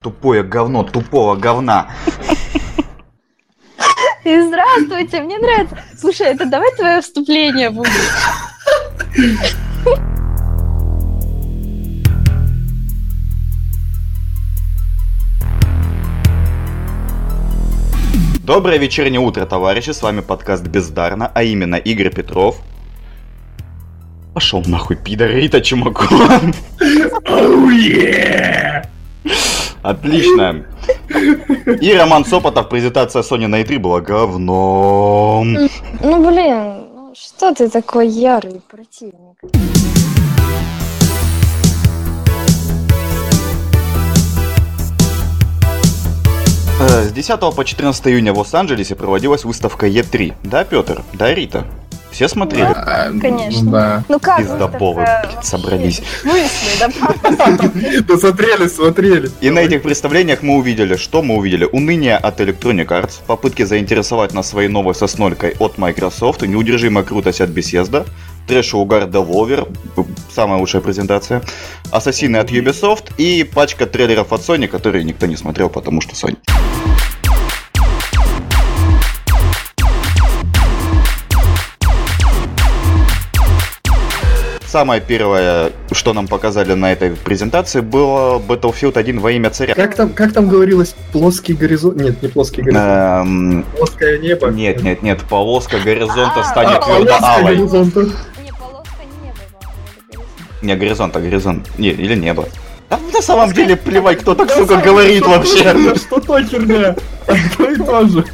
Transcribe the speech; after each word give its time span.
Тупое 0.00 0.44
говно 0.44 0.84
тупого 0.84 1.34
говна. 1.34 1.90
И 4.24 4.40
здравствуйте, 4.42 5.20
мне 5.22 5.38
нравится. 5.38 5.76
Слушай, 5.98 6.28
это 6.28 6.46
давай 6.46 6.72
твое 6.76 7.00
вступление 7.00 7.70
будет. 7.70 7.90
Доброе 18.44 18.78
вечернее 18.78 19.18
утро, 19.18 19.46
товарищи, 19.46 19.90
с 19.90 20.00
вами 20.00 20.20
подкаст 20.20 20.62
Бездарно, 20.62 21.32
а 21.34 21.42
именно 21.42 21.74
Игорь 21.74 22.14
Петров. 22.14 22.60
Пошел 24.32 24.62
нахуй, 24.64 24.94
пидор, 24.94 25.30
Рита 25.30 25.60
Чумакова. 25.60 26.40
Oh, 27.26 27.68
yeah! 27.68 28.86
Отлично. 29.88 30.66
И 31.80 31.94
Роман 31.94 32.26
Сопотов, 32.26 32.68
презентация 32.68 33.22
Sony 33.22 33.46
на 33.46 33.62
E3 33.62 33.78
была 33.78 34.02
говном. 34.02 35.54
Ну 36.02 36.26
блин, 36.28 36.84
ну 36.94 37.12
что 37.14 37.54
ты 37.54 37.70
такой 37.70 38.08
ярый 38.08 38.60
противник? 38.70 39.38
Э, 46.80 47.08
С 47.08 47.12
10 47.12 47.40
по 47.56 47.64
14 47.64 48.06
июня 48.08 48.32
в 48.32 48.38
Лос-Анджелесе 48.38 48.94
проводилась 48.94 49.44
выставка 49.44 49.86
E3. 49.88 50.34
Да, 50.44 50.64
Петр? 50.64 51.02
Да, 51.14 51.34
Рита? 51.34 51.64
Все 52.18 52.26
смотрели? 52.26 52.64
А, 52.64 53.12
Конечно. 53.20 53.70
Да. 53.70 54.04
Ну 54.08 54.18
как 54.18 54.38
Пиздоболы, 54.38 55.02
блядь, 55.02 55.46
собрались. 55.46 56.02
да 56.80 56.88
Да 58.08 58.18
смотрели, 58.18 58.66
смотрели. 58.66 59.30
И 59.40 59.50
на 59.50 59.60
этих 59.60 59.82
представлениях 59.82 60.42
мы 60.42 60.56
увидели, 60.56 60.96
что 60.96 61.22
мы 61.22 61.36
увидели? 61.36 61.68
Уныние 61.70 62.16
от 62.16 62.40
Electronic 62.40 62.88
Arts, 62.88 63.20
попытки 63.24 63.62
заинтересовать 63.62 64.34
нас 64.34 64.48
своей 64.48 64.68
новой 64.68 64.96
соснолькой 64.96 65.54
от 65.60 65.78
Microsoft, 65.78 66.42
неудержимая 66.42 67.04
крутость 67.04 67.40
от 67.40 67.50
Bethesda, 67.50 68.04
трэш 68.48 68.74
и 68.74 68.76
угар 68.76 69.04
Devolver, 69.04 69.72
самая 70.34 70.58
лучшая 70.58 70.82
презентация, 70.82 71.40
ассасины 71.92 72.38
от 72.38 72.50
Ubisoft 72.50 73.12
и 73.16 73.44
пачка 73.44 73.86
трейлеров 73.86 74.32
от 74.32 74.40
Sony, 74.40 74.66
которые 74.66 75.04
никто 75.04 75.26
не 75.26 75.36
смотрел, 75.36 75.68
потому 75.68 76.00
что 76.00 76.14
Sony. 76.16 76.36
Самое 84.68 85.00
первое, 85.00 85.72
что 85.92 86.12
нам 86.12 86.28
показали 86.28 86.74
на 86.74 86.92
этой 86.92 87.12
презентации, 87.16 87.80
было 87.80 88.38
Battlefield 88.38 88.98
1 88.98 89.18
во 89.18 89.32
имя 89.32 89.48
царя. 89.48 89.74
Как 89.74 89.94
там, 89.94 90.10
как 90.12 90.34
там 90.34 90.46
говорилось, 90.46 90.94
плоский 91.10 91.54
горизонт? 91.54 91.96
Нет, 91.96 92.22
не 92.22 92.28
плоский 92.28 92.60
горизонт. 92.60 92.84
Эм, 92.86 93.64
Плоское 93.78 94.18
небо. 94.18 94.48
Нет, 94.48 94.82
нет, 94.82 95.02
нет, 95.02 95.22
полоска 95.22 95.78
горизонта 95.78 96.40
А, 96.40 96.44
станет 96.44 96.76
А, 96.76 96.80
твердо 96.82 97.06
полоска 97.06 97.34
алой. 97.34 97.56
горизонта. 97.56 98.00
Не, 98.00 98.52
полоска 98.52 99.04
неба, 99.24 99.38
по-моему, 99.62 100.24
Не, 100.60 100.76
горизонт, 100.76 101.16
а 101.16 101.20
горизонт. 101.20 101.78
Не, 101.78 101.88
или 101.88 102.14
небо. 102.14 102.44
Да 102.90 102.98
на 103.12 103.20
самом 103.20 103.52
деле 103.52 103.76
плевать, 103.76 104.20
кто 104.20 104.34
так, 104.34 104.50
сука, 104.50 104.76
говорит 104.76 105.26
вообще. 105.26 105.94
Что 105.96 106.20
то 106.20 106.42
херня? 106.42 106.96
Одно 107.26 107.70
и 107.70 107.76
то 107.76 108.06
же. 108.08 108.24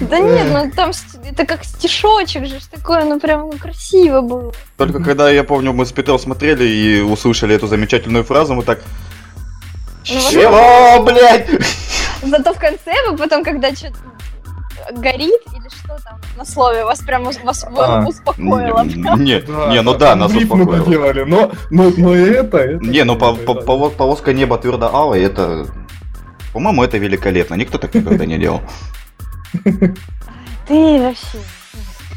Да 0.00 0.18
нет, 0.18 0.46
ну 0.52 0.70
там 0.74 0.92
это 1.28 1.44
как 1.44 1.64
стишочек 1.64 2.46
же 2.46 2.58
такое, 2.70 3.04
ну 3.04 3.18
прям 3.18 3.40
ну, 3.40 3.52
красиво 3.52 4.20
было. 4.20 4.52
Только 4.76 5.02
когда, 5.02 5.30
я 5.30 5.44
помню, 5.44 5.72
мы 5.72 5.84
с 5.84 5.92
Петром 5.92 6.18
смотрели 6.18 6.64
и 6.64 7.00
услышали 7.00 7.54
эту 7.54 7.66
замечательную 7.66 8.24
фразу, 8.24 8.54
мы 8.54 8.62
так... 8.62 8.80
Ну, 10.08 10.20
Чего, 10.30 11.02
блядь? 11.04 11.48
Зато 12.22 12.54
в 12.54 12.58
конце 12.58 12.92
вы 13.08 13.16
потом, 13.16 13.42
когда 13.42 13.74
что-то 13.74 13.98
горит 14.92 15.40
или 15.52 15.68
что 15.68 15.98
там 16.04 16.20
на 16.36 16.44
слове, 16.44 16.84
вас 16.84 17.00
прям 17.00 17.24
вас 17.24 17.38
А. 17.76 18.04
успокоило. 18.06 18.82
Не, 18.84 19.72
не, 19.72 19.82
ну 19.82 19.94
да, 19.94 20.14
нас 20.16 20.32
успокоило. 20.34 20.84
поделали, 20.84 21.22
но, 21.24 21.52
но, 21.70 21.90
но 21.96 22.14
и 22.16 22.20
это, 22.30 22.58
это... 22.58 22.84
Не, 22.84 23.04
ну 23.04 23.16
по- 23.16 23.34
по- 23.34 23.54
поло- 23.54 23.90
полоска 23.90 24.32
неба 24.32 24.58
твердо 24.58 24.94
алой, 24.94 25.22
это... 25.22 25.66
По-моему, 26.52 26.82
это 26.84 26.98
великолепно. 26.98 27.54
Никто 27.54 27.78
так 27.78 27.94
никогда 27.94 28.26
не 28.26 28.38
делал. 28.38 28.60
Ты 29.64 31.00
вообще. 31.00 31.38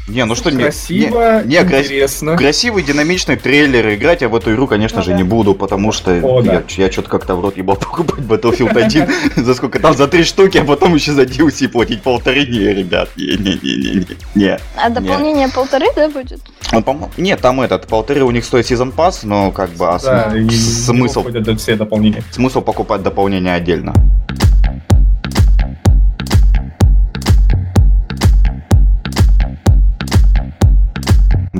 Не, 0.08 0.24
ну 0.24 0.36
что, 0.36 0.50
не, 0.50 0.62
Красиво, 0.62 1.42
не, 1.42 1.56
не, 1.56 1.64
крас- 1.64 1.86
интересно. 1.86 2.36
Красивый, 2.36 2.84
динамичный 2.84 3.34
трейлер. 3.36 3.92
Играть 3.94 4.22
я 4.22 4.28
в 4.28 4.36
эту 4.36 4.52
игру, 4.54 4.68
конечно 4.68 4.98
Ну 4.98 5.04
же, 5.04 5.10
да. 5.10 5.16
не 5.16 5.24
буду, 5.24 5.54
потому 5.54 5.90
что 5.90 6.12
О, 6.22 6.42
да. 6.42 6.62
я, 6.76 6.92
что-то 6.92 7.08
как-то 7.10 7.34
в 7.34 7.40
рот 7.40 7.56
ебал 7.56 7.76
покупать 7.80 8.20
Battlefield 8.20 8.78
1 8.80 9.08
за 9.44 9.54
сколько 9.54 9.80
там, 9.80 9.96
за 9.96 10.06
три 10.06 10.22
штуки, 10.22 10.58
а 10.58 10.64
потом 10.64 10.94
еще 10.94 11.12
за 11.12 11.22
DLC 11.22 11.68
платить 11.68 12.02
полторы. 12.02 12.46
Не, 12.46 12.72
ребят, 12.72 13.08
не-не-не-не. 13.16 14.06
Не. 14.36 14.58
А 14.76 14.90
дополнение 14.90 15.48
полторы, 15.48 15.86
да, 15.96 16.08
будет? 16.08 16.40
Ну, 16.72 16.82
по-моему, 16.82 17.10
нет, 17.16 17.40
там 17.40 17.60
этот, 17.60 17.86
полторы 17.88 18.22
у 18.22 18.30
них 18.30 18.44
стоит 18.44 18.66
сезон 18.66 18.92
пасс, 18.92 19.24
но 19.24 19.50
как 19.50 19.70
бы 19.70 19.86
а 19.88 19.98
Да, 19.98 20.30
см- 20.30 20.36
и 20.36 20.50
смысл, 20.50 21.24
все 21.58 21.76
дополнения. 21.76 22.22
смысл 22.30 22.60
покупать 22.60 23.02
дополнение 23.02 23.54
отдельно. 23.54 23.92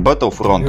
Battlefront. 0.07 0.67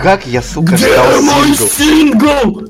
Как 0.00 0.26
я, 0.26 0.40
сука, 0.42 0.76
Где 0.76 0.88
ждал 0.88 1.22
мой 1.22 1.54
сингл? 1.54 1.68
сингл? 1.68 2.68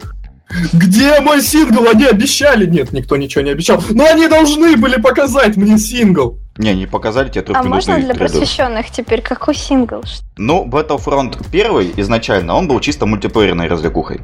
Где 0.72 1.20
мой 1.20 1.42
сингл? 1.42 1.86
Они 1.88 2.06
обещали. 2.06 2.66
Нет, 2.66 2.92
никто 2.92 3.16
ничего 3.16 3.42
не 3.44 3.50
обещал. 3.50 3.82
Но 3.90 4.04
они 4.06 4.26
должны 4.28 4.76
были 4.76 5.00
показать 5.00 5.56
мне 5.56 5.78
сингл. 5.78 6.38
Не, 6.56 6.74
не 6.74 6.86
показали 6.86 7.28
тебе 7.28 7.44
А 7.54 7.62
можно 7.62 7.94
для 7.96 8.14
трейлер. 8.14 8.18
просвещенных 8.18 8.90
теперь 8.90 9.20
какой 9.22 9.54
сингл? 9.54 10.02
Ну, 10.36 10.66
Battlefront 10.66 11.36
1 11.52 11.92
изначально, 12.00 12.54
он 12.56 12.66
был 12.66 12.80
чисто 12.80 13.06
мультиплеерной 13.06 13.68
развлекухой. 13.68 14.22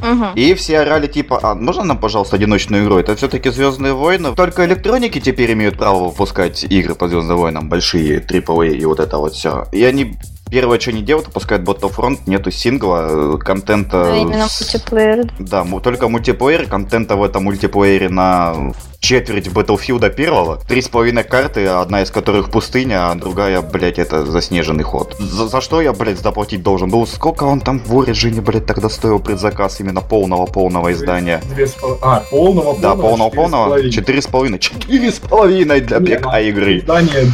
Мгм. 0.00 0.34
И 0.34 0.54
все 0.54 0.80
орали 0.80 1.06
типа, 1.06 1.40
а 1.42 1.54
можно 1.54 1.84
нам, 1.84 1.98
пожалуйста, 1.98 2.36
одиночную 2.36 2.84
игру? 2.84 2.98
Это 2.98 3.16
все-таки 3.16 3.50
Звездные 3.50 3.92
войны. 3.92 4.34
Только 4.34 4.64
электроники 4.64 5.20
теперь 5.20 5.52
имеют 5.52 5.78
право 5.78 6.08
выпускать 6.08 6.64
игры 6.64 6.94
по 6.94 7.08
Звездным 7.08 7.36
войнам, 7.36 7.68
большие, 7.68 8.20
AAA 8.20 8.76
и 8.76 8.84
вот 8.84 9.00
это 9.00 9.18
вот 9.18 9.34
все. 9.34 9.66
И 9.72 9.82
они 9.84 10.16
первое, 10.50 10.78
что 10.80 10.90
они 10.90 11.02
делают, 11.02 11.26
выпускают 11.28 11.64
Battlefront, 11.66 12.18
нету 12.26 12.50
сингла, 12.50 13.34
э, 13.34 13.38
контента... 13.38 14.12
А 14.12 14.16
именно 14.16 14.48
с- 14.48 14.60
мультиплеер. 14.60 15.30
Да, 15.38 15.64
только 15.82 16.08
мультиплеер, 16.08 16.66
контента 16.66 17.16
в 17.16 17.22
этом 17.22 17.44
мультиплеере 17.44 18.08
на 18.08 18.72
четверть 19.00 19.46
Battlefield 19.48 20.10
первого. 20.14 20.56
Три 20.68 20.82
с 20.82 20.88
половиной 20.88 21.22
карты, 21.24 21.66
одна 21.66 22.02
из 22.02 22.10
которых 22.10 22.50
пустыня, 22.50 23.10
а 23.10 23.14
другая, 23.14 23.60
блять, 23.62 23.98
это 23.98 24.26
заснеженный 24.26 24.82
ход. 24.84 25.14
За, 25.18 25.46
за 25.48 25.60
что 25.60 25.80
я, 25.80 25.92
блять, 25.92 26.18
заплатить 26.18 26.62
должен 26.62 26.90
был? 26.90 27.06
Сколько 27.06 27.44
он 27.44 27.60
там 27.60 27.78
в 27.78 27.92
Origin, 27.96 28.40
блять, 28.40 28.66
тогда 28.66 28.88
стоил 28.88 29.20
предзаказ 29.20 29.78
именно 29.80 30.00
полного-полного 30.00 30.92
издания? 30.92 31.40
Две 31.54 31.66
с 31.66 31.72
пол- 31.74 31.98
А, 32.02 32.20
полного, 32.30 32.76
Да, 32.80 32.94
полного, 32.96 33.30
полного-полного. 33.30 33.90
четыре 33.90 34.20
с 34.20 34.26
половиной. 34.26 34.58
Четыре 34.58 35.12
с 35.12 35.18
половиной. 35.20 35.80
Для 35.80 35.98
Не, 35.98 36.16
ПК 36.16 36.26
а 36.32 36.40
игры. 36.40 36.78
Издание 36.78 37.26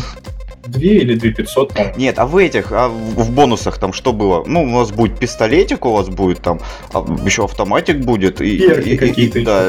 2 0.67 0.81
или 0.81 1.15
2 1.15 1.31
500, 1.33 1.73
по-моему. 1.75 1.95
Нет, 1.99 2.19
а 2.19 2.27
в 2.27 2.37
этих, 2.37 2.73
а 2.73 2.89
в, 2.89 2.95
в 3.25 3.31
бонусах 3.33 3.79
там 3.79 3.93
что 3.93 4.13
было? 4.13 4.45
Ну, 4.47 4.65
у 4.65 4.73
вас 4.77 4.91
будет 4.91 5.19
пистолетик, 5.19 5.85
у 5.87 5.93
вас 5.93 6.09
будет 6.09 6.41
там, 6.41 6.61
а, 6.93 7.05
еще 7.25 7.45
автоматик 7.45 7.99
будет. 8.01 8.41
И, 8.41 8.59
Перки 8.59 8.97
какие-то 8.97 9.43
Да, 9.43 9.67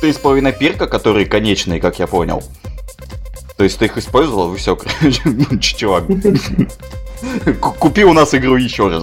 три 0.00 0.12
с 0.12 0.16
половиной 0.16 0.52
перка, 0.52 0.86
которые 0.86 1.26
конечные, 1.26 1.80
как 1.80 1.98
я 1.98 2.06
понял. 2.06 2.42
То 3.56 3.64
есть 3.64 3.78
ты 3.78 3.86
их 3.86 3.96
использовал, 3.96 4.52
и 4.54 4.56
все, 4.58 4.76
короче, 4.76 5.20
ну, 5.24 5.58
чувак. 5.58 6.04
Ку- 7.60 7.72
Купи 7.72 8.04
у 8.04 8.12
нас 8.12 8.34
игру 8.34 8.56
еще 8.56 8.88
раз. 8.88 9.02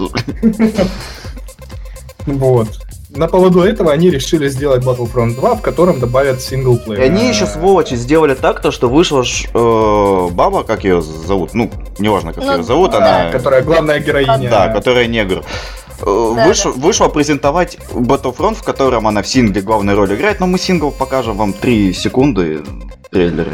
Вот. 2.26 2.68
На 3.16 3.28
поводу 3.28 3.60
этого 3.60 3.92
они 3.92 4.10
решили 4.10 4.48
сделать 4.48 4.84
Battlefront 4.84 5.34
2, 5.34 5.54
в 5.56 5.62
котором 5.62 6.00
добавят 6.00 6.38
И 6.38 6.40
синглплеер. 6.40 7.02
они 7.02 7.28
еще, 7.28 7.46
сволочи, 7.46 7.94
сделали 7.94 8.34
так, 8.34 8.60
то, 8.60 8.72
что 8.72 8.88
вышла 8.88 9.22
ж, 9.22 9.46
э, 9.54 10.28
баба, 10.32 10.64
как 10.64 10.84
ее 10.84 11.00
зовут, 11.00 11.54
ну, 11.54 11.70
неважно, 11.98 12.32
как 12.32 12.44
Ну, 12.44 12.56
ее 12.56 12.62
зовут, 12.64 12.90
да, 12.90 12.98
она... 12.98 13.30
Которая 13.30 13.62
главная 13.62 14.00
героиня. 14.00 14.50
Да, 14.50 14.68
которая 14.68 15.06
негр. 15.06 15.44
Э, 16.00 16.32
Да, 16.36 16.46
вышла, 16.46 16.70
вышла 16.70 17.08
презентовать 17.08 17.78
Battlefront, 17.92 18.56
в 18.56 18.62
котором 18.64 19.06
она 19.06 19.22
в 19.22 19.28
сингле 19.28 19.62
главную 19.62 19.96
роль 19.96 20.12
играет, 20.14 20.40
но 20.40 20.46
мы 20.46 20.58
сингл 20.58 20.90
покажем 20.90 21.36
вам 21.36 21.52
3 21.52 21.92
секунды 21.92 22.62
трейлера. 23.10 23.52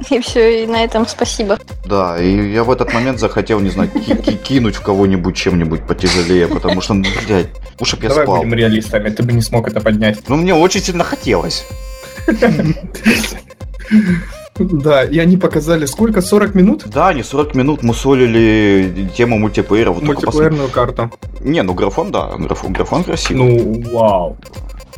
и- 0.10 0.20
все, 0.20 0.64
и 0.64 0.66
на 0.66 0.84
этом 0.84 1.06
спасибо. 1.06 1.58
Да, 1.84 2.18
и 2.20 2.52
я 2.52 2.64
в 2.64 2.70
этот 2.70 2.92
момент 2.92 3.18
захотел, 3.20 3.60
не 3.60 3.70
знаю, 3.70 3.90
ки- 3.90 4.16
ки- 4.16 4.36
кинуть 4.36 4.76
в 4.76 4.82
кого-нибудь 4.82 5.36
чем-нибудь 5.36 5.86
потяжелее, 5.86 6.46
потому 6.48 6.80
что, 6.80 6.94
ну, 6.94 7.04
блядь, 7.26 7.48
лучше 7.80 7.96
я 8.02 8.08
Давай 8.08 8.24
спал. 8.24 8.36
будем 8.38 8.54
реалистами, 8.54 9.08
ты 9.10 9.22
бы 9.22 9.32
не 9.32 9.42
смог 9.42 9.68
это 9.68 9.80
поднять. 9.80 10.18
Ну, 10.28 10.36
мне 10.36 10.54
очень 10.54 10.80
сильно 10.82 11.04
хотелось. 11.04 11.66
Да, 14.58 15.04
и 15.04 15.18
они 15.18 15.36
показали 15.36 15.84
сколько? 15.84 16.22
40 16.22 16.54
минут? 16.54 16.84
Да, 16.86 17.12
не 17.12 17.22
40 17.22 17.54
минут 17.54 17.82
мусолили 17.82 19.06
тему 19.14 19.38
мультиплеера. 19.38 19.90
Вот 19.90 20.02
Мультиплеерную 20.02 20.68
карту. 20.70 21.10
посмотри. 21.20 21.50
Не, 21.50 21.62
ну 21.62 21.74
графон, 21.74 22.10
да, 22.10 22.34
графон, 22.38 22.72
графон 22.72 23.04
красивый. 23.04 23.58
Ну, 23.60 23.82
вау. 23.92 24.38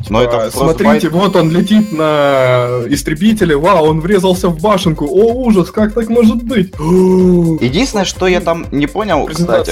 Но 0.07 0.23
это 0.23 0.45
А, 0.45 0.51
Смотрите, 0.51 1.07
Frostbite- 1.07 1.09
вот 1.09 1.35
он 1.35 1.51
летит 1.51 1.91
на 1.91 2.81
истребителе, 2.87 3.57
вау, 3.57 3.85
он 3.85 3.99
врезался 3.99 4.47
в 4.49 4.61
башенку, 4.61 5.05
о 5.05 5.33
ужас, 5.33 5.71
как 5.71 5.93
так 5.93 6.09
может 6.09 6.43
быть? 6.43 6.73
Единственное, 6.79 8.05
что 8.05 8.27
я 8.27 8.39
там 8.39 8.65
не 8.71 8.87
понял, 8.87 9.25
кстати, 9.25 9.71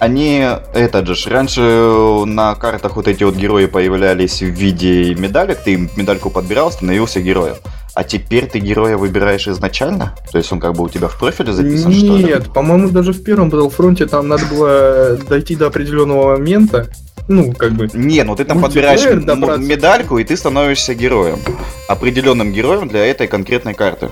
они, 0.00 0.46
этот 0.74 1.08
же, 1.08 1.30
раньше 1.30 1.60
на 2.26 2.54
картах 2.54 2.96
вот 2.96 3.08
эти 3.08 3.24
вот 3.24 3.34
герои 3.34 3.66
появлялись 3.66 4.40
в 4.40 4.46
виде 4.46 5.14
медалек, 5.14 5.58
ты 5.58 5.88
медальку 5.96 6.30
подбирал, 6.30 6.70
становился 6.70 7.20
героем. 7.20 7.56
А 7.94 8.04
теперь 8.04 8.46
ты 8.46 8.60
героя 8.60 8.96
выбираешь 8.96 9.48
изначально? 9.48 10.14
То 10.30 10.38
есть 10.38 10.52
он 10.52 10.60
как 10.60 10.74
бы 10.74 10.84
у 10.84 10.88
тебя 10.88 11.08
в 11.08 11.18
профиле 11.18 11.52
записан, 11.52 11.92
что 11.92 12.16
ли? 12.16 12.24
Нет, 12.26 12.52
по-моему, 12.52 12.90
даже 12.90 13.12
в 13.12 13.24
первом 13.24 13.48
Battlefront 13.48 14.06
там 14.06 14.28
надо 14.28 14.44
было 14.46 15.18
дойти 15.28 15.56
до 15.56 15.66
определенного 15.66 16.36
момента, 16.36 16.86
ну, 17.28 17.52
как 17.52 17.72
бы, 17.72 17.88
Не, 17.92 18.22
ну 18.24 18.34
ты 18.34 18.44
там 18.44 18.60
подбираешь 18.60 19.04
м- 19.04 19.66
медальку, 19.66 20.18
и 20.18 20.24
ты 20.24 20.36
становишься 20.36 20.94
героем. 20.94 21.38
Определенным 21.88 22.52
героем 22.52 22.88
для 22.88 23.06
этой 23.06 23.26
конкретной 23.28 23.74
карты. 23.74 24.08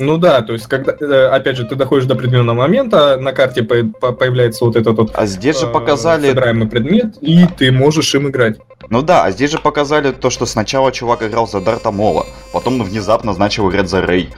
Ну 0.00 0.16
да, 0.16 0.42
то 0.42 0.52
есть, 0.52 0.66
когда, 0.68 0.94
э, 1.00 1.26
опять 1.26 1.56
же, 1.56 1.64
ты 1.64 1.74
доходишь 1.74 2.06
до 2.06 2.14
определенного 2.14 2.56
момента, 2.56 3.16
на 3.16 3.32
карте 3.32 3.64
по- 3.64 3.82
по- 4.00 4.12
появляется 4.12 4.64
вот 4.64 4.76
этот 4.76 4.96
вот 4.96 5.10
А 5.14 5.26
здесь 5.26 5.58
же 5.58 5.66
э, 5.66 5.70
показали... 5.72 6.28
собираемый 6.28 6.68
предмет, 6.68 7.16
и 7.20 7.46
ты 7.58 7.72
можешь 7.72 8.14
им 8.14 8.28
играть. 8.28 8.58
Ну 8.90 9.02
да, 9.02 9.24
а 9.24 9.32
здесь 9.32 9.50
же 9.50 9.58
показали 9.58 10.12
то, 10.12 10.30
что 10.30 10.46
сначала 10.46 10.92
чувак 10.92 11.24
играл 11.24 11.48
за 11.48 11.60
Дарта 11.60 11.90
Мола, 11.90 12.26
потом 12.52 12.80
внезапно 12.84 13.32
начал 13.36 13.68
играть 13.70 13.88
за 13.88 14.00
Рей. 14.00 14.30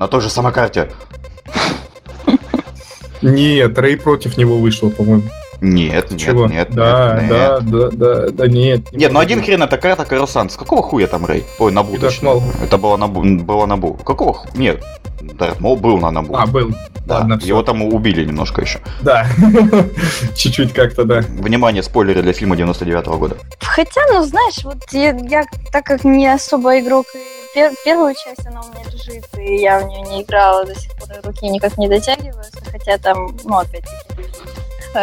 На 0.00 0.08
той 0.08 0.20
же 0.20 0.28
самой 0.30 0.52
карте. 0.52 0.90
Нет, 3.22 3.78
Рэй 3.78 3.96
против 3.96 4.36
него 4.36 4.58
вышел, 4.58 4.90
по-моему. 4.90 5.22
Нет, 5.60 6.10
нет, 6.10 6.20
Чего? 6.20 6.46
нет, 6.46 6.68
да, 6.70 7.18
нет, 7.20 7.28
да, 7.30 7.60
да, 7.60 7.88
да, 7.90 8.30
да, 8.30 8.46
нет. 8.46 8.92
Нет, 8.92 9.12
ну 9.12 9.20
один 9.20 9.42
хрен 9.42 9.62
это 9.62 9.78
карта 9.78 10.04
Карусан. 10.04 10.50
С 10.50 10.56
какого 10.56 10.82
хуя 10.82 11.06
там 11.06 11.26
Рей? 11.26 11.44
Ой, 11.58 11.72
на 11.72 11.80
И 11.80 12.24
Мол. 12.24 12.42
Это 12.62 12.78
было 12.78 12.96
на, 12.96 13.04
Бу- 13.06 13.42
было 13.42 13.66
на 13.66 13.76
Бу. 13.76 13.94
Какого 13.94 14.34
ху... 14.34 14.48
Нет, 14.54 14.82
Дарт 15.20 15.60
Мол 15.60 15.76
был 15.76 15.98
на 15.98 16.10
Набу. 16.10 16.36
А, 16.36 16.46
был. 16.46 16.70
да. 17.06 17.18
ладно. 17.18 17.38
Его 17.42 17.62
там 17.62 17.82
убили 17.82 18.24
немножко 18.24 18.60
еще. 18.60 18.80
Да. 19.02 19.26
Чуть-чуть 20.34 20.72
как-то, 20.72 21.04
да. 21.04 21.20
Внимание, 21.20 21.82
спойлеры 21.82 22.22
для 22.22 22.32
фильма 22.32 22.56
99 22.56 23.06
года. 23.06 23.36
Хотя, 23.60 24.00
ну 24.12 24.22
знаешь, 24.24 24.62
вот 24.64 24.78
я, 24.92 25.16
я, 25.28 25.44
так 25.72 25.84
как 25.84 26.04
не 26.04 26.26
особо 26.26 26.78
игрок, 26.80 27.06
и 27.14 27.58
пер- 27.58 27.74
первую 27.84 28.14
часть 28.14 28.46
она 28.46 28.60
у 28.60 28.68
меня 28.68 28.84
лежит, 28.92 29.24
и 29.38 29.56
я 29.62 29.80
в 29.80 29.88
нее 29.88 30.02
не 30.02 30.22
играла 30.22 30.64
до 30.64 30.74
сих 30.74 30.92
пор, 30.96 31.08
руки 31.24 31.48
никак 31.48 31.76
не 31.78 31.88
дотягиваются, 31.88 32.60
хотя 32.70 32.98
там, 32.98 33.36
ну 33.44 33.58
опять-таки, 33.58 34.22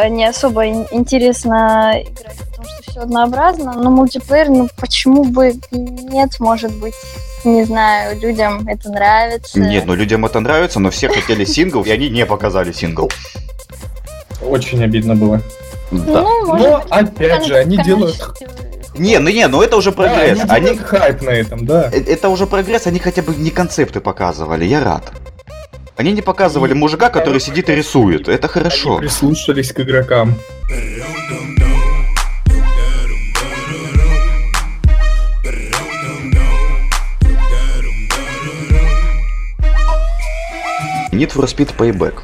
не 0.09 0.25
особо 0.25 0.65
ин- 0.67 0.87
интересно 0.91 1.93
играть, 2.01 2.37
потому 2.39 2.67
что 2.67 2.91
все 2.91 2.99
однообразно, 3.01 3.73
но 3.73 3.89
мультиплеер, 3.89 4.49
ну 4.49 4.69
почему 4.77 5.23
бы 5.23 5.53
нет, 5.71 6.39
может 6.39 6.71
быть, 6.77 6.93
не 7.43 7.63
знаю, 7.63 8.19
людям 8.19 8.67
это 8.67 8.89
нравится. 8.89 9.59
Нет, 9.59 9.85
ну 9.85 9.93
людям 9.95 10.25
это 10.25 10.39
нравится, 10.39 10.79
но 10.79 10.89
все 10.91 11.09
хотели 11.09 11.45
сингл, 11.45 11.83
и 11.83 11.91
они 11.91 12.09
не 12.09 12.25
показали 12.25 12.71
сингл. 12.71 13.11
Очень 14.41 14.83
обидно 14.83 15.15
было. 15.15 15.41
Да. 15.91 16.21
Ну, 16.21 16.45
может 16.47 16.67
Но, 16.67 16.77
быть, 16.79 16.87
опять 16.91 17.45
же, 17.45 17.55
они 17.55 17.77
делают... 17.77 18.17
Не, 18.95 19.17
ну 19.19 19.29
не, 19.29 19.47
ну 19.47 19.61
это 19.61 19.77
уже 19.77 19.91
прогресс. 19.91 20.39
Да, 20.39 20.53
они 20.53 20.69
они... 20.69 20.77
хайп 20.77 21.21
на 21.23 21.29
этом, 21.31 21.65
да. 21.65 21.89
Э, 21.91 21.99
Это 21.99 22.29
уже 22.29 22.45
прогресс, 22.45 22.85
они 22.85 22.99
хотя 22.99 23.23
бы 23.23 23.33
не 23.35 23.49
концепты 23.49 24.01
показывали, 24.01 24.65
я 24.65 24.83
рад. 24.83 25.11
Они 25.95 26.11
не 26.11 26.21
показывали 26.21 26.73
мужика, 26.73 27.09
который 27.09 27.39
сидит 27.39 27.69
и 27.69 27.75
рисует. 27.75 28.27
Это 28.27 28.47
Они 28.47 28.53
хорошо. 28.53 28.97
прислушались 28.97 29.71
к 29.71 29.79
игрокам. 29.81 30.35
Need 41.11 41.31
for 41.31 41.45
Speed 41.45 41.75
Payback. 41.77 42.15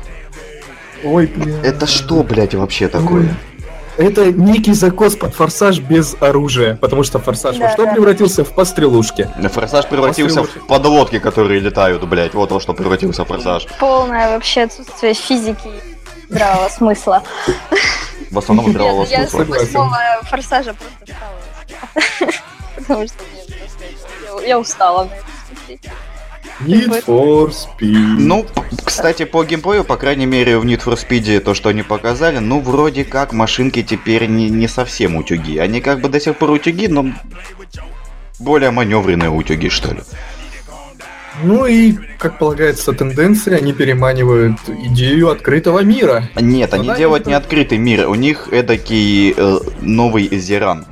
Ой, 1.03 1.27
блин. 1.27 1.59
Это 1.63 1.85
что, 1.85 2.23
блядь, 2.23 2.55
вообще 2.55 2.87
такое? 2.87 3.35
Это 3.99 4.31
некий 4.31 4.71
закос 4.73 5.17
под 5.17 5.35
форсаж 5.35 5.79
без 5.79 6.15
оружия, 6.21 6.75
потому 6.77 7.03
что 7.03 7.19
форсаж 7.19 7.57
во 7.57 7.63
Да, 7.67 7.73
что 7.73 7.83
да. 7.85 7.91
превратился 7.91 8.45
в 8.45 8.53
пострелушки. 8.55 9.29
Форсаж 9.51 9.87
превратился 9.87 10.43
в 10.43 10.67
подлодки, 10.67 11.19
которые 11.19 11.59
летают, 11.59 12.07
блядь. 12.07 12.33
Вот 12.33 12.49
во 12.51 12.61
что 12.61 12.73
превратился 12.73 13.25
форсаж. 13.25 13.67
полное 13.77 14.29
вообще 14.31 14.61
отсутствие 14.61 15.13
физики 15.13 15.69
здравого 16.29 16.69
смысла. 16.69 17.23
В 18.31 18.37
основном 18.37 18.71
здравого 18.71 19.03
Я, 19.05 19.21
я 19.21 19.27
с 19.27 19.31
смысла. 19.31 19.87
Форсажа 20.29 20.73
просто 20.75 21.13
стала. 21.13 22.31
Потому 22.77 23.05
что 23.07 23.15
я- 24.47 24.59
устала. 24.59 25.09
Need 26.65 27.05
for 27.05 27.49
Speed. 27.51 28.15
Ну, 28.17 28.45
кстати, 28.83 29.25
по 29.25 29.43
геймплею, 29.43 29.83
по 29.83 29.95
крайней 29.97 30.25
мере, 30.25 30.57
в 30.57 30.65
Need 30.65 30.83
for 30.83 30.95
Speed 30.97 31.39
то, 31.39 31.53
что 31.53 31.69
они 31.69 31.83
показали, 31.83 32.39
ну, 32.39 32.59
вроде 32.59 33.05
как 33.05 33.33
машинки 33.33 33.81
теперь 33.83 34.25
не, 34.27 34.49
не 34.49 34.67
совсем 34.67 35.15
утюги. 35.15 35.57
Они 35.57 35.79
как 35.81 36.01
бы 36.01 36.09
до 36.09 36.19
сих 36.19 36.37
пор 36.37 36.51
утюги, 36.51 36.87
но 36.87 37.13
более 38.39 38.71
маневренные 38.71 39.29
утюги, 39.29 39.69
что 39.69 39.93
ли. 39.93 40.01
Ну 41.41 41.65
и, 41.65 41.93
как 42.17 42.37
полагается, 42.37 42.91
тенденции, 42.91 43.53
они 43.55 43.71
переманивают 43.71 44.57
идею 44.67 45.29
открытого 45.29 45.79
мира. 45.79 46.29
Нет, 46.35 46.73
они 46.73 46.89
да, 46.89 46.97
делают 46.97 47.21
это- 47.21 47.29
не 47.29 47.35
открытый 47.35 47.77
мир, 47.77 48.09
у 48.09 48.15
них 48.15 48.49
эдакий 48.51 49.33
э, 49.37 49.59
новый 49.79 50.27
Зиран. 50.37 50.85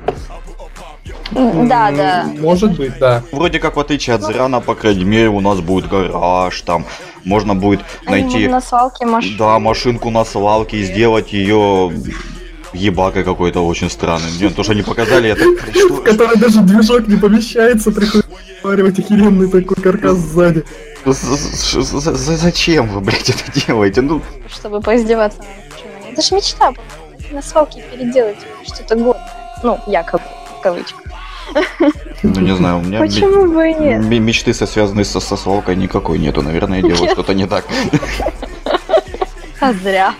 Да, 1.30 1.90
да. 1.90 2.26
Может 2.38 2.76
быть, 2.76 2.98
да. 2.98 3.22
Вроде 3.32 3.58
как 3.58 3.76
в 3.76 3.80
отличие 3.80 4.16
от 4.16 4.22
Зирана, 4.24 4.60
по 4.60 4.74
крайней 4.74 5.04
мере, 5.04 5.28
у 5.28 5.40
нас 5.40 5.60
будет 5.60 5.88
гараж, 5.88 6.60
там 6.62 6.86
можно 7.24 7.54
будет 7.54 7.80
найти... 8.06 8.48
на 8.48 8.60
свалке 8.60 9.06
машин. 9.06 9.36
Да, 9.36 9.58
машинку 9.58 10.10
на 10.10 10.24
свалке 10.24 10.78
и 10.78 10.84
сделать 10.84 11.32
ее 11.32 11.92
ебакой 12.72 13.24
какой-то 13.24 13.66
очень 13.66 13.90
странной. 13.90 14.30
Нет, 14.40 14.54
то, 14.54 14.62
что 14.62 14.72
они 14.72 14.82
показали, 14.82 15.30
это... 15.30 15.44
В 15.44 15.74
Что, 15.74 15.96
которой 16.02 16.36
даже 16.36 16.60
движок 16.60 17.08
не 17.08 17.16
помещается, 17.16 17.90
приходится 17.90 18.30
варивать 18.62 18.98
охеренный 18.98 19.48
такой 19.48 19.82
каркас 19.82 20.16
сзади. 20.16 20.64
Зачем 21.04 22.88
вы, 22.88 23.00
блядь, 23.00 23.30
это 23.30 23.60
делаете? 23.66 24.00
Ну, 24.02 24.22
Чтобы 24.48 24.80
поиздеваться. 24.80 25.42
Это 26.10 26.22
же 26.22 26.34
мечта 26.34 26.72
На 27.30 27.40
свалке 27.42 27.82
переделать 27.92 28.38
что-то 28.64 28.96
годное. 28.96 29.34
Ну, 29.62 29.78
якобы, 29.86 30.22
в 30.58 30.60
кавычках. 30.60 31.00
ну 32.22 32.40
не 32.40 32.54
знаю, 32.54 32.78
у 32.78 32.82
меня 32.82 32.98
Почему 32.98 33.50
бы 33.52 33.70
и 33.70 33.74
нет? 33.74 34.04
мечты, 34.04 34.52
со- 34.52 34.66
связанные 34.66 35.04
со, 35.04 35.20
со 35.20 35.36
свалкой, 35.36 35.76
никакой 35.76 36.18
нету. 36.18 36.42
Наверное, 36.42 36.80
я 36.80 36.88
делаю 36.88 37.10
что-то 37.12 37.34
не 37.34 37.46
так. 37.46 37.64
А 39.60 39.72
зря. 39.72 40.14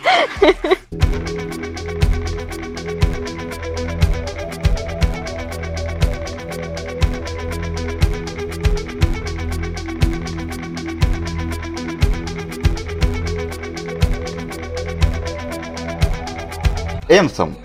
Энсом. 17.08 17.56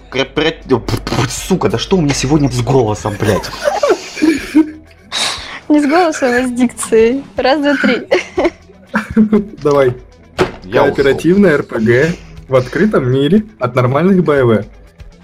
Сука, 1.29 1.69
да 1.69 1.77
что 1.77 1.97
у 1.97 2.01
меня 2.01 2.13
сегодня 2.13 2.49
с 2.49 2.61
голосом, 2.61 3.15
блядь? 3.19 3.49
Не 5.69 5.81
с 5.81 5.87
голосом, 5.87 6.29
а 6.31 6.47
с 6.47 6.51
дикцией. 6.51 7.23
Раз, 7.35 7.59
два, 7.61 7.75
три. 7.77 8.07
Давай. 9.63 9.95
Я. 10.63 10.83
Кооперативная 10.83 11.57
РПГ 11.57 12.15
в 12.47 12.55
открытом 12.55 13.11
мире 13.11 13.43
от 13.59 13.75
нормальных 13.75 14.23
БВ, 14.23 14.65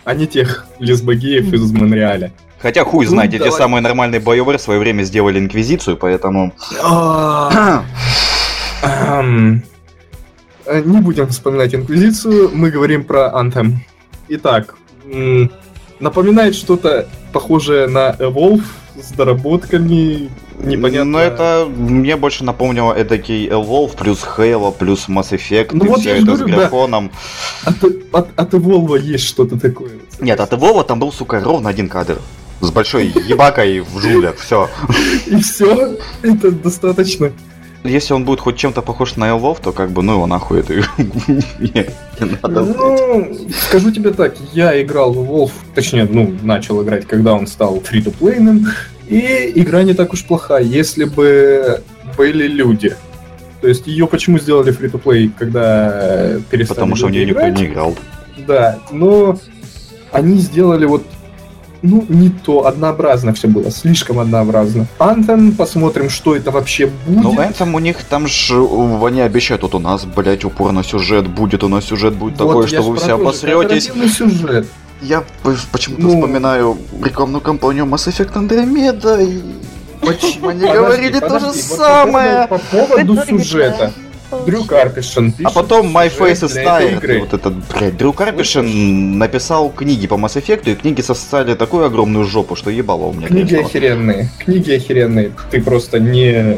а 0.05 0.13
не 0.15 0.25
тех 0.27 0.65
лесбогеев 0.79 1.53
из 1.53 1.72
Монреаля. 1.72 2.31
Хотя 2.60 2.84
хуй 2.84 3.05
Ну, 3.05 3.12
знает, 3.12 3.34
эти 3.34 3.43
давай. 3.43 3.58
самые 3.58 3.81
нормальные 3.81 4.22
BioWare 4.22 4.58
в 4.58 4.62
свое 4.62 4.79
время 4.79 5.03
сделали 5.03 5.39
Инквизицию, 5.39 5.98
поэтому... 5.98 6.53
Э, 8.81 9.53
Не 10.84 11.00
будем 11.01 11.27
вспоминать 11.27 11.74
Инквизицию, 11.74 12.51
мы 12.53 12.69
говорим 12.69 13.03
про 13.03 13.31
Anthem. 13.36 13.75
Итак, 14.27 14.75
напоминает 16.00 16.56
что-то 16.56 17.08
похожее 17.34 17.88
на 17.88 18.12
Evolve 18.12 18.63
с 19.01 19.12
доработками, 19.12 20.30
непонятно. 20.60 21.12
Но 21.12 21.20
это 21.20 21.68
мне 21.70 22.16
больше 22.16 22.44
напомнило 22.44 22.94
эдакий 22.94 23.48
Evolve 23.48 23.96
плюс 23.98 24.20
Halo 24.38 24.74
плюс 24.78 25.08
Mass 25.08 25.32
Effect 25.32 25.70
Ну 25.74 25.86
и 25.86 25.88
вот 25.88 26.00
все 26.01 26.18
это 26.18 26.25
говорю, 26.25 26.48
с 26.48 26.50
да. 26.50 26.56
графоном. 26.58 27.12
От, 27.63 27.84
от, 28.12 28.39
от 28.39 28.54
Evolve 28.54 29.00
есть 29.00 29.25
что-то 29.25 29.60
такое. 29.60 29.92
Нет, 30.20 30.39
от 30.39 30.51
Evolve 30.54 30.86
там 30.86 31.00
был, 31.00 31.12
сука, 31.12 31.39
ровно 31.39 31.70
один 31.70 31.88
кадр. 31.89 32.20
С 32.62 32.72
большой 32.72 33.08
ебакой 33.08 33.80
в 33.80 34.00
жулях, 34.00 34.36
все. 34.38 34.70
И 35.28 35.38
все, 35.38 35.98
это 36.22 36.51
достаточно. 36.51 37.32
Если 37.83 38.13
он 38.13 38.25
будет 38.25 38.41
хоть 38.41 38.57
чем-то 38.57 38.81
похож 38.81 39.15
на 39.15 39.29
Elvov, 39.29 39.57
то 39.63 39.71
как 39.71 39.91
бы, 39.91 40.01
ну 40.03 40.13
его 40.13 40.27
нахуй 40.27 40.59
это 40.59 40.74
не 41.59 41.86
надо. 42.41 42.62
Ну, 42.62 43.38
скажу 43.67 43.91
тебе 43.91 44.12
так, 44.12 44.36
я 44.53 44.81
играл 44.81 45.13
в 45.13 45.19
Wolf, 45.19 45.51
точнее, 45.74 46.05
ну, 46.09 46.36
начал 46.43 46.83
играть, 46.83 47.07
когда 47.07 47.33
он 47.33 47.48
стал 47.48 47.79
фри 47.79 48.01
то 48.01 48.12
плейным 48.12 48.67
и 49.07 49.51
игра 49.55 49.83
не 49.83 49.93
так 49.93 50.13
уж 50.13 50.25
плоха, 50.25 50.59
если 50.59 51.05
бы 51.05 51.81
были 52.17 52.48
люди. 52.48 52.95
То 53.62 53.67
есть 53.67 53.88
ее 53.88 54.07
почему 54.07 54.39
сделали 54.39 54.71
фри 54.71 54.89
то 54.89 54.98
плей 54.98 55.31
когда 55.38 56.39
перестали 56.50 56.75
Потому 56.75 56.95
что 56.95 57.07
в 57.07 57.12
нее 57.12 57.25
никто 57.25 57.48
не 57.48 57.65
играл. 57.65 57.95
Да, 58.45 58.79
но 58.91 59.38
они 60.12 60.38
сделали 60.38 60.86
вот 60.86 61.03
ну, 61.81 62.05
не 62.09 62.29
то, 62.29 62.65
однообразно 62.65 63.33
все 63.33 63.48
было, 63.48 63.71
слишком 63.71 64.19
однообразно. 64.19 64.88
Anthem, 65.00 65.55
посмотрим, 65.55 66.09
что 66.09 66.36
это 66.36 66.51
вообще 66.51 66.88
будет. 66.88 67.24
Ну, 67.24 67.33
Anthem 67.36 67.74
у 67.75 67.79
них 67.79 68.03
там 68.03 68.27
же, 68.27 68.55
они 69.03 69.21
обещают, 69.21 69.63
вот 69.63 69.75
у 69.75 69.79
нас, 69.79 70.05
блять, 70.05 70.45
упор 70.45 70.71
на 70.71 70.83
сюжет 70.83 71.27
будет, 71.27 71.63
у 71.63 71.67
нас 71.69 71.86
сюжет 71.86 72.15
будет 72.15 72.39
Вот 72.39 72.48
такой, 72.48 72.67
что 72.67 72.81
вы 72.81 72.98
все 72.98 73.13
обосретесь. 73.13 73.91
сюжет. 74.15 74.67
Я 75.01 75.24
почему-то 75.71 76.01
Ну. 76.01 76.09
вспоминаю 76.09 76.77
рекламную 77.01 77.41
кампанию 77.41 77.86
Mass 77.86 78.07
Effect 78.09 78.33
Andromeda, 78.33 79.24
и 79.24 79.41
Почему? 80.01 80.50
Они 80.50 80.65
говорили 80.65 81.19
то 81.19 81.39
же 81.39 81.48
вот 81.48 81.55
самое. 81.55 82.48
По 82.48 82.57
поводу, 82.57 83.15
по 83.15 83.21
поводу 83.25 83.43
сюжета. 83.43 83.91
Дрю 84.45 84.63
Карпишин 84.63 85.33
А 85.43 85.50
потом 85.51 85.95
My 85.95 86.12
Face 86.15 86.43
is 86.43 86.95
игры. 86.95 87.19
Вот 87.19 87.33
этот, 87.33 87.53
блядь, 87.53 87.98
Дрю 87.98 88.13
Карпишин 88.13 89.17
написал 89.17 89.69
книги 89.69 90.07
по 90.07 90.15
Mass 90.15 90.36
Effect, 90.41 90.71
и 90.71 90.75
книги 90.75 91.01
сосали 91.01 91.55
такую 91.55 91.86
огромную 91.86 92.25
жопу, 92.25 92.55
что 92.55 92.69
ебало 92.69 93.05
у 93.05 93.13
меня. 93.13 93.27
Книги 93.27 93.55
конечно. 93.55 93.67
охеренные. 93.67 94.29
Книги 94.39 94.71
охеренные. 94.71 95.31
Ты 95.51 95.62
просто 95.62 96.00
не 96.00 96.57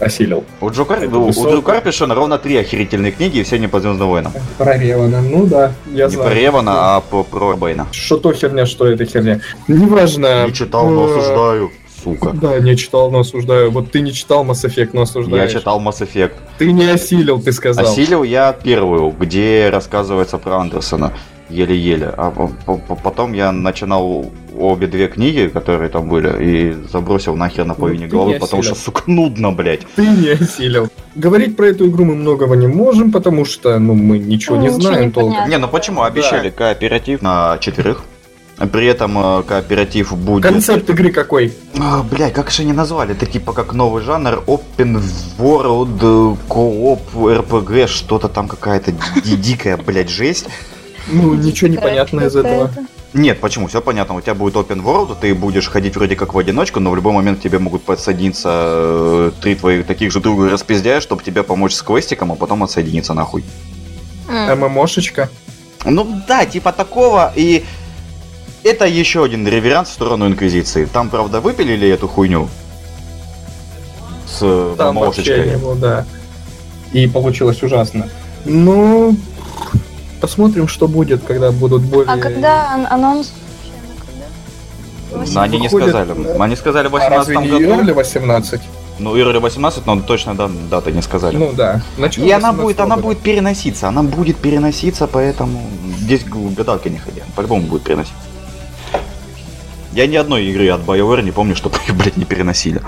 осилил. 0.00 0.44
У, 0.60 0.70
Джо 0.70 0.84
Кар- 0.84 1.04
у-. 1.06 1.32
Дрю 1.32 1.62
Карпишина 1.62 2.14
ровно 2.14 2.38
три 2.38 2.56
охерительные 2.56 3.12
книги, 3.12 3.38
и 3.38 3.42
все 3.44 3.58
не 3.58 3.68
по 3.68 3.80
Звездным 3.80 4.08
войнам. 4.08 4.32
Про 4.58 4.76
Ревана. 4.76 5.20
Ну 5.22 5.46
да, 5.46 5.72
я 5.92 6.06
Не 6.06 6.10
знаю. 6.10 6.30
про 6.30 6.34
Ревана, 6.38 6.96
а 6.96 7.00
по- 7.00 7.22
про 7.22 7.56
Бэйна. 7.56 7.86
Что 7.92 8.16
то 8.16 8.32
херня, 8.32 8.66
что 8.66 8.86
это 8.86 9.04
херня. 9.04 9.40
Неважно. 9.68 10.46
Не 10.46 10.52
читал, 10.52 10.88
но 10.90 11.08
э, 11.08 11.18
осуждаю. 11.18 11.70
Сука. 12.04 12.30
Да, 12.34 12.58
не 12.60 12.76
читал, 12.76 13.10
но 13.10 13.20
осуждаю. 13.20 13.70
Вот 13.70 13.90
ты 13.90 14.00
не 14.00 14.12
читал 14.12 14.44
Mass 14.44 14.64
Effect, 14.64 14.90
но 14.92 15.00
Я 15.00 15.04
осуждаешь. 15.04 15.52
читал 15.52 15.80
Mass 15.80 16.00
Effect. 16.00 16.32
Ты 16.58 16.70
не 16.72 16.84
осилил, 16.90 17.40
ты 17.42 17.52
сказал. 17.52 17.84
Осилил 17.84 18.22
я 18.22 18.52
первую, 18.52 19.10
где 19.18 19.70
рассказывается 19.72 20.38
про 20.38 20.58
Андерсона. 20.58 21.12
Еле-еле. 21.50 22.06
А 22.16 22.30
по- 22.30 22.48
по- 22.78 22.96
потом 22.96 23.34
я 23.34 23.52
начинал 23.52 24.32
обе 24.58 24.86
две 24.86 25.08
книги, 25.08 25.50
которые 25.52 25.90
там 25.90 26.08
были, 26.08 26.32
и 26.42 26.72
забросил 26.90 27.36
нахер 27.36 27.64
на 27.64 27.74
Ну, 27.74 27.80
половине 27.80 28.04
ты 28.06 28.10
головы, 28.12 28.38
потому 28.38 28.62
что, 28.62 28.74
сука, 28.74 29.02
нудно, 29.06 29.52
блядь. 29.52 29.82
Ты 29.94 30.06
не 30.06 30.30
осилил. 30.30 30.88
Говорить 31.14 31.54
про 31.56 31.66
эту 31.66 31.86
игру 31.88 32.06
мы 32.06 32.14
многого 32.14 32.56
не 32.56 32.66
можем, 32.66 33.12
потому 33.12 33.44
что, 33.44 33.78
ну, 33.78 33.94
мы 33.94 34.18
ничего 34.18 34.56
Ну, 34.56 34.62
не 34.62 34.68
ничего 34.68 34.80
знаем 34.80 35.06
не 35.06 35.10
толком. 35.12 35.48
Не, 35.50 35.58
ну 35.58 35.68
почему? 35.68 36.02
Обещали 36.02 36.48
кооператив 36.50 37.20
на 37.20 37.58
четверых. 37.60 38.04
При 38.56 38.86
этом 38.86 39.18
э, 39.18 39.42
кооператив 39.42 40.16
будет... 40.16 40.44
Концепт 40.44 40.88
игры 40.88 41.10
какой? 41.10 41.52
А, 41.78 42.02
блядь, 42.02 42.32
как 42.32 42.50
же 42.50 42.62
они 42.62 42.72
назвали? 42.72 43.12
Это 43.12 43.26
типа 43.26 43.52
как 43.52 43.72
новый 43.72 44.02
жанр 44.02 44.44
Open 44.46 45.02
World 45.38 46.38
Co-op 46.48 47.00
RPG, 47.14 47.88
что-то 47.88 48.28
там 48.28 48.46
какая-то 48.46 48.92
ди- 48.92 49.36
дикая, 49.36 49.76
блядь, 49.76 50.08
жесть. 50.08 50.46
Ну, 51.08 51.34
ничего 51.34 51.68
не 51.68 51.76
понятно 51.76 52.20
из 52.22 52.36
этого. 52.36 52.70
Нет, 53.12 53.40
почему? 53.40 53.68
Все 53.68 53.80
понятно. 53.80 54.16
У 54.16 54.20
тебя 54.20 54.34
будет 54.34 54.54
open 54.54 54.82
world, 54.82 55.16
ты 55.20 55.34
будешь 55.34 55.68
ходить 55.68 55.96
вроде 55.96 56.16
как 56.16 56.34
в 56.34 56.38
одиночку, 56.38 56.80
но 56.80 56.90
в 56.90 56.96
любой 56.96 57.12
момент 57.12 57.40
тебе 57.40 57.58
могут 57.58 57.84
подсоединиться 57.84 58.48
э, 58.52 59.30
три 59.40 59.54
твоих 59.54 59.86
таких 59.86 60.10
же 60.10 60.20
друга 60.20 60.48
распиздяя, 60.48 61.00
чтобы 61.00 61.22
тебе 61.22 61.42
помочь 61.42 61.74
с 61.74 61.82
квестиком, 61.82 62.32
а 62.32 62.34
потом 62.34 62.64
отсоединиться 62.64 63.14
нахуй. 63.14 63.44
ММОшечка. 64.28 65.28
Ну 65.84 66.22
да, 66.26 66.46
типа 66.46 66.72
такого, 66.72 67.32
и 67.36 67.64
это 68.64 68.86
еще 68.86 69.24
один 69.24 69.46
реверанс 69.46 69.90
в 69.90 69.92
сторону 69.92 70.26
Инквизиции. 70.26 70.86
Там, 70.86 71.10
правда, 71.10 71.40
выпилили 71.40 71.88
эту 71.88 72.08
хуйню 72.08 72.48
с 74.26 74.38
э, 74.40 74.74
Там 74.76 74.96
вообще 74.98 75.52
его, 75.52 75.74
да. 75.74 76.06
И 76.92 77.06
получилось 77.06 77.62
ужасно. 77.62 78.08
Ну, 78.44 79.16
посмотрим, 80.20 80.66
что 80.66 80.88
будет, 80.88 81.22
когда 81.24 81.52
будут 81.52 81.82
более... 81.82 82.12
А 82.12 82.16
когда 82.18 82.72
ан- 82.72 82.86
анонс 82.90 83.32
когда? 85.14 85.24
Но 85.32 85.40
они 85.42 85.58
не 85.58 85.68
сказали. 85.68 86.12
да. 86.14 86.44
Они 86.44 86.56
сказали 86.56 86.88
в 86.88 86.96
А 86.96 87.08
разве 87.08 87.36
18 87.36 87.60
не 87.60 87.66
году. 87.66 87.82
Early 87.82 87.94
18? 87.94 88.60
Ну, 88.98 89.16
Early 89.16 89.40
18, 89.40 89.86
но 89.86 90.00
точно 90.00 90.34
да, 90.34 90.50
даты 90.70 90.92
не 90.92 91.02
сказали. 91.02 91.36
Ну 91.36 91.52
да. 91.52 91.82
Начало 91.98 92.24
И 92.24 92.30
она 92.30 92.52
18 92.52 92.62
будет, 92.62 92.80
она 92.80 92.94
года. 92.96 93.06
будет 93.08 93.18
переноситься, 93.18 93.88
она 93.88 94.02
будет 94.02 94.36
переноситься, 94.36 95.06
поэтому 95.06 95.60
здесь 95.98 96.24
гадалки 96.24 96.88
не 96.88 96.98
ходи, 96.98 97.22
по-любому 97.34 97.66
будет 97.66 97.82
переноситься. 97.82 98.16
Я 99.94 100.08
ни 100.08 100.16
одной 100.16 100.46
игры 100.46 100.68
от 100.70 100.80
BioWare 100.80 101.22
не 101.22 101.30
помню, 101.30 101.54
чтобы 101.54 101.76
их, 101.86 101.94
блядь, 101.94 102.16
не 102.16 102.24
переносили. 102.24 102.82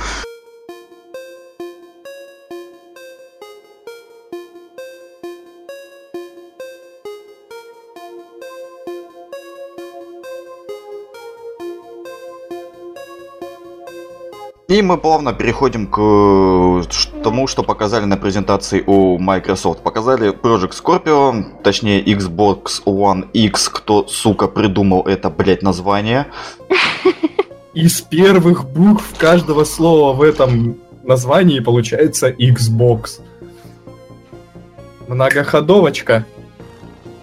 И 14.77 14.83
мы 14.83 14.99
плавно 14.99 15.33
переходим 15.33 15.87
к 15.87 15.99
э, 15.99 17.23
тому, 17.25 17.47
что 17.47 17.63
показали 17.63 18.05
на 18.05 18.19
презентации 18.19 18.85
у 18.87 19.17
Microsoft. 19.17 19.83
Показали 19.83 20.35
Project 20.35 20.75
Scorpio, 20.75 21.63
точнее 21.63 22.05
Xbox 22.05 22.85
One 22.85 23.31
X, 23.33 23.71
кто, 23.71 24.07
сука, 24.07 24.49
придумал 24.49 25.01
это, 25.07 25.31
блядь, 25.31 25.63
название. 25.63 26.27
Из 27.73 28.03
первых 28.03 28.69
букв 28.69 29.15
каждого 29.17 29.65
слова 29.65 30.13
в 30.13 30.21
этом 30.21 30.77
названии 31.05 31.61
получается 31.61 32.29
Xbox. 32.29 33.21
Многоходовочка. 35.09 36.27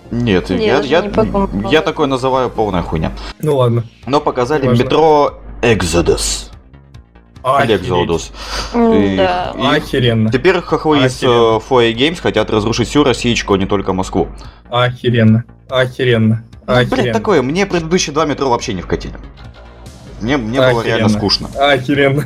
Нет, 0.10 0.50
Не, 0.50 0.66
я, 0.66 0.80
я, 0.80 1.02
не 1.02 1.72
я 1.72 1.82
такое 1.84 2.08
называю 2.08 2.50
полная 2.50 2.82
хуйня. 2.82 3.12
Ну 3.44 3.58
ладно. 3.58 3.84
Но 4.08 4.20
показали 4.20 4.66
Важно. 4.66 4.84
метро 4.84 5.40
Exodus. 5.62 6.53
М, 8.74 8.94
И- 8.94 9.18
Да. 9.18 9.54
и- 9.58 9.76
Охеренно. 9.78 10.32
Теперь 10.32 10.62
хохлы 10.62 11.06
из 11.06 11.22
Foe 11.22 11.94
Games 11.94 12.20
хотят 12.22 12.50
разрушить 12.50 12.88
всю 12.88 13.04
Россиечку, 13.04 13.54
а 13.54 13.58
не 13.58 13.66
только 13.66 13.94
Москву. 13.94 14.30
Охеренно. 14.70 15.44
Охеренно. 15.70 16.44
Охеренно. 16.66 17.14
такое, 17.14 17.42
мне 17.42 17.66
предыдущие 17.66 18.14
два 18.14 18.26
метро 18.26 18.50
вообще 18.50 18.74
не 18.74 18.82
вкатили. 18.82 19.16
Мне, 20.22 20.38
мне 20.38 20.60
было 20.60 20.82
реально 20.82 21.10
скучно. 21.10 21.50
Охеренно. 21.60 22.24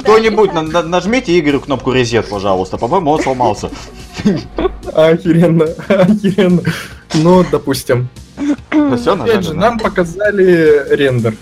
Кто-нибудь 0.00 0.52
на- 0.54 0.62
на- 0.62 0.82
нажмите 0.82 1.38
Игорю 1.38 1.60
кнопку 1.60 1.92
резет, 1.92 2.28
пожалуйста. 2.28 2.78
По-моему, 2.78 3.10
он 3.10 3.22
сломался. 3.22 3.70
Охеренно. 4.94 5.64
Охеренно. 5.88 6.62
Ну, 7.14 7.44
допустим. 7.50 8.08
Ну 8.72 8.96
все, 8.96 9.14
Опять 9.14 9.44
же, 9.44 9.54
нам 9.54 9.78
показали 9.78 10.86
рендер. 10.94 11.34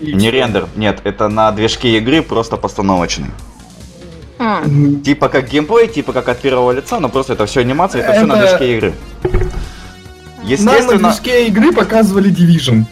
И 0.00 0.12
Не 0.12 0.30
рендер, 0.30 0.66
нет, 0.76 1.00
это 1.04 1.28
на 1.28 1.50
движке 1.52 1.96
игры 1.98 2.22
просто 2.22 2.56
постановочный. 2.56 3.28
М, 4.38 5.00
Типа 5.02 5.28
как 5.28 5.48
геймплей, 5.48 5.86
типа 5.88 6.12
как 6.12 6.28
от 6.28 6.40
первого 6.40 6.72
лица, 6.72 6.98
но 7.00 7.08
просто 7.08 7.32
это 7.34 7.46
все 7.46 7.60
анимация, 7.60 8.02
это, 8.02 8.12
все 8.12 8.26
на 8.26 8.34
Это- 8.34 8.48
движке 8.58 8.76
игры. 8.76 8.92
Нам 9.22 9.32
на 10.42 10.48
Естественно, 10.50 11.08
движке 11.10 11.46
игры 11.46 11.72
показывали 11.72 12.30
Division. 12.30 12.84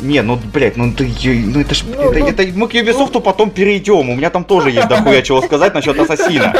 не, 0.00 0.22
ну, 0.22 0.38
блядь, 0.52 0.76
ну 0.76 0.92
ты, 0.92 1.04
ну 1.24 1.60
это 1.60 1.74
ж, 1.74 1.84
Ну, 1.86 1.94
это, 2.10 2.18
ну, 2.18 2.26
это 2.26 2.46
мы 2.54 2.68
к 2.68 2.74
Ubisoft 2.74 3.20
потом 3.20 3.50
перейдем, 3.50 4.10
у 4.10 4.14
меня 4.16 4.30
там 4.30 4.44
тоже 4.44 4.70
есть 4.70 4.88
дохуя 4.88 5.22
чего 5.22 5.40
сказать 5.42 5.74
насчет 5.74 5.98
Ассасина. 5.98 6.52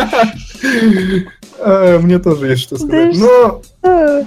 А, 1.58 1.98
Мне 2.02 2.18
тоже 2.18 2.48
есть 2.50 2.62
что 2.62 2.76
сказать. 2.78 3.16
Но 3.18 3.62
Э, 3.82 4.24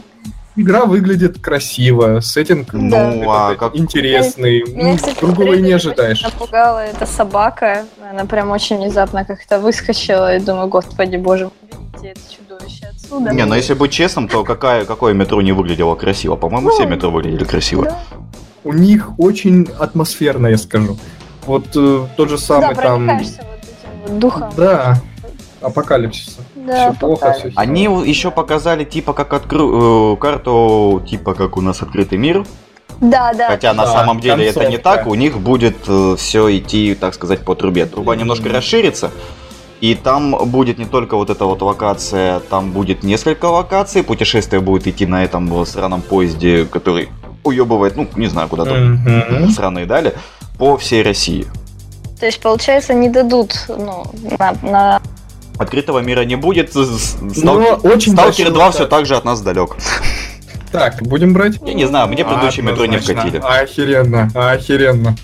игра 0.56 0.86
выглядит 0.86 1.40
красиво, 1.40 2.20
сеттинг 2.20 2.70
Да. 2.72 3.12
Ну, 3.12 3.32
а 3.32 3.50
этот 3.54 3.60
как... 3.60 3.76
интересный. 3.76 4.64
Меня, 4.64 4.92
Ну, 4.92 4.96
кстати, 4.98 5.20
Другого 5.20 5.54
и 5.54 5.62
не 5.62 5.72
ожидаешь. 5.74 6.22
напугала 6.22 6.86
эта 6.86 7.06
собака. 7.06 7.86
Она 8.10 8.26
прям 8.26 8.52
очень 8.52 8.78
внезапно 8.78 9.26
как-то 9.26 9.60
выскочила. 9.60 10.36
И 10.36 10.40
думаю, 10.40 10.68
господи 10.68 11.18
боже, 11.18 11.50
уберите 11.62 12.10
это 12.10 12.22
чудовище 12.36 12.86
отсюда. 12.88 13.32
Не, 13.32 13.46
ну 13.46 13.56
если 13.56 13.74
быть 13.74 13.92
честным, 13.92 14.28
то 14.28 14.44
какая, 14.44 14.86
какое 14.86 15.14
метро 15.14 15.42
не 15.42 15.52
выглядело 15.52 15.96
красиво? 15.96 16.36
По-моему, 16.36 16.70
все 16.70 16.84
Ну, 16.84 16.90
метро 16.90 17.10
выглядели 17.10 17.44
красиво. 17.44 17.86
Да, 17.86 18.00
У 18.64 18.74
них 18.74 19.20
очень 19.20 19.68
атмосферно, 19.80 20.48
я 20.48 20.58
скажу. 20.58 20.98
Вот 21.46 21.66
э, 21.76 22.08
тот 22.16 22.30
же 22.30 22.38
да 22.38 22.42
самый 22.42 22.76
там... 22.76 23.06
проникаешься 23.06 23.42
вот 23.44 23.60
этим 23.64 24.02
вот 24.08 24.20
духом. 24.20 24.54
Да, 24.56 25.02
апокалипсиса. 25.62 26.42
Да, 26.66 26.92
Всё 26.92 27.00
плохо, 27.00 27.34
всё 27.34 27.50
Они 27.56 27.84
еще 27.84 28.32
показали 28.32 28.84
типа 28.86 29.14
как 29.14 29.34
откры... 29.34 29.60
э, 29.64 30.16
карту, 30.18 31.04
типа 31.10 31.34
как 31.34 31.58
у 31.58 31.62
нас 31.62 31.82
открытый 31.82 32.18
мир. 32.18 32.46
Да, 33.02 33.34
да. 33.34 33.48
Хотя 33.48 33.74
на 33.74 33.86
Да, 33.86 33.92
самом 33.92 34.20
деле 34.20 34.48
это 34.48 34.62
не 34.62 34.78
концовка. 34.78 34.98
так, 34.98 35.08
у 35.08 35.16
них 35.16 35.38
будет 35.40 35.76
все 36.18 36.58
идти, 36.58 36.96
так 36.96 37.14
сказать, 37.14 37.42
по 37.42 37.56
трубе. 37.56 37.86
Труба 37.86 38.16
немножко 38.16 38.50
расширится, 38.50 39.12
и 39.82 39.96
там 39.96 40.36
будет 40.52 40.78
не 40.78 40.86
только 40.86 41.18
вот 41.18 41.30
эта 41.30 41.46
вот 41.46 41.62
локация, 41.62 42.40
там 42.40 42.72
будет 42.72 43.04
несколько 43.04 43.46
локаций, 43.46 44.04
путешествие 44.04 44.62
будет 44.62 44.88
идти 44.88 45.06
на 45.06 45.24
этом 45.24 45.62
э, 45.62 45.66
сраном 45.66 46.02
поезде, 46.02 46.66
который 46.66 47.10
уебывает, 47.44 47.98
ну, 47.98 48.08
не 48.16 48.28
знаю, 48.28 48.48
куда 48.48 48.64
там 48.64 48.94
Мгм. 49.04 49.50
сраные 49.50 49.86
дали, 49.86 50.14
по 50.58 50.78
всей 50.78 51.04
России. 51.04 51.46
То 52.20 52.26
есть, 52.28 52.40
получается, 52.40 52.94
не 52.94 53.10
дадут, 53.10 53.54
ну, 53.68 54.06
на, 54.40 54.54
на- 54.62 55.02
Открытого 55.64 56.00
мира 56.00 56.22
не 56.26 56.36
будет, 56.36 56.74
с- 56.74 56.78
с- 56.78 57.16
Но 57.22 57.62
Стал- 57.62 57.80
очень 57.92 58.14
Сталкер 58.14 58.16
большой 58.16 58.46
2 58.46 58.54
локация. 58.66 58.80
все 58.82 58.88
так 58.88 59.06
же 59.06 59.16
от 59.16 59.26
нас 59.26 59.42
далек. 59.42 59.76
Так, 60.72 61.02
будем 61.04 61.34
брать? 61.34 61.60
Я 61.66 61.74
не 61.74 61.86
знаю, 61.86 62.08
мне 62.08 62.26
предыдущее 62.26 62.66
метро 62.66 62.86
не 62.86 62.98
вкатили. 62.98 63.38
Охеренно, 63.44 64.30
охеренно. 64.34 65.16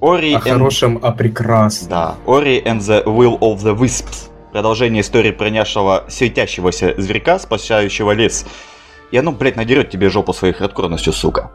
Ори 0.00 0.34
О 0.34 0.38
and- 0.38 0.40
хорошем, 0.40 0.98
о 1.02 1.12
прекрасном. 1.12 1.88
Да, 1.90 2.14
Ori 2.26 2.62
and 2.64 2.80
the 2.80 3.04
Will 3.04 3.38
of 3.40 3.58
the 3.62 3.74
Wisps. 3.76 4.28
Продолжение 4.56 5.02
истории 5.02 5.32
про 5.32 5.50
нашего 5.50 6.06
светящегося 6.08 6.94
зверька, 6.96 7.38
спасающего 7.38 8.12
лес. 8.12 8.46
И 9.10 9.18
оно, 9.18 9.30
блядь, 9.30 9.56
надерет 9.56 9.90
тебе 9.90 10.08
жопу 10.08 10.32
своей 10.32 10.54
хардкорностью, 10.54 11.12
сука. 11.12 11.50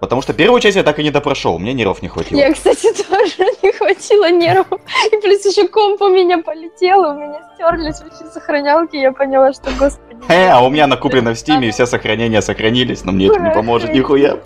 Потому 0.00 0.22
что 0.22 0.32
первую 0.32 0.58
часть 0.62 0.76
я 0.78 0.82
так 0.82 0.98
и 0.98 1.02
не 1.02 1.10
допрошел, 1.10 1.58
мне 1.58 1.74
нервов 1.74 2.00
не 2.00 2.08
хватило. 2.08 2.38
Я, 2.38 2.50
кстати, 2.54 2.90
тоже 3.10 3.50
не 3.62 3.72
хватило 3.72 4.30
нервов. 4.30 4.80
И 5.12 5.16
плюс 5.20 5.44
еще 5.44 5.68
комп 5.68 6.00
у 6.00 6.08
меня 6.08 6.38
полетел, 6.38 7.00
у 7.00 7.12
меня 7.12 7.42
стерлись 7.54 8.00
вообще 8.00 8.24
сохранялки, 8.32 8.96
я 8.96 9.12
поняла, 9.12 9.52
что, 9.52 9.70
господи. 9.78 10.16
Э, 10.28 10.52
а 10.52 10.60
у 10.60 10.70
меня 10.70 10.86
накуплено 10.86 11.34
в 11.34 11.38
стиме, 11.38 11.68
и 11.68 11.70
все 11.70 11.84
сохранения 11.84 12.40
сохранились, 12.40 13.04
но 13.04 13.12
мне 13.12 13.26
это 13.26 13.40
не 13.40 13.50
поможет 13.50 13.92
нихуя. 13.92 14.38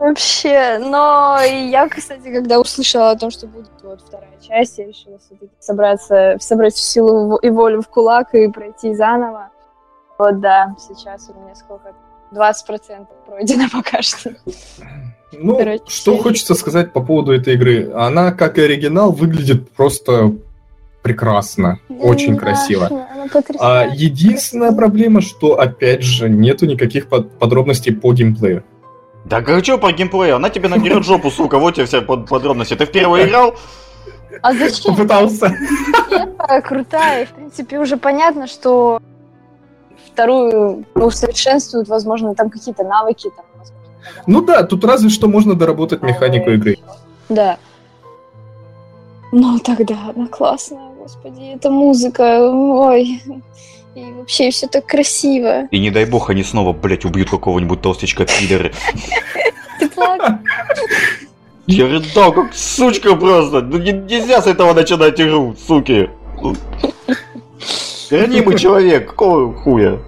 Вообще, 0.00 0.78
но 0.78 1.38
я, 1.42 1.88
кстати, 1.88 2.32
когда 2.32 2.60
услышала 2.60 3.10
о 3.10 3.16
том, 3.16 3.30
что 3.30 3.46
будет 3.46 3.70
вот 3.82 4.00
вторая 4.00 4.28
часть, 4.46 4.78
я 4.78 4.86
решила 4.86 5.18
все-таки 5.18 5.50
собраться, 5.58 6.36
собрать 6.40 6.74
всю 6.74 6.84
силу 6.92 7.36
и 7.36 7.50
волю 7.50 7.82
в 7.82 7.88
кулак 7.88 8.34
и 8.34 8.48
пройти 8.48 8.94
заново. 8.94 9.50
Вот 10.18 10.40
да, 10.40 10.74
сейчас 10.78 11.30
у 11.34 11.40
меня 11.40 11.54
сколько? 11.54 11.92
20% 12.32 13.06
пройдено 13.26 13.64
пока 13.72 14.02
что. 14.02 14.34
Ну, 15.32 15.56
Короче, 15.56 15.82
что 15.88 16.16
хочется 16.18 16.54
сказать 16.54 16.92
по 16.92 17.00
поводу 17.02 17.32
этой 17.32 17.54
игры. 17.54 17.92
Она, 17.94 18.32
как 18.32 18.58
и 18.58 18.62
оригинал, 18.62 19.12
выглядит 19.12 19.70
просто 19.72 20.32
прекрасно. 21.02 21.78
Очень 21.88 22.34
Да, 22.34 22.40
красиво. 22.40 23.06
А 23.60 23.86
единственная 23.92 24.72
проблема, 24.72 25.20
что, 25.20 25.58
опять 25.58 26.02
же, 26.02 26.28
нету 26.28 26.66
никаких 26.66 27.08
под- 27.08 27.38
подробностей 27.38 27.94
по 27.94 28.12
геймплею. 28.12 28.64
Да 29.26 29.42
как 29.42 29.64
что 29.64 29.76
по 29.76 29.90
геймплею? 29.90 30.36
Она 30.36 30.50
тебе 30.50 30.68
надерет 30.68 31.04
жопу, 31.04 31.30
сука, 31.32 31.58
вот 31.58 31.74
тебе 31.74 31.86
все 31.86 32.00
под- 32.00 32.28
подробности. 32.28 32.74
Ты 32.74 32.86
в 32.86 32.92
первый 32.92 33.26
играл? 33.26 33.56
А 34.40 34.52
зачем? 34.54 34.94
Попытался. 34.94 35.52
Первая 36.08 36.62
крутая, 36.62 37.22
и, 37.22 37.26
в 37.26 37.30
принципе, 37.30 37.78
уже 37.80 37.96
понятно, 37.96 38.46
что 38.46 39.00
вторую 40.06 40.84
усовершенствуют, 40.94 41.88
возможно, 41.88 42.34
там 42.36 42.50
какие-то 42.50 42.84
навыки. 42.84 43.28
Там, 43.34 43.44
возможно, 43.58 44.22
Ну 44.28 44.42
да, 44.42 44.62
тут 44.62 44.84
разве 44.84 45.10
что 45.10 45.26
можно 45.26 45.54
доработать 45.54 46.02
механику 46.02 46.50
игры. 46.50 46.78
Да. 47.28 47.56
Ну, 49.32 49.58
тогда 49.58 49.96
она 50.14 50.28
классная, 50.28 50.90
господи, 50.98 51.54
это 51.56 51.68
музыка, 51.68 52.38
ой. 52.48 53.20
И 53.96 54.12
вообще 54.12 54.50
все 54.50 54.66
так 54.66 54.84
красиво. 54.84 55.68
И 55.70 55.78
не 55.78 55.90
дай 55.90 56.04
бог 56.04 56.28
они 56.28 56.42
снова, 56.44 56.74
блядь, 56.74 57.06
убьют 57.06 57.30
какого-нибудь 57.30 57.80
толстячка 57.80 58.26
пидора. 58.26 58.70
Ты 59.80 59.88
плакал? 59.88 60.34
Я 61.66 61.86
рыдал, 61.88 62.32
как 62.34 62.54
сучка 62.54 63.16
просто. 63.16 63.62
Ну 63.62 63.78
не- 63.78 63.92
нельзя 63.92 64.42
с 64.42 64.46
этого 64.46 64.74
начинать 64.74 65.18
игру, 65.18 65.56
суки. 65.66 66.10
Ранимый 68.10 68.58
человек, 68.58 69.08
какого 69.08 69.54
хуя? 69.54 69.98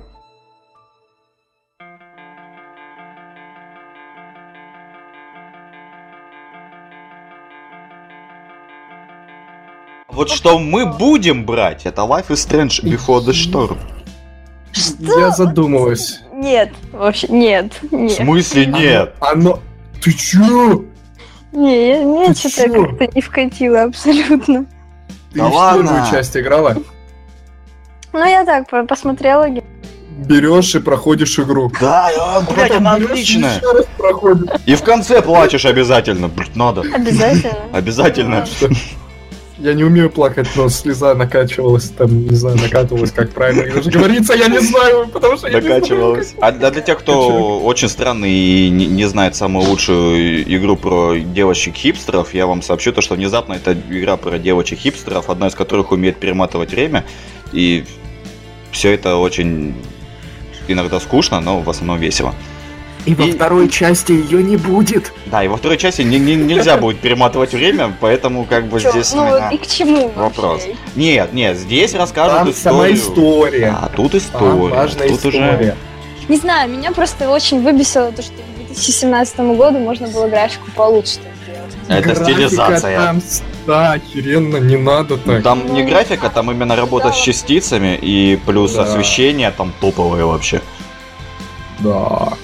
Вот 10.19 10.31
что 10.31 10.59
мы 10.59 10.85
будем 10.85 11.45
брать, 11.47 11.87
это 11.87 12.03
Life 12.03 12.31
is 12.31 12.45
Strange 12.45 12.83
Before 12.83 13.25
the 13.25 13.31
Storm. 13.33 13.79
Я 14.99 15.31
задумалась. 15.31 16.19
Нет, 16.35 16.73
вообще, 16.91 17.29
нет, 17.29 17.73
В 17.83 17.93
нет. 17.95 18.11
смысле 18.17 18.67
нет? 18.67 19.15
Оно... 19.21 19.61
Ты 20.03 20.13
чё? 20.13 20.85
Не, 21.53 21.89
я, 21.91 22.03
мне 22.03 22.35
Ты 22.35 22.49
что-то 22.49 22.69
чё? 22.69 22.85
как-то 22.87 23.07
не 23.15 23.21
вкатило 23.21 23.83
абсолютно. 23.85 24.65
Ты 25.33 25.39
Да 25.39 25.45
в 25.47 25.55
ладно. 25.55 25.83
первую 25.85 26.11
часть 26.11 26.37
играла? 26.37 26.77
Ну, 28.13 28.25
я 28.25 28.45
так 28.45 28.69
по- 28.69 28.83
посмотрела. 28.87 29.47
Берешь 30.27 30.75
и 30.75 30.81
проходишь 30.81 31.39
игру. 31.39 31.71
Да, 31.81 32.11
а, 32.19 32.41
блядь, 32.41 32.73
она 32.73 32.95
отличная. 32.95 33.63
И 34.67 34.75
в 34.75 34.83
конце 34.83 35.23
плачешь 35.23 35.65
обязательно, 35.65 36.27
блядь, 36.27 36.57
надо. 36.57 36.81
Обязательно. 36.93 37.55
Обязательно. 37.73 38.45
Я 39.61 39.75
не 39.75 39.83
умею 39.83 40.09
плакать, 40.09 40.47
но 40.55 40.69
слеза 40.69 41.15
накачивалась, 41.15 41.91
там, 41.91 42.27
не 42.27 42.35
знаю, 42.37 42.57
накатывалась, 42.59 43.11
как 43.11 43.31
правильно 43.31 43.65
говорится, 43.91 44.35
я 44.35 44.47
не 44.47 44.61
знаю, 44.61 45.09
потому 45.09 45.37
что 45.37 45.49
я 45.49 45.61
Накачивалась. 45.61 46.35
А 46.41 46.53
для 46.53 46.71
тех, 46.71 46.99
кто 47.01 47.59
очень 47.65 47.89
странный 47.89 48.31
и 48.31 48.71
не 48.71 49.05
знает 49.07 49.35
самую 49.35 49.69
лучшую 49.69 50.43
игру 50.57 50.77
про 50.77 51.17
девочек-хипстеров, 51.17 52.35
я 52.35 52.47
вам 52.47 52.63
сообщу 52.63 52.93
то, 52.93 53.01
что 53.01 53.17
внезапно 53.17 53.55
это 53.55 53.73
игра 53.73 54.17
про 54.17 54.39
девочек-хипстеров, 54.39 55.29
одна 55.29 55.49
из 55.49 55.55
которых 55.57 55.91
умеет 55.91 56.19
перематывать 56.19 56.71
время, 56.71 57.05
и 57.53 57.85
все 58.71 58.93
это 58.93 59.17
очень 59.17 59.75
иногда 60.69 61.01
скучно, 61.01 61.41
но 61.41 61.61
в 61.61 61.69
основном 61.69 61.99
весело. 61.99 62.33
И 63.09 63.15
во 63.15 63.25
И- 63.25 63.33
второй 63.33 63.69
части 63.71 64.13
ее 64.13 64.43
не 64.43 64.57
будет. 64.59 65.13
Да, 65.27 65.43
и 65.43 65.49
во 65.49 65.57
второй 65.57 65.79
части 65.79 66.03
не- 66.03 66.19
не- 66.19 66.35
нельзя 66.37 66.77
будет 66.77 66.99
перематывать 67.01 67.53
время, 67.55 67.91
поэтому 68.01 68.45
как 68.45 68.67
бы 68.67 68.79
Чё, 68.81 68.91
здесь 68.91 69.15
ну, 69.15 69.25
меня 69.25 69.51
и 69.51 69.57
к 69.57 69.67
чему 69.67 70.09
вопрос. 70.15 70.61
вообще? 70.67 70.77
Нет, 70.95 71.33
нет, 71.33 71.57
здесь 71.57 71.95
расскажут 71.95 72.39
Там 72.39 72.53
сама 72.53 72.91
история. 72.91 73.75
А 73.81 73.89
тут 73.89 74.13
Там 74.13 74.21
история. 74.21 74.75
важная 74.75 75.09
тут 75.09 75.25
уже 75.25 75.39
история. 75.39 75.77
Не 76.29 76.37
знаю, 76.37 76.69
меня 76.71 76.93
просто 76.93 77.31
очень 77.31 77.63
выбесило 77.63 78.13
то, 78.13 78.21
что 78.21 78.33
к 78.35 78.67
2017 78.75 79.57
году 79.57 79.79
можно 79.79 80.07
было 80.09 80.29
графику 80.29 80.71
получше 80.77 81.13
сделать. 81.15 81.75
Это 81.89 82.03
Графика 82.15 82.25
стилизация. 82.25 82.99
Там, 82.99 83.23
да, 83.67 83.93
охеренно, 83.93 84.59
не 84.59 84.77
надо 84.77 85.17
так. 85.17 85.43
Там 85.43 85.73
не 85.73 85.83
графика, 85.83 86.29
там 86.29 86.51
именно 86.51 86.77
работа 86.77 87.11
с 87.13 87.17
частицами 87.17 87.99
и 88.01 88.39
плюс 88.45 88.75
Да. 88.75 88.83
освещение 88.83 89.51
там 89.51 89.73
топовое 89.81 90.27
вообще. 90.27 90.61
Да. 91.79 92.35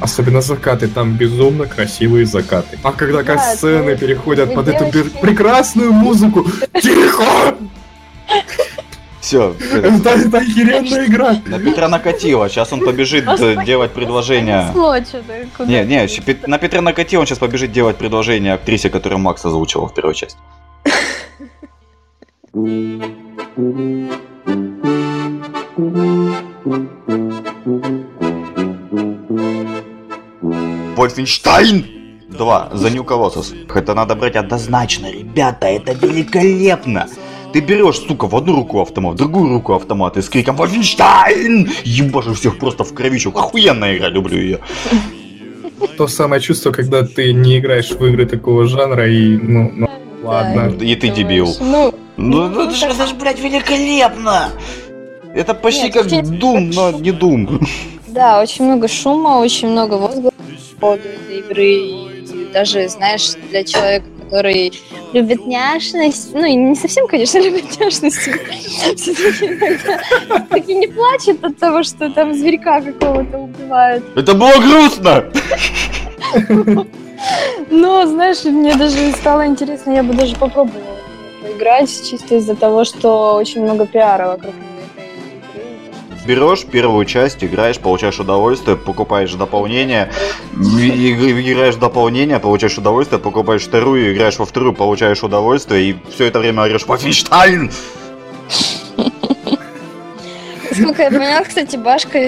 Особенно 0.00 0.40
закаты, 0.40 0.88
там 0.88 1.14
безумно 1.14 1.66
красивые 1.66 2.26
закаты. 2.26 2.78
А 2.82 2.92
когда 2.92 3.22
Да, 3.22 3.34
касцены 3.34 3.92
ну, 3.92 3.98
переходят 3.98 4.50
и 4.50 4.54
под 4.54 4.68
эту 4.68 4.84
бер- 4.84 4.92
девочки. 4.92 5.18
прекрасную 5.20 5.92
музыку, 5.92 6.44
тихо! 6.82 7.54
Все, 9.20 9.54
Это, 9.72 10.10
это 10.10 10.38
охеренная 10.38 11.06
игра. 11.06 11.36
на 11.46 11.58
Петра 11.58 11.88
накатило. 11.88 12.46
Сейчас 12.50 12.70
он 12.74 12.80
побежит 12.80 13.24
э, 13.26 13.64
делать 13.64 13.92
предложение. 13.92 14.66
Не, 15.60 15.84
не, 15.86 16.46
на 16.46 16.58
Петра 16.58 16.82
накатило, 16.82 17.22
он 17.22 17.26
сейчас 17.26 17.38
побежит 17.38 17.72
делать 17.72 17.96
предложение 17.96 18.52
актрисе, 18.52 18.90
которую 18.90 19.20
Макс 19.20 19.42
озвучивал 19.42 19.86
в 19.86 19.94
первой 19.94 20.14
части. 20.14 20.36
Вольфенштайн 31.04 31.84
2. 32.30 32.70
The 32.72 32.90
New 32.90 33.04
Colossus. 33.04 33.54
Это 33.74 33.94
надо 33.94 34.14
брать 34.14 34.36
однозначно, 34.36 35.10
ребята, 35.12 35.66
это 35.66 35.92
великолепно. 35.92 37.06
Ты 37.52 37.60
берешь, 37.60 37.98
сука, 37.98 38.26
в 38.26 38.34
одну 38.34 38.56
руку 38.56 38.80
автомат, 38.80 39.14
в 39.14 39.16
другую 39.18 39.50
руку 39.50 39.74
автомат 39.74 40.16
и 40.16 40.22
с 40.22 40.30
криком 40.30 40.56
«Вольфенштайн!» 40.56 41.68
Ебашишь 41.84 42.38
всех 42.38 42.58
просто 42.58 42.84
в 42.84 42.94
кровищу. 42.94 43.30
Охуенная 43.34 43.98
игра, 43.98 44.08
люблю 44.08 44.38
ее. 44.38 44.60
То 45.98 46.08
самое 46.08 46.40
чувство, 46.40 46.72
когда 46.72 47.02
ты 47.02 47.34
не 47.34 47.58
играешь 47.58 47.90
в 47.90 48.06
игры 48.06 48.24
такого 48.24 48.66
жанра 48.66 49.06
и, 49.06 49.36
ну, 49.36 49.70
ну, 49.74 49.86
Да, 50.22 50.28
ладно. 50.28 50.74
И 50.80 50.96
ты 50.96 51.10
дебил. 51.10 51.54
Ну, 51.60 51.92
Ну, 52.16 52.48
Ну, 52.48 52.62
это 52.62 52.74
же, 52.74 52.86
это 52.86 53.06
ж, 53.06 53.12
блядь, 53.12 53.40
великолепно! 53.40 54.48
Это 55.34 55.52
почти 55.52 55.82
Нет, 55.82 55.92
как 55.92 56.38
Дум, 56.38 56.70
но 56.70 56.92
не 56.92 57.12
Дум. 57.12 57.60
да, 58.06 58.40
очень 58.40 58.64
много 58.64 58.88
шума, 58.88 59.40
очень 59.40 59.68
много 59.68 59.94
возгласов 59.94 60.33
поводу 60.76 61.02
этой 61.08 61.38
игры. 61.38 61.64
И 61.64 62.48
даже, 62.52 62.88
знаешь, 62.88 63.34
для 63.50 63.64
человека, 63.64 64.06
который 64.24 64.72
любит 65.12 65.46
няшность, 65.46 66.34
ну, 66.34 66.44
и 66.44 66.54
не 66.54 66.74
совсем, 66.74 67.06
конечно, 67.06 67.38
любит 67.42 67.78
няшность, 67.78 68.16
все-таки 68.96 69.58
таки 70.50 70.74
не 70.74 70.86
плачет 70.88 71.44
от 71.44 71.58
того, 71.58 71.82
что 71.82 72.10
там 72.10 72.34
зверька 72.34 72.80
какого-то 72.80 73.38
убивают. 73.38 74.04
Это 74.16 74.34
было 74.34 74.54
грустно! 74.58 75.24
Но, 77.70 78.06
знаешь, 78.06 78.44
мне 78.44 78.74
даже 78.74 79.12
стало 79.12 79.46
интересно, 79.46 79.92
я 79.92 80.02
бы 80.02 80.14
даже 80.14 80.36
попробовала 80.36 80.98
поиграть, 81.42 81.90
чисто 82.08 82.36
из-за 82.36 82.54
того, 82.54 82.84
что 82.84 83.34
очень 83.34 83.62
много 83.62 83.86
пиара 83.86 84.28
вокруг 84.28 84.54
берешь 86.24 86.64
первую 86.64 87.04
часть, 87.04 87.44
играешь, 87.44 87.78
получаешь 87.78 88.18
удовольствие, 88.18 88.76
покупаешь 88.76 89.32
дополнение, 89.34 90.10
играешь 90.52 91.74
в 91.74 91.78
дополнение, 91.78 92.38
получаешь 92.38 92.78
удовольствие, 92.78 93.20
покупаешь 93.20 93.62
вторую, 93.62 94.12
играешь 94.12 94.38
во 94.38 94.46
вторую, 94.46 94.72
получаешь 94.72 95.22
удовольствие, 95.22 95.90
и 95.90 95.96
все 96.12 96.26
это 96.26 96.38
время 96.38 96.62
орешь 96.62 96.86
«Вафенштайн!» 96.86 97.70
Сколько 100.72 101.02
я 101.02 101.10
поняла, 101.10 101.44
кстати, 101.44 101.76
Башка 101.76 102.18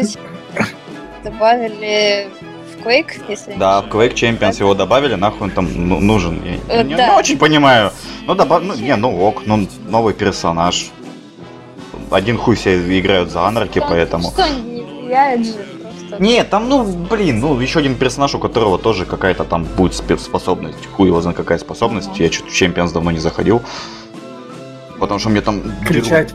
добавили 1.25 2.29
в 2.73 2.87
Quake, 2.87 3.15
если 3.29 3.55
Да, 3.55 3.83
в 3.83 3.89
Quake 3.89 4.15
Champions 4.15 4.61
его 4.61 4.75
добавили, 4.75 5.15
нахуй 5.15 5.49
он 5.49 5.51
там 5.51 5.69
ну, 5.89 5.99
нужен. 5.99 6.41
Я 6.69 6.83
не, 6.85 6.95
да. 6.95 7.09
не 7.09 7.15
очень 7.17 7.39
понимаю. 7.39 7.91
Ну, 8.27 8.35
добав... 8.35 8.63
ну, 8.63 8.75
не, 8.75 8.95
ну 8.97 9.21
ок, 9.21 9.43
ну, 9.47 9.67
новый 9.89 10.15
персонаж 10.15 10.87
один 12.11 12.39
хуй 12.39 12.57
все 12.57 12.99
играют 12.99 13.31
за 13.31 13.47
анарки, 13.47 13.81
там 13.81 13.89
поэтому... 13.89 14.31
Что 14.31 14.49
не 14.49 14.83
влияет 14.83 15.47
же 15.47 15.77
просто. 16.09 16.23
Нет, 16.23 16.51
там, 16.51 16.69
ну, 16.69 16.85
блин, 16.85 17.41
ну, 17.41 17.59
еще 17.61 17.81
один 17.81 17.95
персонаж, 17.95 18.35
у 18.35 18.39
которого 18.39 18.79
тоже 18.79 19.05
какая-то 19.05 19.45
там 19.45 19.65
будет 19.65 19.95
способность. 19.95 20.87
Хуй 20.93 21.09
его 21.09 21.21
знает, 21.21 21.37
какая 21.37 21.59
способность. 21.59 22.11
Я 22.19 22.31
что-то 22.31 22.51
в 22.51 22.55
Champions 22.55 22.93
давно 22.93 23.11
не 23.11 23.19
заходил. 23.19 23.63
Потому 24.99 25.21
что 25.21 25.29
мне 25.29 25.41
там... 25.41 25.63
Кричать, 25.87 26.33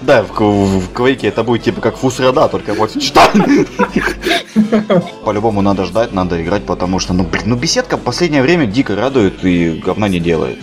Да, 0.00 0.22
в, 0.22 0.38
в, 0.38 0.80
в 0.80 0.92
Квейке 0.92 1.28
это 1.28 1.44
будет 1.44 1.62
типа 1.62 1.80
как 1.80 1.96
Fus 1.96 2.13
Ro 2.13 2.25
Dah, 2.25 2.48
только 2.48 2.74
вот 2.74 2.92
По-любому 5.24 5.62
надо 5.62 5.84
ждать, 5.84 6.12
надо 6.12 6.42
играть, 6.42 6.64
потому 6.64 6.98
что, 6.98 7.14
ну, 7.14 7.24
блин, 7.24 7.44
ну 7.46 7.56
беседка 7.56 7.96
в 7.96 8.02
последнее 8.02 8.42
время 8.42 8.66
дико 8.66 8.96
радует 8.96 9.44
и 9.44 9.80
говна 9.82 10.08
не 10.08 10.20
делает. 10.20 10.58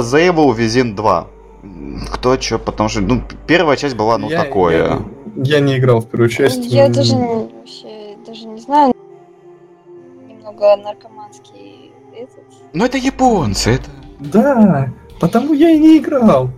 The 0.00 0.28
Evil 0.28 0.56
Within 0.56 0.94
2. 0.94 1.26
Кто 2.12 2.40
что, 2.40 2.58
потому 2.58 2.88
что, 2.88 3.00
ну, 3.00 3.22
первая 3.46 3.76
часть 3.76 3.96
была, 3.96 4.18
ну, 4.18 4.28
я, 4.28 4.42
такое. 4.42 5.00
Я, 5.36 5.56
я 5.56 5.60
не 5.60 5.78
играл 5.78 6.00
в 6.00 6.06
первую 6.06 6.28
часть. 6.28 6.64
Я 6.66 6.88
даже 6.88 7.16
вообще 7.16 8.16
даже 8.26 8.46
не 8.46 8.60
знаю. 8.60 8.94
Немного 10.28 10.76
наркоманский 10.76 11.92
этот. 12.14 12.44
Ну, 12.72 12.84
это 12.84 12.98
японцы, 12.98 13.70
это... 13.70 13.90
Да, 14.20 14.92
потому 15.20 15.54
я 15.54 15.70
и 15.70 15.78
не 15.78 15.98
играл. 15.98 16.50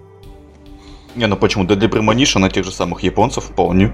Не, 1.15 1.27
ну 1.27 1.37
почему? 1.37 1.65
Да 1.65 1.75
для 1.75 1.89
Premonition 1.89 2.39
на 2.39 2.51
тех 2.51 2.65
же 2.65 2.71
самых 2.71 3.03
японцев 3.03 3.45
вполне. 3.45 3.93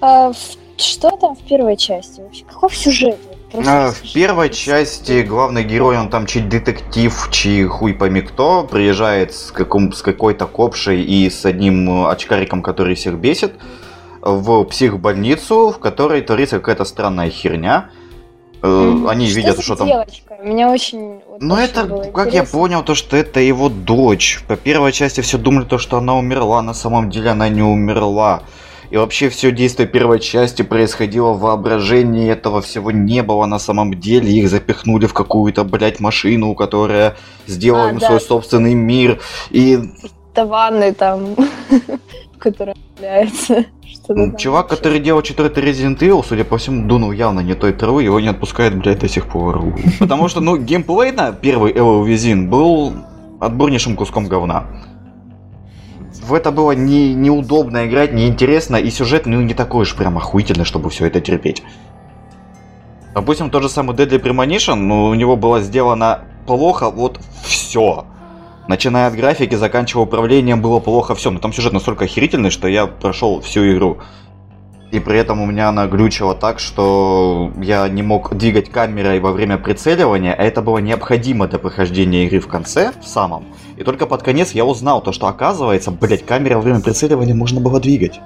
А, 0.00 0.32
что 0.76 1.10
там 1.16 1.36
в 1.36 1.40
первой 1.40 1.76
части 1.76 2.20
вообще? 2.20 2.44
Каков 2.44 2.74
сюжет? 2.74 3.18
А, 3.64 3.92
в 3.92 4.12
первой 4.12 4.50
части 4.50 5.22
главный 5.22 5.64
герой, 5.64 5.98
он 5.98 6.10
там 6.10 6.26
чей 6.26 6.42
детектив, 6.42 7.28
чей 7.30 7.64
хуй 7.64 7.94
пойми 7.94 8.20
кто, 8.20 8.64
приезжает 8.64 9.34
с, 9.34 9.50
каком, 9.50 9.92
с 9.92 10.02
какой-то 10.02 10.46
копшей 10.46 11.02
и 11.02 11.30
с 11.30 11.44
одним 11.44 12.06
очкариком, 12.06 12.62
который 12.62 12.94
всех 12.94 13.14
бесит, 13.14 13.54
в 14.20 14.64
психбольницу, 14.64 15.70
в 15.70 15.78
которой 15.78 16.22
творится 16.22 16.58
какая-то 16.58 16.84
странная 16.84 17.30
херня. 17.30 17.90
Mm, 18.62 19.08
Они 19.08 19.28
что 19.28 19.36
видят, 19.36 19.62
что 19.62 19.76
там... 19.76 19.86
Девочка? 19.86 20.38
Меня 20.42 20.70
очень... 20.70 21.20
Вот, 21.26 21.40
Но 21.40 21.58
это, 21.58 21.86
как 21.86 22.28
интересно. 22.28 22.30
я 22.36 22.44
понял, 22.44 22.82
то, 22.82 22.94
что 22.94 23.16
это 23.16 23.40
его 23.40 23.68
дочь. 23.68 24.40
По 24.48 24.56
первой 24.56 24.92
части 24.92 25.20
все 25.20 25.38
думали, 25.38 25.64
то, 25.64 25.78
что 25.78 25.98
она 25.98 26.16
умерла, 26.16 26.62
на 26.62 26.74
самом 26.74 27.10
деле 27.10 27.30
она 27.30 27.48
не 27.48 27.62
умерла. 27.62 28.42
И 28.90 28.96
вообще 28.96 29.28
все 29.28 29.50
действие 29.50 29.88
первой 29.88 30.20
части 30.20 30.62
происходило 30.62 31.32
в 31.32 31.40
воображении, 31.40 32.30
этого 32.30 32.60
всего 32.60 32.90
не 32.90 33.22
было 33.22 33.46
на 33.46 33.58
самом 33.58 33.94
деле. 33.94 34.30
Их 34.32 34.48
запихнули 34.48 35.06
в 35.06 35.14
какую-то, 35.14 35.64
блядь, 35.64 36.00
машину, 36.00 36.54
которая 36.54 37.16
сделала 37.46 37.88
а, 37.88 37.90
им 37.90 37.98
да. 37.98 38.06
свой 38.06 38.20
собственный 38.20 38.74
мир. 38.74 39.20
И... 39.50 39.78
Таваны 40.34 40.92
там, 40.92 41.34
которые 42.38 42.76
являются. 42.96 43.66
Чувак, 44.38 44.68
который 44.68 45.00
делал 45.00 45.22
четвертый 45.22 45.64
Resident 45.64 45.98
Evil, 45.98 46.24
судя 46.26 46.44
по 46.44 46.58
всему, 46.58 46.86
дунул 46.86 47.10
явно 47.10 47.40
не 47.40 47.54
той 47.54 47.72
травы, 47.72 48.04
его 48.04 48.20
не 48.20 48.28
отпускает, 48.28 48.76
блядь, 48.76 49.00
до 49.00 49.08
сих 49.08 49.26
пор. 49.26 49.74
Потому 49.98 50.28
что, 50.28 50.40
ну, 50.40 50.56
геймплей 50.56 51.10
на 51.10 51.32
первый 51.32 51.72
Evil 51.72 52.06
Within 52.06 52.48
был 52.48 52.92
отборнейшим 53.40 53.96
куском 53.96 54.28
говна 54.28 54.66
в 56.26 56.34
это 56.34 56.50
было 56.50 56.72
не, 56.72 57.14
неудобно 57.14 57.86
играть, 57.86 58.12
неинтересно, 58.12 58.76
и 58.76 58.90
сюжет 58.90 59.26
ну, 59.26 59.40
не 59.42 59.54
такой 59.54 59.82
уж 59.82 59.94
прям 59.94 60.18
охуительный, 60.18 60.64
чтобы 60.64 60.90
все 60.90 61.06
это 61.06 61.20
терпеть. 61.20 61.62
Допустим, 63.14 63.48
тот 63.48 63.62
же 63.62 63.68
самый 63.68 63.96
Deadly 63.96 64.20
Premonition, 64.20 64.74
ну, 64.74 65.04
у 65.06 65.14
него 65.14 65.36
было 65.36 65.60
сделано 65.60 66.24
плохо 66.46 66.90
вот 66.90 67.20
все. 67.44 68.06
Начиная 68.66 69.06
от 69.06 69.14
графики, 69.14 69.54
заканчивая 69.54 70.04
управлением, 70.04 70.60
было 70.60 70.80
плохо 70.80 71.14
все. 71.14 71.30
Но 71.30 71.38
там 71.38 71.52
сюжет 71.52 71.72
настолько 71.72 72.04
охерительный, 72.04 72.50
что 72.50 72.66
я 72.66 72.86
прошел 72.86 73.40
всю 73.40 73.70
игру. 73.72 73.98
И 74.92 75.00
при 75.00 75.18
этом 75.18 75.40
у 75.40 75.46
меня 75.46 75.68
она 75.68 75.86
глючила 75.88 76.34
так, 76.34 76.60
что 76.60 77.50
я 77.60 77.88
не 77.88 78.02
мог 78.02 78.34
двигать 78.34 78.70
камерой 78.70 79.18
во 79.18 79.32
время 79.32 79.58
прицеливания, 79.58 80.32
а 80.32 80.42
это 80.42 80.62
было 80.62 80.78
необходимо 80.78 81.48
для 81.48 81.58
прохождения 81.58 82.24
игры 82.26 82.38
в 82.38 82.46
конце, 82.46 82.92
в 83.02 83.06
самом. 83.06 83.46
И 83.76 83.82
только 83.82 84.06
под 84.06 84.22
конец 84.22 84.52
я 84.52 84.64
узнал 84.64 85.02
то, 85.02 85.12
что 85.12 85.26
оказывается, 85.26 85.90
блять, 85.90 86.24
камера 86.24 86.54
во 86.56 86.60
время 86.60 86.80
прицеливания 86.80 87.34
можно 87.34 87.60
было 87.60 87.80
двигать. 87.80 88.20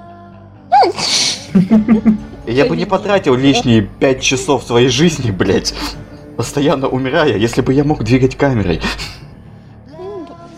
Я 2.45 2.65
бы 2.65 2.77
не 2.77 2.85
потратил 2.85 3.35
лишние 3.35 3.81
5 3.81 4.21
часов 4.21 4.63
своей 4.63 4.89
жизни, 4.89 5.31
блять, 5.31 5.73
постоянно 6.37 6.87
умирая, 6.87 7.37
если 7.37 7.61
бы 7.61 7.73
я 7.73 7.83
мог 7.83 8.03
двигать 8.03 8.35
камерой. 8.35 8.81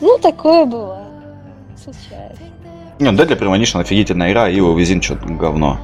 Ну, 0.02 0.18
такое 0.22 0.66
было. 0.66 1.02
Случается. 1.82 2.44
Не, 3.00 3.10
ну, 3.12 3.18
Deadly 3.18 3.40
Premonition 3.40 3.82
офигительная 3.82 4.32
игра, 4.32 4.50
и 4.50 4.56
его 4.56 4.78
везин 4.78 5.02
что-то 5.02 5.28
говно. 5.28 5.80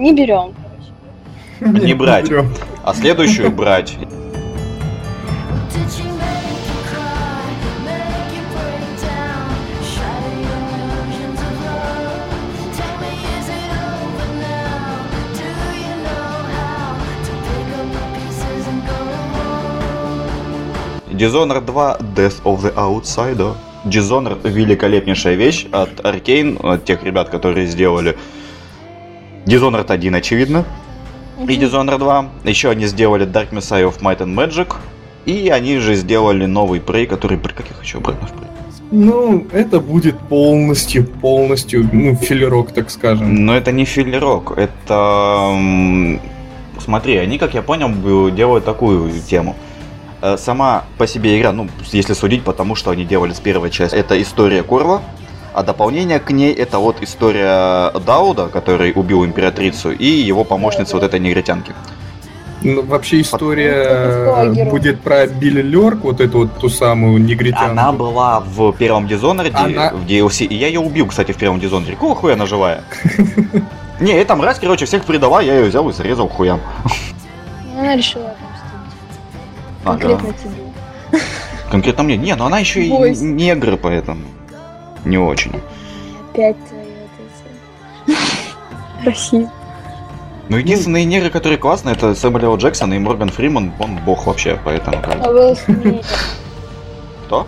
Не 0.00 0.14
берем. 0.14 0.54
Не 1.60 1.92
брать. 1.92 2.30
А 2.82 2.94
следующую 2.94 3.50
брать. 3.54 3.98
Dishonored 21.12 21.66
2 21.66 21.98
Death 22.16 22.42
of 22.44 22.62
the 22.62 22.74
Outsider. 22.74 23.54
Dishonored 23.84 24.48
великолепнейшая 24.48 25.34
вещь 25.34 25.66
от 25.70 26.00
Arkane, 26.00 26.56
от 26.66 26.86
тех 26.86 27.04
ребят, 27.04 27.28
которые 27.28 27.66
сделали 27.66 28.16
Dishonored 29.50 29.90
1, 29.90 30.14
очевидно, 30.14 30.64
и 31.38 31.56
Dishonored 31.56 31.98
2. 31.98 32.28
Еще 32.44 32.70
они 32.70 32.86
сделали 32.86 33.26
Dark 33.26 33.50
Messiah 33.50 33.90
of 33.90 34.00
Might 34.00 34.18
and 34.18 34.34
Magic. 34.34 34.74
И 35.26 35.48
они 35.48 35.78
же 35.78 35.94
сделали 35.96 36.46
новый 36.46 36.80
Prey, 36.80 37.06
который... 37.06 37.38
Как 37.38 37.66
я 37.68 37.74
хочу 37.74 37.98
обратно 37.98 38.28
в 38.28 38.32
Prey? 38.32 38.46
Ну, 38.92 39.46
это 39.52 39.80
будет 39.80 40.18
полностью, 40.18 41.04
полностью, 41.04 41.88
ну, 41.92 42.14
филлерок, 42.16 42.72
так 42.72 42.90
скажем. 42.90 43.44
Но 43.44 43.56
это 43.56 43.72
не 43.72 43.84
филлерок, 43.84 44.56
это... 44.56 45.56
Смотри, 46.78 47.16
они, 47.18 47.38
как 47.38 47.54
я 47.54 47.62
понял, 47.62 47.90
делают 48.30 48.64
такую 48.64 49.12
тему– 49.20 49.54
Э, 50.22 50.36
сама 50.36 50.84
по 50.98 51.06
себе 51.06 51.38
игра, 51.38 51.52
ну, 51.52 51.68
если 51.92 52.12
судить, 52.12 52.44
потому 52.44 52.74
что 52.74 52.90
они 52.90 53.04
делали 53.04 53.32
с 53.32 53.40
первой 53.40 53.70
части, 53.70 53.96
это 53.96 54.20
история 54.20 54.62
Корва, 54.62 55.02
а 55.52 55.62
дополнение 55.62 56.20
к 56.20 56.30
ней 56.30 56.52
это 56.52 56.78
вот 56.78 57.02
история 57.02 57.90
Дауда, 58.06 58.48
который 58.48 58.92
убил 58.94 59.24
императрицу, 59.24 59.90
и 59.92 60.06
его 60.06 60.44
помощница 60.44 60.96
вот 60.96 61.04
этой 61.04 61.20
негритянки. 61.20 61.72
Ну, 62.62 62.82
вообще 62.82 63.22
история 63.22 64.54
Под... 64.54 64.68
будет 64.68 65.00
про 65.00 65.26
Билли 65.26 65.62
Лерк, 65.62 66.00
вот 66.04 66.20
эту 66.20 66.40
вот 66.40 66.58
ту 66.58 66.68
самую 66.68 67.18
негритянку. 67.22 67.70
Она 67.70 67.92
была 67.92 68.40
в 68.40 68.72
первом 68.72 69.06
Dishonored, 69.06 69.52
Она... 69.54 69.90
в 69.92 70.04
DLC, 70.04 70.44
и 70.44 70.54
я 70.54 70.66
ее 70.66 70.80
убил, 70.80 71.06
кстати, 71.06 71.32
в 71.32 71.36
первом 71.36 71.58
Dishonored. 71.58 71.92
Какого 71.92 72.14
хуя 72.14 72.34
она 72.34 72.46
живая? 72.46 72.84
Не, 74.00 74.12
эта 74.12 74.36
мразь, 74.36 74.58
короче, 74.58 74.84
всех 74.84 75.04
предала, 75.04 75.40
я 75.40 75.58
ее 75.58 75.64
взял 75.66 75.88
и 75.88 75.92
срезал 75.92 76.28
хуям. 76.28 76.60
Она 77.78 77.96
решила 77.96 78.24
отомстить. 78.24 78.50
Ага. 79.84 79.98
Конкретно 79.98 80.32
тебе. 80.34 81.20
Конкретно 81.70 82.02
мне. 82.02 82.16
Не, 82.16 82.34
но 82.34 82.46
она 82.46 82.58
еще 82.58 82.82
и 82.82 82.90
негр, 82.90 83.78
поэтому 83.78 84.22
не 85.04 85.18
очень. 85.18 85.60
Опять 86.32 86.56
твои 86.68 86.82
вот 88.06 88.16
эти... 88.16 89.06
Расизм. 89.06 89.50
Ну, 90.48 90.56
единственные 90.56 91.04
негры, 91.04 91.30
которые 91.30 91.58
классные, 91.58 91.94
это 91.94 92.14
Сэмюэл 92.14 92.52
Л. 92.52 92.56
Джексон 92.56 92.92
и 92.92 92.98
Морган 92.98 93.28
Фриман, 93.28 93.72
он 93.78 93.98
бог 93.98 94.26
вообще, 94.26 94.58
поэтому 94.64 95.00
как 95.00 95.24
А. 95.24 95.30
Уилл 95.30 95.54
Смит. 95.56 96.04
Кто? 97.26 97.46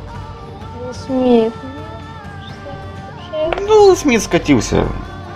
Уилл 0.81 0.95
Смит. 0.95 1.53
Ну, 3.59 3.89
Ну, 3.89 3.97
Смит 3.97 4.23
скатился. 4.23 4.87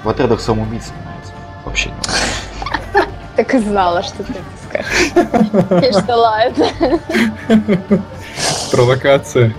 В 0.04 0.08
отрядах 0.08 0.40
самоубийц 0.40 0.84
снимается. 0.84 1.32
Вообще 1.64 1.90
не 1.90 3.02
Так 3.36 3.52
и 3.54 3.58
знала, 3.58 4.02
что 4.04 4.22
ты 4.22 4.32
это 4.32 4.42
скажешь. 4.68 5.82
Я 5.84 6.00
ждала 6.00 6.42
это. 6.44 7.00
Провокация. 8.70 9.52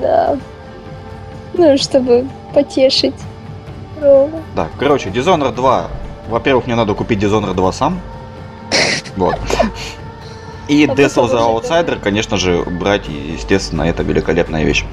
Да. 0.00 0.38
Ну, 1.54 1.78
чтобы 1.78 2.26
потешить 2.52 3.14
Рому. 4.00 4.42
Да, 4.54 4.68
короче, 4.78 5.10
Dishonored 5.10 5.54
2. 5.54 5.88
Во-первых, 6.28 6.66
мне 6.66 6.74
надо 6.74 6.94
купить 6.94 7.22
Dishonored 7.22 7.54
2 7.54 7.72
сам. 7.72 8.00
Вот. 9.16 9.36
И 10.66 10.84
А 10.84 10.94
Death 10.94 11.16
of 11.16 11.30
the 11.30 11.62
Outsider, 11.62 12.00
конечно 12.00 12.36
же, 12.36 12.62
брать, 12.62 13.08
естественно, 13.08 13.82
это 13.82 14.02
великолепная 14.02 14.64
вещь. 14.64 14.84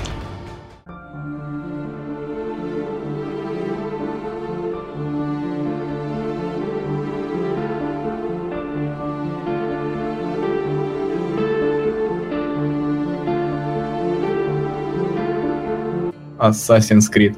Assassin's 16.41 17.06
Creed. 17.13 17.36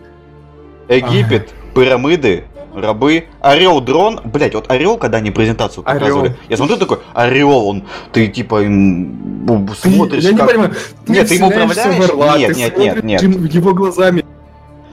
Египет, 0.89 1.49
пирамиды, 1.75 2.43
рабы, 2.75 3.25
орел, 3.41 3.79
дрон. 3.81 4.19
Блять, 4.23 4.53
вот 4.55 4.69
орел, 4.69 4.97
когда 4.97 5.17
они 5.19 5.31
презентацию 5.31 5.83
Орел. 5.85 5.99
показывали, 5.99 6.35
я 6.49 6.57
смотрю 6.57 6.77
такой, 6.77 6.99
орел, 7.13 7.67
он, 7.67 7.83
ты 8.11 8.27
типа 8.27 8.63
им, 8.63 9.67
Ты- 9.81 9.89
смотришь, 9.89 10.23
я 10.23 10.31
не 10.31 10.37
как- 10.37 10.47
понимаю. 10.49 10.73
Нет, 11.07 11.27
ты 11.27 11.35
ему 11.35 11.47
управляешь? 11.47 12.09
орла, 12.09 12.37
Нет, 12.37 12.53
ты 12.53 12.59
нет, 12.59 12.77
нет, 12.77 13.03
нет. 13.03 13.21
его 13.53 13.73
глазами. 13.73 14.25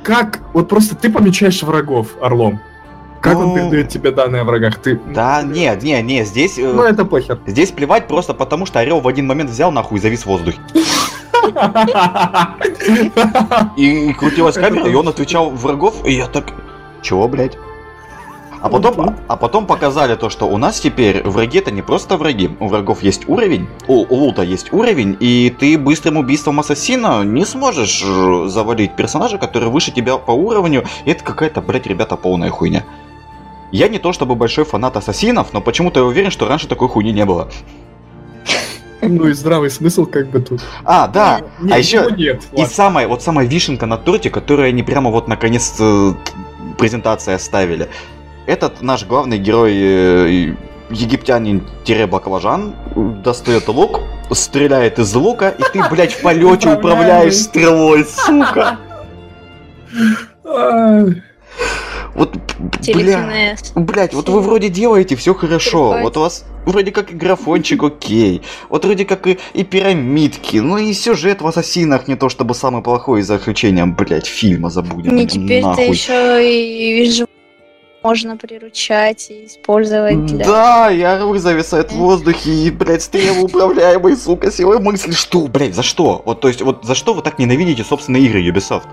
Как? 0.03 0.41
Вот 0.55 0.69
просто 0.69 0.95
ты 0.97 1.11
помечаешь 1.11 1.63
врагов 1.63 2.09
орлом. 2.21 2.61
Как 3.21 3.37
он 3.37 3.49
Ну, 3.49 3.55
передает 3.55 3.91
тебе 3.91 4.13
данные 4.13 4.41
о 4.41 4.45
врагах? 4.45 4.79
Ты... 4.79 4.99
Да, 5.15 5.43
нет, 5.43 5.83
нет, 5.83 6.03
нет, 6.07 6.27
здесь, 6.27 6.59
э, 6.59 6.73
Ну 6.73 6.83
это 6.85 7.05
похер. 7.05 7.39
здесь 7.47 7.71
плевать 7.71 8.09
просто 8.09 8.33
потому, 8.33 8.65
что 8.65 8.79
орел 8.79 9.01
в 9.01 9.09
один 9.09 9.27
момент 9.27 9.51
взял 9.51 9.71
нахуй 9.71 9.99
и 9.99 10.01
завис 10.01 10.23
в 10.23 10.27
воздухе. 10.27 10.59
И, 13.77 14.13
крутилась 14.15 14.57
камера, 14.57 14.89
и 14.89 14.95
он 14.95 15.09
отвечал 15.09 15.51
врагов, 15.51 16.05
и 16.07 16.13
я 16.13 16.27
так, 16.27 16.53
чего, 17.03 17.29
блядь? 17.29 17.57
А 18.63 18.69
потом, 18.69 19.17
а 19.27 19.37
потом 19.37 19.67
показали 19.67 20.17
то, 20.17 20.29
что 20.29 20.47
у 20.47 20.59
нас 20.59 20.81
теперь 20.81 21.23
враги 21.23 21.61
это 21.61 21.71
не 21.71 21.81
просто 21.81 22.19
враги, 22.19 22.51
у 22.61 22.69
врагов 22.69 23.03
есть 23.03 23.27
уровень, 23.27 23.69
у, 23.89 24.05
у 24.07 24.15
лута 24.17 24.43
есть 24.43 24.71
уровень, 24.73 25.17
и 25.19 25.55
ты 25.59 25.79
быстрым 25.79 26.19
убийством 26.19 26.61
ассасина 26.61 27.25
не 27.25 27.47
сможешь 27.47 28.03
э, 28.05 28.49
завалить 28.49 28.97
персонажа, 28.97 29.39
который 29.39 29.71
выше 29.71 29.93
тебя 29.93 30.19
по 30.19 30.33
уровню, 30.33 30.85
и 31.07 31.11
это 31.11 31.25
какая-то, 31.25 31.63
блядь, 31.63 31.87
ребята, 31.87 32.17
полная 32.17 32.51
хуйня. 32.51 32.85
Я 33.73 33.89
не 33.89 33.99
то 33.99 34.13
чтобы 34.13 34.35
большой 34.35 34.65
фанат 34.65 34.97
ассасинов, 34.97 35.55
но 35.55 35.63
почему-то 35.63 36.01
я 36.01 36.07
уверен, 36.07 36.31
что 36.31 36.47
раньше 36.47 36.69
такой 36.69 36.89
хуйни 36.89 37.13
не 37.13 37.25
было. 37.25 37.49
Ну 39.03 39.29
и 39.29 39.33
здравый 39.33 39.71
смысл 39.71 40.07
как 40.07 40.29
бы 40.29 40.41
тут. 40.41 40.61
А, 40.85 41.09
да, 41.09 41.41
Не- 41.61 41.73
а 41.73 41.79
еще 41.79 42.09
нет. 42.17 42.43
И 42.53 42.61
ладно. 42.61 42.75
самая, 42.75 43.09
вот 43.09 43.23
самая 43.23 43.47
вишенка 43.47 43.87
на 43.87 43.97
торте, 43.97 44.31
которую 44.31 44.69
они 44.69 44.83
прямо 44.83 45.11
вот 45.11 45.29
наконец 45.29 45.75
э, 45.79 46.13
презентации 46.79 47.35
оставили. 47.35 47.89
Этот 48.47 48.83
наш 48.83 49.05
главный 49.07 49.39
герой 49.39 49.73
э, 49.75 50.55
египтянин-баклажан 50.91 52.75
достает 53.23 53.69
лук, 53.69 54.01
стреляет 54.33 54.99
из 54.99 55.15
лука, 55.15 55.49
и 55.51 55.63
ты, 55.73 55.83
блядь, 55.89 56.13
в 56.13 56.21
полете 56.23 56.75
управляешь 56.75 57.37
стрелой, 57.37 58.05
сука. 58.05 58.79
Вот, 62.15 62.37
бля, 62.93 63.57
блядь, 63.75 64.15
вот 64.15 64.29
вы 64.29 64.41
вроде 64.41 64.69
делаете 64.69 65.17
все 65.17 65.35
хорошо, 65.35 65.99
вот 66.03 66.17
у 66.17 66.21
вас 66.21 66.45
вроде 66.67 66.91
как 66.91 67.13
и 67.13 67.15
графончик 67.15 67.83
окей, 67.85 68.43
вот 68.69 68.85
вроде 68.85 69.05
как 69.05 69.27
и, 69.27 69.39
и 69.55 69.65
пирамидки, 69.65 70.57
ну 70.57 70.79
и 70.79 70.93
сюжет 70.93 71.41
в 71.41 71.47
Ассасинах 71.47 72.09
не 72.09 72.17
то 72.17 72.29
чтобы 72.29 72.55
самый 72.55 72.83
плохой 72.83 73.23
за 73.23 73.37
исключением, 73.37 73.95
блядь, 73.95 74.27
фильма 74.27 74.71
забудем. 74.71 75.15
Не 75.15 75.27
теперь-то 75.27 75.69
нахуй. 75.69 75.89
еще 75.89 76.53
и 76.53 76.93
вижу, 76.95 77.27
можно 78.03 78.37
приручать 78.37 79.31
и 79.31 79.47
использовать 79.47 80.25
для... 80.25 80.45
Да, 80.45 80.91
и 80.91 81.03
орлы 81.03 81.39
зависают 81.39 81.93
в 81.93 81.97
воздухе, 81.97 82.51
и, 82.51 82.71
блядь, 82.71 83.03
стрелы 83.03 83.43
управляемые, 83.43 84.17
сука, 84.17 84.51
силой 84.51 84.81
мысли. 84.81 85.13
Что, 85.13 85.47
блядь, 85.49 85.75
за 85.75 85.83
что? 85.83 86.23
Вот, 86.25 86.41
то 86.41 86.49
есть, 86.49 86.63
вот 86.63 86.85
за 86.85 86.95
что 86.95 87.13
вы 87.13 87.23
так 87.23 87.39
ненавидите 87.39 87.85
собственные 87.85 88.25
игры 88.25 88.43
Ubisoft? 88.49 88.87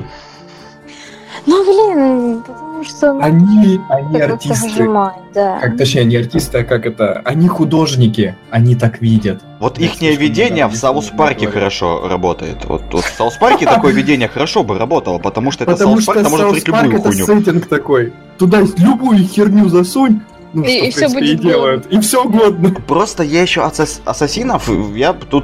Ну, 1.45 1.63
блин, 1.63 2.43
потому 2.77 2.83
что... 2.83 3.13
ну, 3.13 3.21
Они, 3.21 3.79
они 3.89 4.19
артисты. 4.21 4.67
выжимает, 4.69 5.15
да. 5.33 5.59
Как 5.59 5.77
точнее, 5.77 6.05
не 6.05 6.15
артисты, 6.17 6.59
а 6.59 6.63
как 6.63 6.85
это? 6.85 7.21
Они 7.25 7.47
художники, 7.47 8.35
они 8.49 8.75
так 8.75 9.01
видят. 9.01 9.41
Вот 9.59 9.77
слишком 9.77 10.07
видение 10.17 10.67
в 10.67 10.75
South 10.75 11.08
Park 11.10 11.40
е 11.40 11.47
хорошо 11.47 12.07
работает. 12.07 12.65
Вот, 12.65 12.83
вот 12.91 13.03
в 13.03 13.15
South 13.15 13.38
Park 13.39 13.60
е 13.60 13.65
такое 13.65 13.93
видение 13.93 14.27
хорошо 14.27 14.63
бы 14.63 14.77
работало, 14.77 15.17
потому 15.19 15.51
что 15.51 15.63
это 15.63 15.75
South 15.75 16.06
Park, 16.06 16.21
там 16.21 16.31
может 16.31 16.51
быть 16.51 16.67
любую 16.67 16.93
это 16.93 17.01
хуйню. 17.09 17.25
сеттинг 17.25 17.67
такой. 17.67 18.13
Туда 18.37 18.61
любую 18.77 19.19
херню 19.27 19.67
засунь, 19.69 20.21
ну, 20.53 20.63
И- 20.63 20.67
что, 20.67 20.85
и 20.85 20.91
в 20.91 20.95
всё 20.95 20.99
принципе, 21.09 21.25
и 21.25 21.35
будет 21.35 21.41
делают. 21.41 21.85
И 21.87 21.99
все 21.99 22.23
угодно. 22.23 22.71
Просто 22.87 23.23
я 23.23 23.41
еще 23.41 23.63
от 23.63 23.79
ас- 23.79 24.01
ассасинов, 24.05 24.69
я 24.95 25.13
тут 25.13 25.43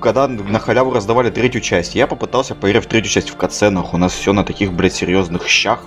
когда 0.00 0.28
на 0.28 0.60
халяву 0.60 0.92
раздавали 0.92 1.28
третью 1.28 1.60
часть, 1.60 1.96
я 1.96 2.06
попытался 2.06 2.54
поиграть 2.54 2.84
в 2.84 2.86
третью 2.86 3.10
часть 3.10 3.30
в 3.30 3.36
cutscene 3.36 3.75
ах. 3.75 3.94
У 3.94 3.96
нас 3.96 4.12
все 4.12 4.32
на 4.32 4.44
таких, 4.44 4.72
блядь, 4.72 4.94
серьезных 4.94 5.48
щах. 5.48 5.80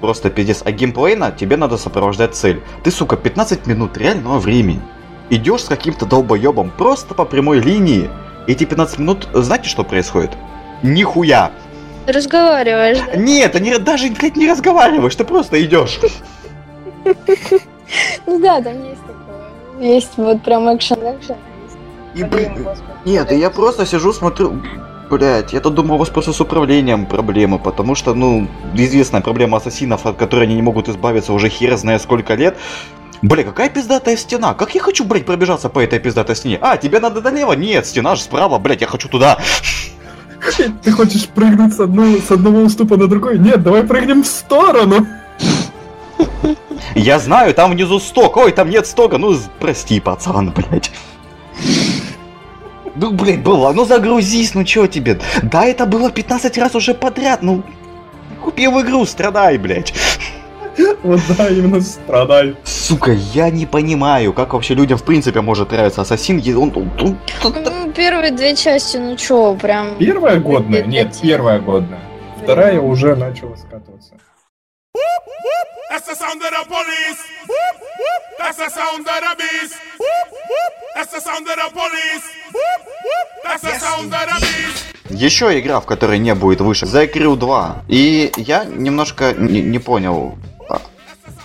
Просто 0.00 0.30
пиздец. 0.30 0.62
А 0.64 0.72
геймплейно 0.72 1.32
тебе 1.32 1.56
надо 1.56 1.76
сопровождать 1.76 2.34
цель. 2.34 2.62
Ты, 2.82 2.90
сука, 2.90 3.16
15 3.16 3.66
минут 3.66 3.96
реального 3.98 4.38
времени. 4.38 4.80
Идешь 5.28 5.64
с 5.64 5.68
каким-то 5.68 6.06
долбоебом 6.06 6.70
просто 6.70 7.14
по 7.14 7.24
прямой 7.24 7.60
линии. 7.60 8.08
Эти 8.46 8.64
15 8.64 8.98
минут, 8.98 9.28
знаете, 9.32 9.68
что 9.68 9.84
происходит? 9.84 10.30
Нихуя. 10.82 11.52
Разговариваешь, 12.06 12.98
да? 12.98 13.16
Нет, 13.16 13.54
они 13.54 13.76
даже, 13.78 14.10
блядь, 14.10 14.36
не 14.36 14.50
разговариваешь, 14.50 15.14
ты 15.14 15.24
просто 15.24 15.62
идешь. 15.62 16.00
Ну 18.26 18.38
да, 18.40 18.60
там 18.60 18.82
есть 18.84 19.00
такое. 19.02 19.94
Есть 19.94 20.10
вот 20.16 20.42
прям 20.42 20.68
экшен-экшен. 20.68 21.36
И, 22.14 22.24
блин, 22.24 22.66
Нет, 23.04 23.30
я 23.30 23.50
просто 23.50 23.86
сижу, 23.86 24.12
смотрю, 24.12 24.60
блять, 25.10 25.52
я-то 25.52 25.70
думал, 25.70 25.96
у 25.96 25.98
вас 25.98 26.08
просто 26.08 26.32
с 26.32 26.40
управлением 26.40 27.06
проблемы, 27.06 27.58
потому 27.58 27.94
что, 27.94 28.14
ну, 28.14 28.46
известная 28.74 29.20
проблема 29.20 29.58
ассасинов, 29.58 30.06
от 30.06 30.16
которой 30.16 30.44
они 30.44 30.54
не 30.54 30.62
могут 30.62 30.88
избавиться 30.88 31.32
уже 31.32 31.48
хер 31.48 31.76
знает 31.76 32.00
сколько 32.02 32.34
лет. 32.34 32.56
Бля, 33.22 33.44
какая 33.44 33.68
пиздатая 33.68 34.16
стена? 34.16 34.54
Как 34.54 34.74
я 34.74 34.80
хочу, 34.80 35.04
блядь, 35.04 35.26
пробежаться 35.26 35.68
по 35.68 35.80
этой 35.80 35.98
пиздатой 35.98 36.36
стене? 36.36 36.58
А, 36.60 36.76
тебе 36.76 37.00
надо 37.00 37.20
налево? 37.20 37.52
Нет, 37.52 37.86
стена 37.86 38.16
же 38.16 38.22
справа, 38.22 38.58
блядь, 38.58 38.80
я 38.80 38.86
хочу 38.86 39.08
туда. 39.08 39.38
Ты 40.82 40.92
хочешь 40.92 41.28
прыгнуть 41.28 41.74
с, 41.74 41.80
одного 41.80 42.16
с 42.16 42.30
одного 42.30 42.60
уступа 42.60 42.96
на 42.96 43.08
другой? 43.08 43.38
Нет, 43.38 43.62
давай 43.62 43.82
прыгнем 43.82 44.22
в 44.22 44.26
сторону. 44.26 45.06
Я 46.94 47.18
знаю, 47.18 47.52
там 47.52 47.72
внизу 47.72 47.98
сток. 48.00 48.36
Ой, 48.38 48.52
там 48.52 48.70
нет 48.70 48.86
стока. 48.86 49.18
Ну, 49.18 49.36
прости, 49.58 50.00
пацан, 50.00 50.50
блядь. 50.50 50.90
Ну, 52.96 53.12
блядь, 53.12 53.42
было. 53.42 53.72
Ну, 53.72 53.84
загрузись, 53.84 54.54
ну 54.54 54.64
чё 54.64 54.86
тебе? 54.86 55.18
Да, 55.42 55.64
это 55.64 55.86
было 55.86 56.10
15 56.10 56.58
раз 56.58 56.74
уже 56.74 56.94
подряд. 56.94 57.42
Ну, 57.42 57.62
купил 58.42 58.80
игру, 58.80 59.06
страдай, 59.06 59.58
блядь. 59.58 59.92
Вот 61.02 61.20
да, 61.36 61.48
именно 61.48 61.80
страдай. 61.80 62.54
Сука, 62.64 63.12
я 63.34 63.50
не 63.50 63.66
понимаю, 63.66 64.32
как 64.32 64.52
вообще 64.54 64.74
людям 64.74 64.98
в 64.98 65.02
принципе 65.02 65.40
может 65.40 65.72
нравиться 65.72 66.02
Ассасин. 66.02 66.38
е- 66.38 66.56
Он, 66.56 66.72
он- 66.74 66.90
он- 67.00 67.16
Ну, 67.64 67.92
первые 67.92 68.30
две 68.32 68.54
части, 68.56 68.96
ну 68.98 69.16
чё, 69.16 69.54
прям... 69.54 69.96
Первая 69.98 70.38
годная? 70.40 70.82
Нет, 70.82 71.06
Нет. 71.08 71.18
первая 71.22 71.58
годная. 71.60 72.00
Вторая 72.42 72.80
уже 72.80 73.14
начала 73.16 73.56
скатываться. 73.56 74.12
That's 75.90 76.06
the 76.06 76.14
sound 76.14 76.42
of 76.42 76.50
the 76.50 76.64
police. 76.68 77.20
That's 78.38 78.56
the 78.58 78.68
sound 78.70 79.06
of 79.06 79.20
the 79.24 79.36
beast. 79.38 79.74
That's 80.94 81.12
the 81.12 81.20
sound 81.20 81.46
of 81.48 81.56
the 81.56 81.68
police. 81.72 82.26
That's 83.44 83.62
the 83.62 83.78
sound 83.78 84.12
of 84.12 84.26
the 84.28 84.40
beast. 84.40 84.86
Еще 85.10 85.58
игра, 85.58 85.80
в 85.80 85.86
которой 85.86 86.18
не 86.18 86.34
будет 86.34 86.60
выше. 86.60 86.86
The 86.86 87.12
Crew 87.12 87.36
2. 87.36 87.82
И 87.88 88.32
я 88.36 88.64
немножко 88.64 89.32
не, 89.32 89.60
не 89.60 89.78
понял. 89.80 90.38
а 90.68 90.80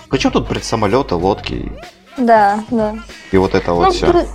Причем 0.08 0.30
тут, 0.30 0.48
блядь, 0.48 0.64
самолеты, 0.64 1.16
лодки? 1.16 1.72
Да, 2.16 2.64
да. 2.70 2.94
И 3.32 3.36
вот 3.36 3.54
это 3.54 3.72
вот 3.72 3.86
Ну, 3.86 3.90
все. 3.90 4.06
пр- 4.06 4.26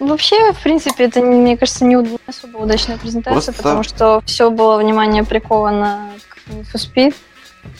Вообще, 0.00 0.52
в 0.52 0.62
принципе, 0.62 1.04
это, 1.04 1.20
не- 1.20 1.36
мне 1.40 1.56
кажется, 1.56 1.84
не 1.86 1.96
особо 2.26 2.58
удачная 2.58 2.98
презентация, 2.98 3.32
Просто- 3.32 3.52
потому 3.54 3.82
что 3.84 4.22
все 4.26 4.50
было 4.50 4.76
внимание 4.76 5.24
приковано 5.24 6.10
к 6.28 6.50
Need 6.50 6.66
for 6.72 6.74
Speed. 6.78 7.14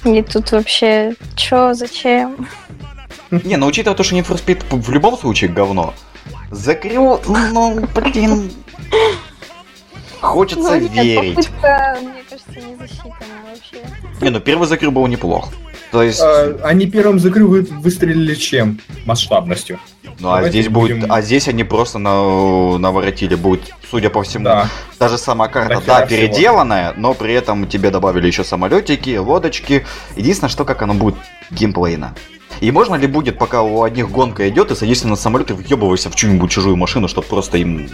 И 0.05 0.23
тут 0.23 0.53
вообще, 0.53 1.14
чё, 1.35 1.75
зачем? 1.75 2.49
Не, 3.31 3.57
ну 3.57 3.66
учитывая 3.66 3.97
то, 3.97 4.03
что 4.03 4.14
Need 4.14 4.27
for 4.27 4.42
Speed 4.44 4.64
в 4.70 4.90
любом 4.90 5.16
случае 5.18 5.51
говно. 5.51 5.94
Закрыл, 6.51 7.20
ну, 7.27 7.87
блин. 7.94 8.53
Хочется 10.20 10.77
Ну, 10.77 10.81
нет, 10.81 10.92
верить. 11.05 11.35
попытка, 11.35 11.99
мне 12.01 12.23
кажется, 12.29 12.61
не 12.68 12.77
засчитана 12.77 13.35
вообще. 13.51 13.77
Не, 14.23 14.31
ну 14.31 14.40
первый 14.40 14.66
закрыл 14.66 14.90
был 14.90 15.07
неплох. 15.07 15.49
То 15.94 16.02
есть, 16.02 16.20
А, 16.20 16.59
Они 16.64 16.87
первым 16.88 17.20
закрыл 17.20 17.46
вы- 17.46 17.62
выстрелили 17.62 18.35
чем? 18.35 18.80
Масштабностью. 19.07 19.78
ну 20.18 20.28
а 20.30 20.37
давайте 20.38 20.50
здесь 20.62 20.68
будет, 20.68 20.96
будем- 20.98 21.12
а 21.12 21.22
здесь 21.22 21.46
они 21.46 21.62
просто 21.62 22.00
на, 22.00 22.78
наворотили, 22.78 23.37
будет, 23.37 23.61
судя 23.88 24.11
по 24.11 24.24
всему, 24.24 24.44
Да. 24.44 24.68
та 24.98 25.09
же 25.09 25.18
самая 25.18 25.48
карта, 25.48 25.74
Дохера 25.76 25.87
да, 26.00 26.07
всего. 26.07 26.18
переделанная, 26.20 26.94
но 26.96 27.14
при 27.14 27.33
этом 27.35 27.68
тебе 27.68 27.90
добавили 27.90 28.26
еще 28.26 28.42
самолетики, 28.42 29.16
лодочки. 29.16 29.87
Единственное, 30.16 30.50
что 30.50 30.64
как 30.64 30.83
оно 30.83 30.94
будет 30.94 31.14
геймплейно. 31.52 32.16
И 32.61 32.72
можно 32.72 32.96
ли 32.96 33.07
будет, 33.07 33.38
пока 33.38 33.62
у 33.62 33.85
одних 33.85 34.11
гонка 34.11 34.48
идет, 34.48 34.72
и 34.72 34.74
садишься 34.74 35.07
на 35.07 35.14
самолет 35.14 35.50
и 35.52 35.54
въебывайся 35.54 36.11
в 36.11 36.16
чью-нибудь 36.16 36.50
чужую 36.50 36.74
машину, 36.74 37.07
чтобы 37.07 37.28
просто 37.28 37.59
им 37.59 37.88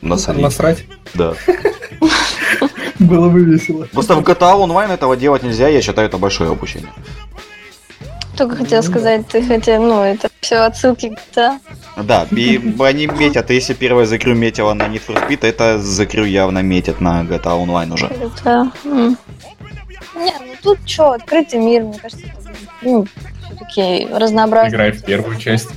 насолить? 0.00 0.42
Насрать? 0.42 0.84
Да. 1.14 1.34
Было 2.98 3.28
бы 3.28 3.44
весело. 3.44 3.86
Просто 3.92 4.14
в 4.14 4.20
GTA 4.20 4.54
Online 4.54 4.92
этого 4.92 5.16
делать 5.16 5.42
нельзя, 5.42 5.68
я 5.68 5.82
считаю, 5.82 6.08
это 6.08 6.18
большое 6.18 6.50
упущение. 6.50 6.92
Только 8.36 8.56
хотела 8.56 8.82
сказать, 8.82 9.26
ты 9.28 9.42
хотя, 9.42 9.78
ну, 9.78 10.02
это 10.02 10.28
все 10.40 10.56
отсылки 10.56 11.08
к 11.08 11.36
GTA. 11.36 11.58
Да, 11.96 12.26
и 12.30 12.60
они 12.80 13.06
метят, 13.06 13.50
если 13.50 13.72
первая 13.72 14.04
закрю 14.04 14.34
метила 14.34 14.74
на 14.74 14.82
Need 14.82 15.02
for 15.06 15.28
Speed, 15.28 15.46
это 15.46 15.78
закрю 15.78 16.24
явно 16.24 16.58
метит 16.58 17.00
на 17.00 17.22
GTA 17.22 17.64
Online 17.64 17.94
уже. 17.94 18.06
Это, 18.06 18.70
м. 18.84 19.16
Не, 20.14 20.32
ну 20.38 20.54
тут 20.62 20.78
что, 20.86 21.12
открытый 21.12 21.60
мир, 21.60 21.84
мне 21.84 21.98
кажется, 21.98 22.26
это 22.26 22.54
ну, 22.82 23.06
все-таки 23.46 24.06
разнообразно. 24.12 24.68
Играй 24.68 24.92
в 24.92 25.02
первую 25.02 25.38
часть. 25.38 25.70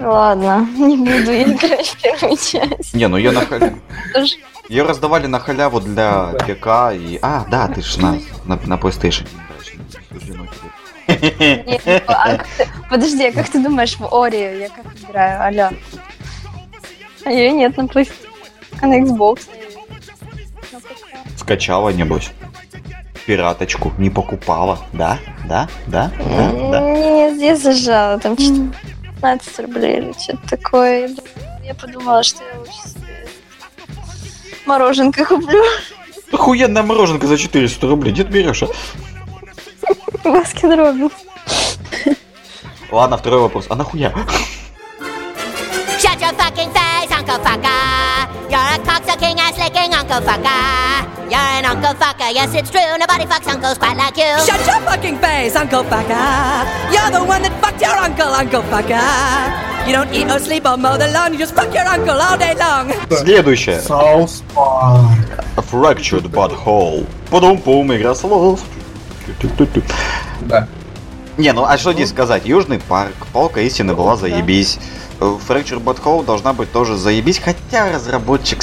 Ладно, 0.00 0.68
не 0.76 0.96
буду 0.96 1.32
я 1.32 1.42
играть 1.44 1.86
в 1.86 2.02
первую 2.02 2.36
часть. 2.36 2.94
Не, 2.94 3.08
ну 3.08 3.16
ее 3.16 3.32
на 3.32 3.40
халяву. 3.40 3.78
Тоже. 4.14 4.36
Ее 4.68 4.82
раздавали 4.84 5.26
на 5.26 5.38
халяву 5.40 5.80
для. 5.80 6.34
ПК 6.38 6.92
и... 6.94 7.18
А, 7.22 7.44
да, 7.50 7.68
ты 7.68 7.82
ж 7.82 7.96
на, 7.96 8.18
на, 8.44 8.56
на 8.56 8.74
PlayStation. 8.74 9.26
Не, 11.08 12.02
а 12.06 12.36
ты- 12.38 12.68
Подожди, 12.90 13.26
а 13.28 13.32
как 13.32 13.48
ты 13.48 13.62
думаешь, 13.62 13.96
в 13.98 14.06
Ори 14.14 14.38
я 14.60 14.68
как 14.68 14.84
играю, 15.02 15.42
алло? 15.42 15.70
А 17.24 17.30
ее 17.30 17.50
нет 17.52 17.76
на 17.78 17.82
PlayStation, 17.82 18.12
на 18.82 19.00
Xbox. 19.00 19.48
Скачала, 21.38 21.88
небось. 21.90 22.30
Пираточку 23.26 23.92
не 23.98 24.10
покупала. 24.10 24.80
Да? 24.92 25.18
Да? 25.46 25.68
Да? 25.86 26.10
Да? 26.18 26.52
Да? 26.70 26.80
Нет, 27.30 27.58
зажала, 27.58 28.18
там 28.18 28.36
15 28.36 29.58
рублей 29.60 29.96
или 29.98 30.12
что-то 30.18 30.56
такое. 30.56 31.10
Я 31.64 31.74
подумала, 31.74 32.22
что 32.22 32.42
я 32.44 32.58
лучше 32.58 32.72
мороженка 34.68 35.24
куплю. 35.24 35.64
Охуенная 36.30 36.82
мороженка 36.82 37.26
за 37.26 37.38
400 37.38 37.86
рублей. 37.86 38.12
Где 38.12 38.22
ты 38.24 38.30
берешь, 38.30 38.62
а? 38.62 38.68
Baskin 40.24 40.78
Robbins. 40.78 41.12
Ладно, 42.90 43.16
второй 43.16 43.40
вопрос. 43.40 43.66
А 43.70 43.74
нахуя? 43.74 44.12
Shut 45.98 46.20
your 46.20 46.32
fucking 46.36 46.70
face, 46.72 47.10
Uncle 47.10 47.38
Fucker. 47.42 48.28
You're 48.48 48.60
a 48.60 48.78
cocksucking 48.86 49.36
ass 49.40 49.58
licking 49.58 49.92
Uncle 49.94 50.20
Fucker. 50.20 51.30
You're 51.32 51.50
an 51.58 51.64
Uncle 51.64 51.94
Fucker, 51.94 52.32
yes 52.32 52.54
it's 52.54 52.70
true. 52.70 52.98
Nobody 52.98 53.24
fucks 53.24 53.48
uncles 53.48 53.78
quite 53.78 53.96
like 53.96 54.16
you. 54.16 54.30
Shut 54.46 54.64
your 54.66 54.80
fucking 54.88 55.18
face, 55.18 55.56
Uncle 55.56 55.82
Fucker. 55.84 56.64
You're 56.92 57.10
the 57.10 57.24
one 57.24 57.42
that 57.42 57.52
fucked 57.60 57.80
your 57.80 57.96
uncle, 57.96 58.28
Uncle 58.28 58.62
Fucker. 58.70 59.77
You 59.86 59.92
don't 59.94 60.12
eat 60.12 60.30
or 60.30 60.38
sleep 60.38 60.66
or 60.66 60.76
mow 60.76 60.98
the 60.98 61.08
lawn, 61.12 61.32
you 61.32 61.38
just 61.38 61.54
fuck 61.54 61.72
your 61.72 61.86
uncle 61.86 62.20
all 62.20 62.36
day 62.38 62.54
long. 62.54 62.92
Следующее. 63.10 63.80
Саус 63.80 64.42
Парк. 64.54 65.44
A 65.56 65.62
Fractured 65.62 66.30
Butthole. 66.30 67.06
Пудум-пум, 67.30 67.94
игра 67.94 68.14
слов. 68.14 68.60
Да. 70.42 70.68
Не, 71.36 71.52
ну 71.52 71.64
а 71.64 71.78
что 71.78 71.92
здесь 71.92 72.10
сказать? 72.10 72.46
Южный 72.46 72.80
парк, 72.80 73.14
палка 73.32 73.60
истины 73.60 73.94
была 73.94 74.16
заебись. 74.16 74.78
Fracture 75.20 75.82
Butthole 75.82 76.24
должна 76.24 76.52
быть 76.52 76.70
тоже 76.72 76.96
заебись, 76.96 77.38
хотя 77.38 77.92
разработчик. 77.92 78.62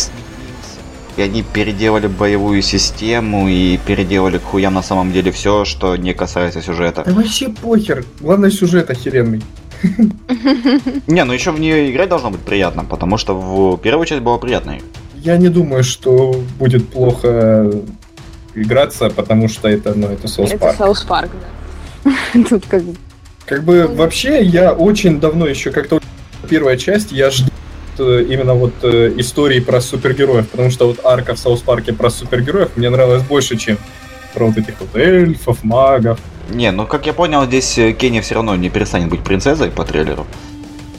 И 1.18 1.22
они 1.22 1.44
переделали 1.44 2.08
боевую 2.08 2.62
систему 2.62 3.48
и 3.48 3.78
переделали 3.78 4.38
к 4.38 4.44
хуям 4.44 4.74
на 4.74 4.82
самом 4.82 5.14
деле 5.14 5.32
все, 5.32 5.64
что 5.64 5.96
не 5.96 6.14
касается 6.14 6.62
сюжета. 6.62 7.04
Да 7.06 7.14
вообще 7.14 7.48
похер. 7.50 8.04
Главное 8.20 8.52
сюжет 8.52 8.90
охеренный. 8.90 9.42
Не, 11.08 11.24
ну 11.24 11.34
еще 11.34 11.52
в 11.52 11.60
нее 11.60 11.92
играть 11.92 12.10
должно 12.10 12.32
быть 12.32 12.42
приятно, 12.42 12.84
потому 12.84 13.18
что 13.18 13.36
в 13.36 13.78
первую 13.78 14.06
часть 14.06 14.22
была 14.22 14.38
приятной. 14.38 14.82
Я 15.16 15.38
не 15.38 15.50
думаю, 15.50 15.84
что 15.84 16.42
будет 16.60 16.90
плохо 16.90 17.72
играться, 18.54 19.10
потому 19.10 19.50
что 19.50 19.68
это, 19.68 19.94
ну, 19.96 20.08
это 20.08 20.28
South 20.28 20.52
Это 20.52 20.60
Park. 20.60 20.78
South 20.78 21.02
Park, 21.04 21.32
да. 22.04 22.12
Тут 22.50 22.66
как 22.68 22.84
бы... 22.84 22.96
Как 23.46 23.64
бы 23.64 23.88
вообще 23.88 24.44
я 24.44 24.74
очень 24.74 25.20
давно 25.20 25.46
еще 25.48 25.72
как-то 25.72 26.00
первая 26.50 26.78
часть 26.78 27.12
я 27.12 27.30
жду 27.30 27.52
э, 28.00 28.26
именно 28.28 28.54
вот 28.54 28.74
э, 28.84 29.14
истории 29.18 29.60
про 29.60 29.82
супергероев, 29.82 30.48
потому 30.50 30.72
что 30.72 30.88
вот 30.88 31.00
арка 31.04 31.36
в 31.36 31.40
South 31.40 31.62
Park 31.62 31.87
е 31.87 31.94
про 31.94 32.10
супергероев 32.10 32.76
мне 32.76 32.90
нравилась 32.90 33.24
больше, 33.24 33.58
чем 33.58 33.78
про 34.34 34.48
вот 34.48 34.58
этих 34.58 34.80
вот 34.80 34.96
эльфов, 34.96 35.64
магов. 35.64 36.20
Не, 36.50 36.72
ну 36.72 36.86
как 36.86 37.06
я 37.06 37.14
понял, 37.14 37.46
здесь 37.46 37.78
э, 37.78 37.94
Кенни 37.94 38.20
все 38.22 38.36
равно 38.36 38.56
не 38.56 38.70
перестанет 38.70 39.10
быть 39.10 39.24
принцессой 39.24 39.72
по 39.72 39.84
трейлеру. 39.84 40.26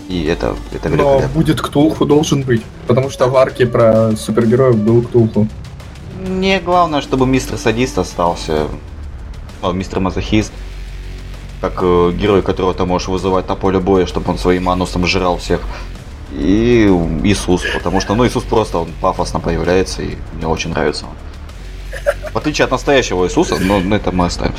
И 0.09 0.25
это, 0.25 0.55
это 0.73 0.89
Но 0.89 0.95
великолепно. 0.97 1.29
будет 1.29 1.61
Ктулху 1.61 2.05
должен 2.05 2.43
быть, 2.43 2.63
потому 2.87 3.11
что 3.11 3.27
в 3.29 3.37
арке 3.37 3.67
про 3.67 4.13
супергероев 4.17 4.77
был 4.77 5.03
Ктулху. 5.03 5.49
Мне 6.27 6.61
главное, 6.61 7.01
чтобы 7.01 7.27
мистер 7.27 7.59
Садист 7.59 7.99
остался. 7.99 8.67
Ну, 9.63 9.73
мистер 9.73 10.01
Мазохист. 10.01 10.53
Как 11.61 11.79
э, 11.81 12.13
герой, 12.13 12.43
которого 12.43 12.75
ты 12.75 12.85
можешь 12.85 13.09
вызывать 13.09 13.49
на 13.49 13.57
поле 13.57 13.79
боя, 13.79 14.07
чтобы 14.07 14.31
он 14.31 14.39
своим 14.39 14.69
анусом 14.69 15.07
жрал 15.07 15.39
всех. 15.39 15.61
И 16.33 16.87
Иисус, 17.25 17.63
потому 17.73 18.01
что, 18.01 18.15
ну, 18.15 18.27
Иисус 18.27 18.43
просто, 18.43 18.79
он 18.79 18.89
пафосно 19.01 19.41
появляется, 19.41 20.03
и 20.03 20.17
мне 20.35 20.47
очень 20.47 20.71
нравится 20.71 21.07
он. 21.07 22.33
В 22.33 22.37
отличие 22.37 22.65
от 22.65 22.71
настоящего 22.73 23.25
Иисуса, 23.25 23.57
но 23.59 23.79
это 23.95 24.13
мы 24.13 24.27
оставим. 24.27 24.55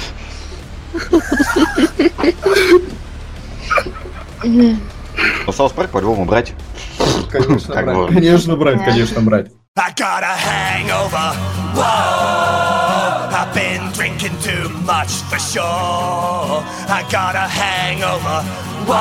Но 5.45 5.51
South 5.51 5.71
Park 5.71 5.89
по-любому 5.91 6.25
брать. 6.25 6.53
Конечно, 7.31 7.73
Как 7.73 7.85
брать. 7.85 7.97
бы. 7.97 8.07
Конечно, 8.13 8.55
брать, 8.55 8.83
конечно, 8.83 9.21
брать. 9.21 9.47
I 9.79 9.91
got 9.95 10.23
a 10.23 10.35
hangover. 10.35 11.35
Whoa, 11.75 13.29
I've 13.31 13.53
been 13.53 13.91
drinking 13.93 14.35
too 14.41 14.69
much 14.85 15.11
for 15.29 15.37
sure. 15.37 16.63
I 16.89 17.03
got 17.11 17.35
a 17.35 17.47
hangover. 17.47 18.43
Whoa, 18.87 18.93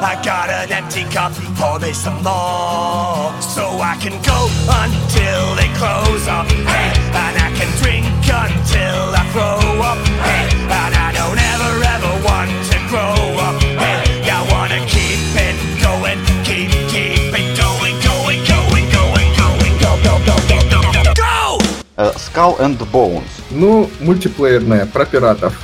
I 0.00 0.16
got 0.24 0.48
an 0.48 0.72
empty 0.72 1.04
cup. 1.12 1.32
Pour 1.58 1.78
me 1.80 1.92
some 1.92 2.22
more, 2.22 3.32
so 3.40 3.64
I 3.80 3.96
can 3.98 4.12
go 4.20 4.40
until 4.84 5.56
they 5.56 5.68
close 5.80 6.28
up. 6.28 6.46
Hey, 6.52 6.92
and 7.16 7.34
I 7.40 7.48
can 7.56 7.70
drink 7.80 8.04
until 8.28 9.16
I 9.16 9.24
throw 9.32 9.80
up. 9.80 9.96
Hey, 10.20 10.52
and 10.52 10.92
I 10.92 11.08
don't 11.16 11.40
ever 11.52 11.72
ever 11.96 12.12
want 12.28 12.52
to 12.70 12.78
grow 12.92 13.16
up. 13.40 13.56
Hey, 13.62 14.28
I 14.28 14.40
wanna 14.52 14.84
keep 14.84 15.16
it 15.32 15.56
going, 15.80 16.20
keep 16.44 16.68
keep 16.92 17.32
it 17.32 17.48
going, 17.56 17.96
going, 18.04 18.40
going, 18.52 18.86
going, 18.92 19.28
going, 19.40 19.74
go, 19.80 19.92
go, 20.04 20.14
go, 20.28 20.36
go, 20.50 20.58
go, 20.68 20.80
go, 20.92 21.14
go. 21.14 21.58
Э, 21.96 22.12
Skull 22.18 22.56
and 22.60 22.78
Bones. 22.92 23.32
Ну, 23.50 23.90
мультиплеерная, 24.00 24.84
про 24.84 25.06
пиратов. 25.06 25.58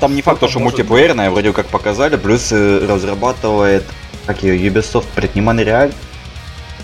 Там 0.00 0.14
не 0.14 0.22
факт, 0.22 0.40
то, 0.40 0.48
что 0.48 0.60
мультиплеерная, 0.60 1.30
вроде 1.30 1.52
как 1.52 1.66
показали, 1.66 2.16
плюс 2.16 2.52
э, 2.52 2.86
разрабатывает, 2.88 3.84
как 4.26 4.42
ее, 4.42 4.56
Ubisoft, 4.70 5.06
блядь, 5.16 5.34
не 5.34 5.40
Монреаль. 5.40 5.92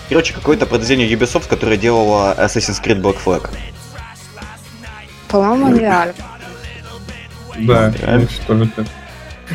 Короче, 0.09 0.33
какое-то 0.33 0.65
подразделение 0.65 1.09
Ubisoft, 1.17 1.47
которое 1.47 1.77
делало 1.77 2.35
Assassin's 2.37 2.81
Creed 2.83 3.01
Black 3.01 3.17
Flag. 3.23 3.49
По-моему, 5.27 5.65
Монреаль. 5.65 6.13
Да, 7.59 7.91
Реально? 7.91 8.27
что 8.29 8.53
это. 8.63 8.85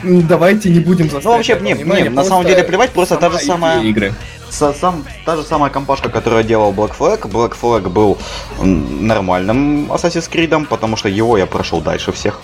М, 0.02 0.26
Давайте 0.26 0.70
не 0.70 0.80
будем. 0.80 1.08
Ну, 1.12 1.20
вообще, 1.20 1.58
не, 1.60 1.72
не, 1.74 2.08
на 2.10 2.24
самом 2.24 2.46
деле 2.46 2.64
плевать, 2.64 2.90
просто 2.90 3.16
та 3.16 3.30
же 3.30 3.38
самая- 3.38 3.82
игры. 3.82 4.12
Со- 4.50 4.74
сам, 4.74 5.04
та 5.24 5.36
же 5.36 5.42
самая 5.44 5.70
компашка, 5.70 6.10
которая 6.10 6.42
делала 6.42 6.72
Black 6.72 6.94
Flag. 6.98 7.20
Black 7.22 7.54
Flag 7.60 7.88
был 7.88 8.18
нормальным 8.60 9.90
Assassin's 9.92 10.30
Creed, 10.30 10.66
потому 10.66 10.96
что 10.96 11.08
его 11.08 11.38
я 11.38 11.46
прошел 11.46 11.80
дальше 11.80 12.12
всех. 12.12 12.40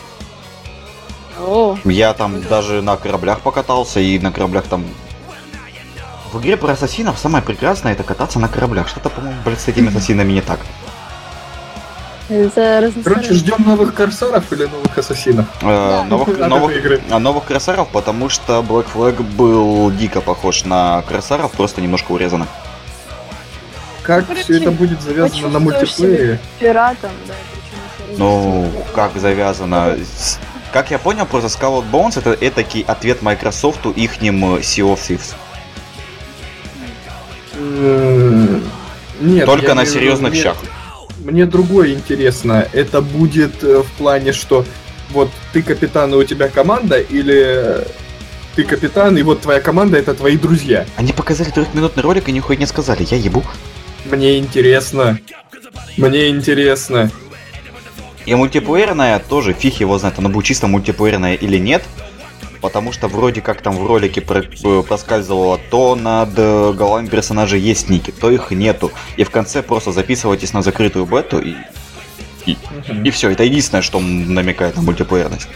О, 1.39 1.77
Я 1.85 2.13
там 2.15 2.43
даже 2.43 2.81
на 2.83 2.97
кораблях 2.97 3.41
покатался, 3.41 4.01
и 4.01 4.19
на 4.19 4.33
кораблях 4.33 4.65
там... 4.65 4.85
В 6.33 6.41
игре 6.41 6.57
про 6.57 6.73
ассасинов 6.73 7.19
самое 7.19 7.43
прекрасное 7.43 7.93
это 7.93 8.03
кататься 8.03 8.39
на 8.39 8.49
кораблях. 8.49 8.89
Что-то, 8.89 9.09
по-моему, 9.09 9.41
блядь, 9.45 9.61
с 9.61 9.69
этими 9.69 9.89
ассасинами 9.89 10.33
не 10.33 10.43
так. 10.43 10.61
Это 12.29 12.93
Короче, 13.03 13.33
ждем 13.33 13.65
новых 13.65 13.95
корсаров 13.95 14.53
или 14.53 14.67
новых 14.67 14.99
ассасинов. 14.99 15.47
Э, 15.63 16.03
новых, 16.03 16.77
игры. 16.77 17.01
а 17.11 17.19
новых 17.19 17.45
красаров, 17.45 17.89
потому 17.89 18.29
что 18.29 18.61
Black 18.61 18.87
Flag 18.93 19.23
был 19.23 19.91
дико 19.93 20.21
похож 20.21 20.65
на 20.67 21.01
красаров, 21.09 21.53
просто 21.53 21.81
немножко 21.81 22.13
урезано. 22.13 22.47
Как 24.03 24.27
Короче, 24.27 24.43
все 24.43 24.59
это 24.59 24.71
будет 24.71 25.01
завязано 25.01 25.49
на 25.49 25.59
мультиплеере? 25.59 26.39
Пиратом, 26.59 27.11
да, 27.27 27.35
Ну, 28.19 28.71
как 28.95 29.17
завязано? 29.17 29.97
Как 30.71 30.91
я 30.91 30.99
понял, 30.99 31.25
просто 31.25 31.49
Skull 31.49 31.83
Bones 31.91 32.19
это 32.19 32.33
этакий 32.33 32.83
ответ 32.83 33.23
Microsoft 33.23 33.87
ихним 33.97 34.57
Sea 34.57 34.85
of 34.85 34.99
Thieves. 34.99 35.35
М, 37.59 38.63
Нет. 39.21 39.47
Только 39.47 39.75
на 39.75 39.85
серьезных 39.85 40.35
щах. 40.35 40.57
Мне 41.25 41.45
другое 41.47 41.93
интересно. 41.93 42.67
Это 42.73 43.03
будет 43.03 43.63
э, 43.65 43.83
в 43.83 43.91
плане, 43.99 44.33
что 44.33 44.65
вот 45.11 45.31
ты 45.53 45.63
капитан, 45.63 46.15
и 46.15 46.17
у 46.17 46.25
тебя 46.25 46.49
команда, 46.49 46.99
или 46.99 47.37
э, 47.37 47.85
ты 48.55 48.65
капитан, 48.65 49.19
и 49.19 49.23
вот 49.23 49.41
твоя 49.41 49.61
команда 49.61 49.99
это 49.99 50.15
твои 50.15 50.37
друзья. 50.37 50.87
Они 50.97 51.13
показали 51.13 51.51
трехминутный 51.51 52.03
ролик 52.03 52.29
и 52.29 52.33
нихуя 52.33 52.57
не 52.59 52.67
сказали, 52.67 53.07
я 53.11 53.17
ебу. 53.17 53.43
Мне 54.05 54.39
интересно. 54.39 55.19
Мне 55.97 56.29
интересно. 56.29 57.11
И 58.25 58.35
мультиплеерная 58.35 59.19
тоже, 59.19 59.53
фиг 59.53 59.81
его 59.81 59.99
знает, 59.99 60.19
она 60.19 60.29
будет 60.29 60.45
чисто 60.45 60.67
мультиплеерная 60.67 61.35
или 61.35 61.57
нет. 61.57 61.83
Потому 62.61 62.93
что 62.93 63.09
вроде 63.09 63.41
как 63.41 63.63
там 63.63 63.77
в 63.77 63.87
ролике 63.87 64.21
э, 64.21 64.83
проскальзывало, 64.83 65.61
то 65.71 65.95
над 65.95 66.31
э, 66.37 66.73
головами 66.73 67.07
персонажей 67.07 67.61
есть 67.61 67.89
ники, 67.89 68.11
то 68.11 68.31
их 68.31 68.51
нету. 68.51 68.91
И 69.17 69.25
в 69.25 69.31
конце 69.31 69.63
просто 69.63 69.93
записывайтесь 69.93 70.53
на 70.53 70.63
закрытую 70.63 71.07
бету 71.07 71.41
и, 71.41 71.55
и 73.05 73.11
все. 73.11 73.31
Это 73.31 73.45
единственное, 73.45 73.83
что 73.83 74.01
намекает 74.01 74.77
на 74.77 74.83
мультиплеерность. 74.83 75.49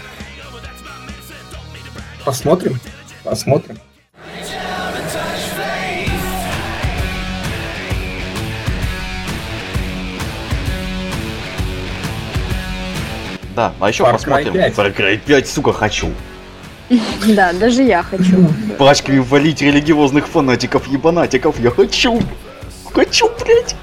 Посмотрим. 2.24 2.78
Посмотрим. 3.24 3.78
Да, 13.54 13.74
а 13.80 13.88
еще 13.88 14.02
Far 14.04 14.10
Cry 14.10 14.12
посмотрим. 14.12 14.52
5. 14.54 14.74
Far 14.74 14.96
Cry 14.96 15.18
5, 15.18 15.48
сука, 15.48 15.72
хочу. 15.72 16.10
Да, 17.26 17.52
даже 17.52 17.82
я 17.82 18.02
хочу. 18.02 18.48
Пачками 18.78 19.18
валить 19.18 19.62
религиозных 19.62 20.26
фанатиков, 20.26 20.86
ебанатиков, 20.88 21.58
я 21.60 21.70
хочу. 21.70 22.20
Хочу, 22.92 23.28
блядь. 23.40 23.74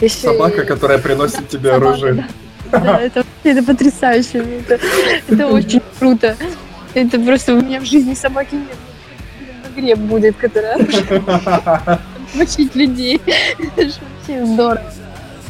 Если- 0.00 0.26
Собака, 0.26 0.64
которая 0.64 0.98
приносит 0.98 1.48
тебе 1.48 1.70
Собака, 1.72 1.88
оружие. 1.88 2.28
Да, 2.70 3.00
это, 3.00 3.24
это 3.44 3.62
потрясающе. 3.62 4.44
Это, 4.68 4.80
это 5.28 5.46
очень 5.48 5.82
круто. 5.98 6.36
Это 6.94 7.18
просто 7.20 7.54
у 7.54 7.60
меня 7.60 7.80
в 7.80 7.84
жизни 7.84 8.14
собаки 8.14 8.54
нет. 8.54 8.76
Игре 9.76 9.96
будет, 9.96 10.36
которая 10.36 10.78
мочить 12.34 12.74
людей. 12.74 13.20
Это 13.58 13.90
вообще 14.26 14.46
здорово. 14.46 14.92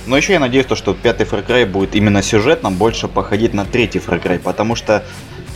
Но 0.06 0.16
еще 0.16 0.32
я 0.32 0.40
надеюсь, 0.40 0.66
то, 0.66 0.74
что 0.74 0.94
пятый 0.94 1.26
Far 1.26 1.46
Cry 1.46 1.64
будет 1.66 1.94
именно 1.94 2.22
сюжетно 2.22 2.70
больше 2.72 3.06
походить 3.06 3.54
на 3.54 3.64
третий 3.64 3.98
Far 4.00 4.20
Cry, 4.22 4.38
потому 4.40 4.74
что 4.74 5.04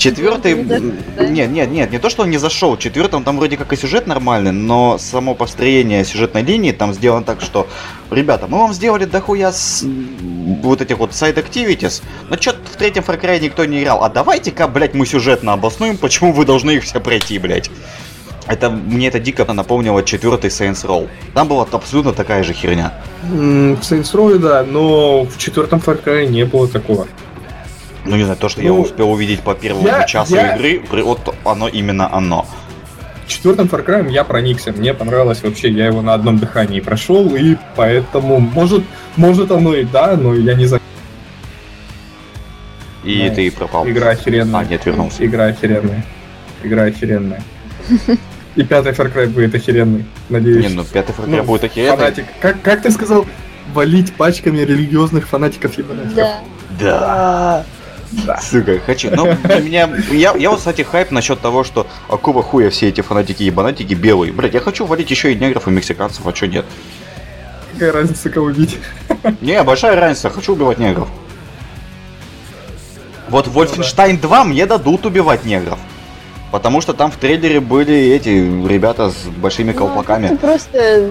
четвертый... 0.00 0.54
Нет, 0.54 1.50
нет, 1.50 1.70
нет, 1.70 1.92
не 1.92 1.98
то, 1.98 2.10
что 2.10 2.22
он 2.22 2.30
не 2.30 2.38
зашел. 2.38 2.76
Четвертом 2.76 3.22
там 3.22 3.36
вроде 3.36 3.56
как 3.56 3.72
и 3.72 3.76
сюжет 3.76 4.06
нормальный, 4.06 4.52
но 4.52 4.98
само 4.98 5.34
построение 5.34 6.04
сюжетной 6.04 6.42
линии 6.42 6.72
там 6.72 6.92
сделано 6.92 7.24
так, 7.24 7.40
что, 7.40 7.68
ребята, 8.10 8.46
мы 8.48 8.58
вам 8.58 8.72
сделали 8.72 9.04
дохуя 9.04 9.52
с... 9.52 9.84
вот 10.62 10.80
этих 10.80 10.98
вот 10.98 11.10
side 11.10 11.36
activities, 11.36 12.02
но 12.28 12.36
что-то 12.36 12.58
в 12.64 12.76
третьем 12.76 13.04
Far 13.04 13.20
Cry 13.20 13.38
никто 13.40 13.64
не 13.64 13.82
играл. 13.82 14.02
А 14.02 14.08
давайте-ка, 14.08 14.66
блядь, 14.66 14.94
мы 14.94 15.06
сюжетно 15.06 15.52
обоснуем, 15.52 15.96
почему 15.98 16.32
вы 16.32 16.44
должны 16.44 16.72
их 16.72 16.84
все 16.84 17.00
пройти, 17.00 17.38
блядь. 17.38 17.70
Это 18.46 18.70
мне 18.70 19.08
это 19.08 19.20
дико 19.20 19.44
напомнило 19.52 20.02
четвертый 20.02 20.50
Saints 20.50 20.84
Row. 20.84 21.08
Там 21.34 21.46
была 21.46 21.66
абсолютно 21.70 22.12
такая 22.12 22.42
же 22.42 22.52
херня. 22.52 22.94
В 23.22 23.80
Saints 23.80 24.12
Row, 24.12 24.38
да, 24.38 24.64
но 24.64 25.24
в 25.24 25.38
четвертом 25.38 25.78
Far 25.78 26.02
Cry 26.02 26.26
не 26.26 26.44
было 26.44 26.66
такого. 26.66 27.06
Ну 28.04 28.16
не 28.16 28.24
знаю, 28.24 28.38
то, 28.38 28.48
что 28.48 28.62
я 28.62 28.68
Ну, 28.68 28.80
успел 28.80 29.10
увидеть 29.10 29.40
по 29.40 29.54
первому 29.54 29.86
я- 29.86 30.04
часу 30.04 30.34
я- 30.34 30.54
игры, 30.56 30.82
вот 31.02 31.34
оно 31.44 31.68
именно 31.68 32.12
оно. 32.12 32.46
Четвертым 33.26 33.66
Far 33.68 33.84
Cry 33.86 34.10
я 34.10 34.24
проникся, 34.24 34.72
мне 34.72 34.92
понравилось 34.94 35.42
вообще, 35.42 35.68
я 35.70 35.86
его 35.86 36.02
на 36.02 36.14
одном 36.14 36.38
дыхании 36.38 36.80
прошел, 36.80 37.34
и 37.36 37.56
поэтому, 37.76 38.40
может, 38.40 38.82
может 39.16 39.50
оно 39.52 39.74
и 39.74 39.84
да, 39.84 40.16
но 40.16 40.34
я 40.34 40.54
не 40.54 40.66
знаю, 40.66 40.80
И 43.04 43.26
Ну, 43.28 43.34
ты 43.34 43.50
пропал. 43.50 43.88
игра 43.88 44.10
охеренная. 44.10 44.60
А, 44.60 44.64
нет, 44.64 44.84
вернулся. 44.84 45.24
Игра 45.24 45.46
охеренная. 45.46 46.04
Игра 46.62 46.82
охеренная. 46.84 47.42
И 48.56 48.62
пятый 48.64 48.92
Far 48.92 49.12
Cry 49.14 49.26
будет 49.28 49.54
охеренный, 49.54 50.04
надеюсь. 50.28 50.68
Не, 50.68 50.74
ну 50.74 50.84
пятый 50.84 51.12
Far 51.12 51.26
Cry 51.26 51.36
Ну, 51.36 51.42
будет 51.44 51.64
охеренный. 51.64 51.96
Фанатик. 51.96 52.24
Как, 52.40 52.60
как 52.62 52.82
ты 52.82 52.90
сказал, 52.90 53.24
валить 53.72 54.12
пачками 54.14 54.58
религиозных 54.58 55.28
фанатиков 55.28 55.78
ебанатиков? 55.78 56.16
Да. 56.16 56.40
Да. 56.78 57.64
Да. 58.12 58.38
Сука, 58.40 58.78
хочу. 58.80 59.10
Но 59.14 59.34
для 59.44 59.60
меня... 59.60 59.90
Я, 60.10 60.34
я 60.36 60.50
вот, 60.50 60.58
кстати, 60.58 60.82
хайп 60.82 61.10
насчет 61.10 61.40
того, 61.40 61.64
что 61.64 61.86
а 62.08 62.12
какого 62.12 62.42
хуя 62.42 62.70
все 62.70 62.88
эти 62.88 63.00
фанатики 63.00 63.44
ебанатики 63.44 63.94
белые. 63.94 64.32
Блять, 64.32 64.54
я 64.54 64.60
хочу 64.60 64.84
валить 64.84 65.10
еще 65.10 65.32
и 65.32 65.36
негров, 65.36 65.68
и 65.68 65.70
мексиканцев, 65.70 66.26
а 66.26 66.34
что 66.34 66.48
нет? 66.48 66.66
Какая 67.72 67.92
разница, 67.92 68.28
кого 68.30 68.50
бить? 68.50 68.78
Не, 69.40 69.62
большая 69.62 69.98
разница, 69.98 70.28
хочу 70.30 70.52
убивать 70.52 70.78
негров. 70.78 71.08
Вот 73.28 73.46
в 73.46 73.56
Wolfenstein 73.56 74.20
2 74.20 74.44
мне 74.44 74.66
дадут 74.66 75.06
убивать 75.06 75.44
негров. 75.44 75.78
Потому 76.50 76.80
что 76.80 76.94
там 76.94 77.12
в 77.12 77.16
трейлере 77.16 77.60
были 77.60 77.94
эти 77.94 78.28
ребята 78.66 79.10
с 79.10 79.16
большими 79.36 79.70
Ну, 79.72 79.78
колпаками. 79.78 80.28
Ты 80.28 80.36
просто... 80.36 81.10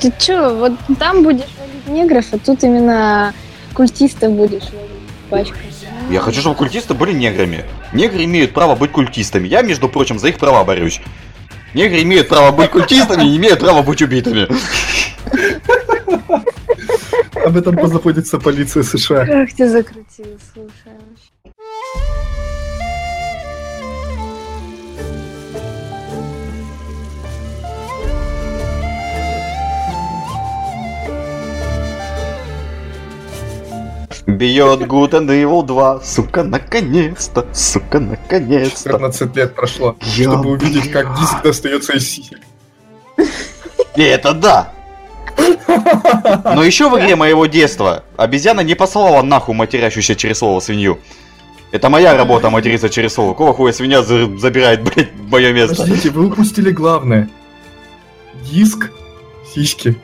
Ты 0.00 0.12
чё, 0.18 0.54
вот 0.56 0.72
там 0.98 1.22
будешь 1.22 1.46
ловить 1.58 1.86
негров, 1.86 2.24
а 2.32 2.38
тут 2.38 2.64
именно 2.64 3.32
культистов 3.74 4.32
будешь 4.32 4.64
ловить 4.64 4.90
пачками. 5.30 5.75
Я 6.10 6.20
хочу, 6.20 6.40
чтобы 6.40 6.56
культисты 6.56 6.94
были 6.94 7.12
неграми. 7.12 7.64
Негры 7.92 8.24
имеют 8.24 8.52
право 8.54 8.76
быть 8.76 8.92
культистами. 8.92 9.48
Я, 9.48 9.62
между 9.62 9.88
прочим, 9.88 10.18
за 10.18 10.28
их 10.28 10.38
права 10.38 10.64
борюсь. 10.64 11.00
Негры 11.74 12.02
имеют 12.02 12.28
право 12.28 12.52
быть 12.52 12.70
культистами 12.70 13.24
и 13.24 13.36
имеют 13.36 13.60
право 13.60 13.82
быть 13.82 14.00
убитыми. 14.02 14.48
Об 17.44 17.56
этом 17.56 17.76
позаботится 17.76 18.38
полиция 18.38 18.82
США. 18.82 19.26
Как 19.26 19.52
ты 19.52 19.68
закрутил, 19.68 20.38
слушай. 20.52 20.96
Beyond 34.26 34.86
Good 34.88 35.10
and 35.12 35.28
Evil 35.28 35.62
2. 35.64 36.00
Сука, 36.02 36.42
наконец-то. 36.42 37.46
Сука, 37.54 38.00
наконец-то. 38.00 38.90
14 38.92 39.36
лет 39.36 39.54
прошло, 39.54 39.96
Я- 40.16 40.24
чтобы 40.32 40.50
увидеть, 40.50 40.90
как 40.90 41.16
диск 41.18 41.42
достается 41.42 41.92
из 41.96 42.10
сиськи. 42.10 42.36
И 43.96 44.02
это 44.02 44.32
да. 44.34 44.72
Но 46.44 46.64
еще 46.64 46.88
в 46.90 46.98
игре 46.98 47.14
моего 47.14 47.46
детства 47.46 48.02
обезьяна 48.16 48.60
не 48.60 48.74
послала 48.74 49.22
нахуй 49.22 49.54
матерящуюся 49.54 50.16
через 50.16 50.38
слово 50.38 50.60
свинью. 50.60 50.98
Это 51.70 51.88
моя 51.88 52.16
работа 52.16 52.50
материться 52.50 52.88
через 52.88 53.14
слово. 53.14 53.32
Какого 53.32 53.52
хуя 53.54 53.72
свинья 53.72 54.02
за- 54.02 54.36
забирает, 54.38 54.82
блядь, 54.82 55.10
мое 55.30 55.52
место? 55.52 55.76
Подождите, 55.76 56.10
вы 56.10 56.26
упустили 56.26 56.70
главное. 56.70 57.28
Диск, 58.50 58.90
сиськи. 59.54 59.96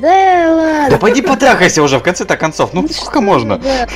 Да 0.00 0.54
ладно. 0.54 0.86
Да 0.90 0.96
пойди 0.98 1.22
потрахайся 1.22 1.82
уже 1.82 1.98
в 1.98 2.02
конце-то 2.02 2.36
концов. 2.36 2.72
Ну 2.72 2.86
сколько 2.88 3.20
можно? 3.20 3.58
Да, 3.58 3.86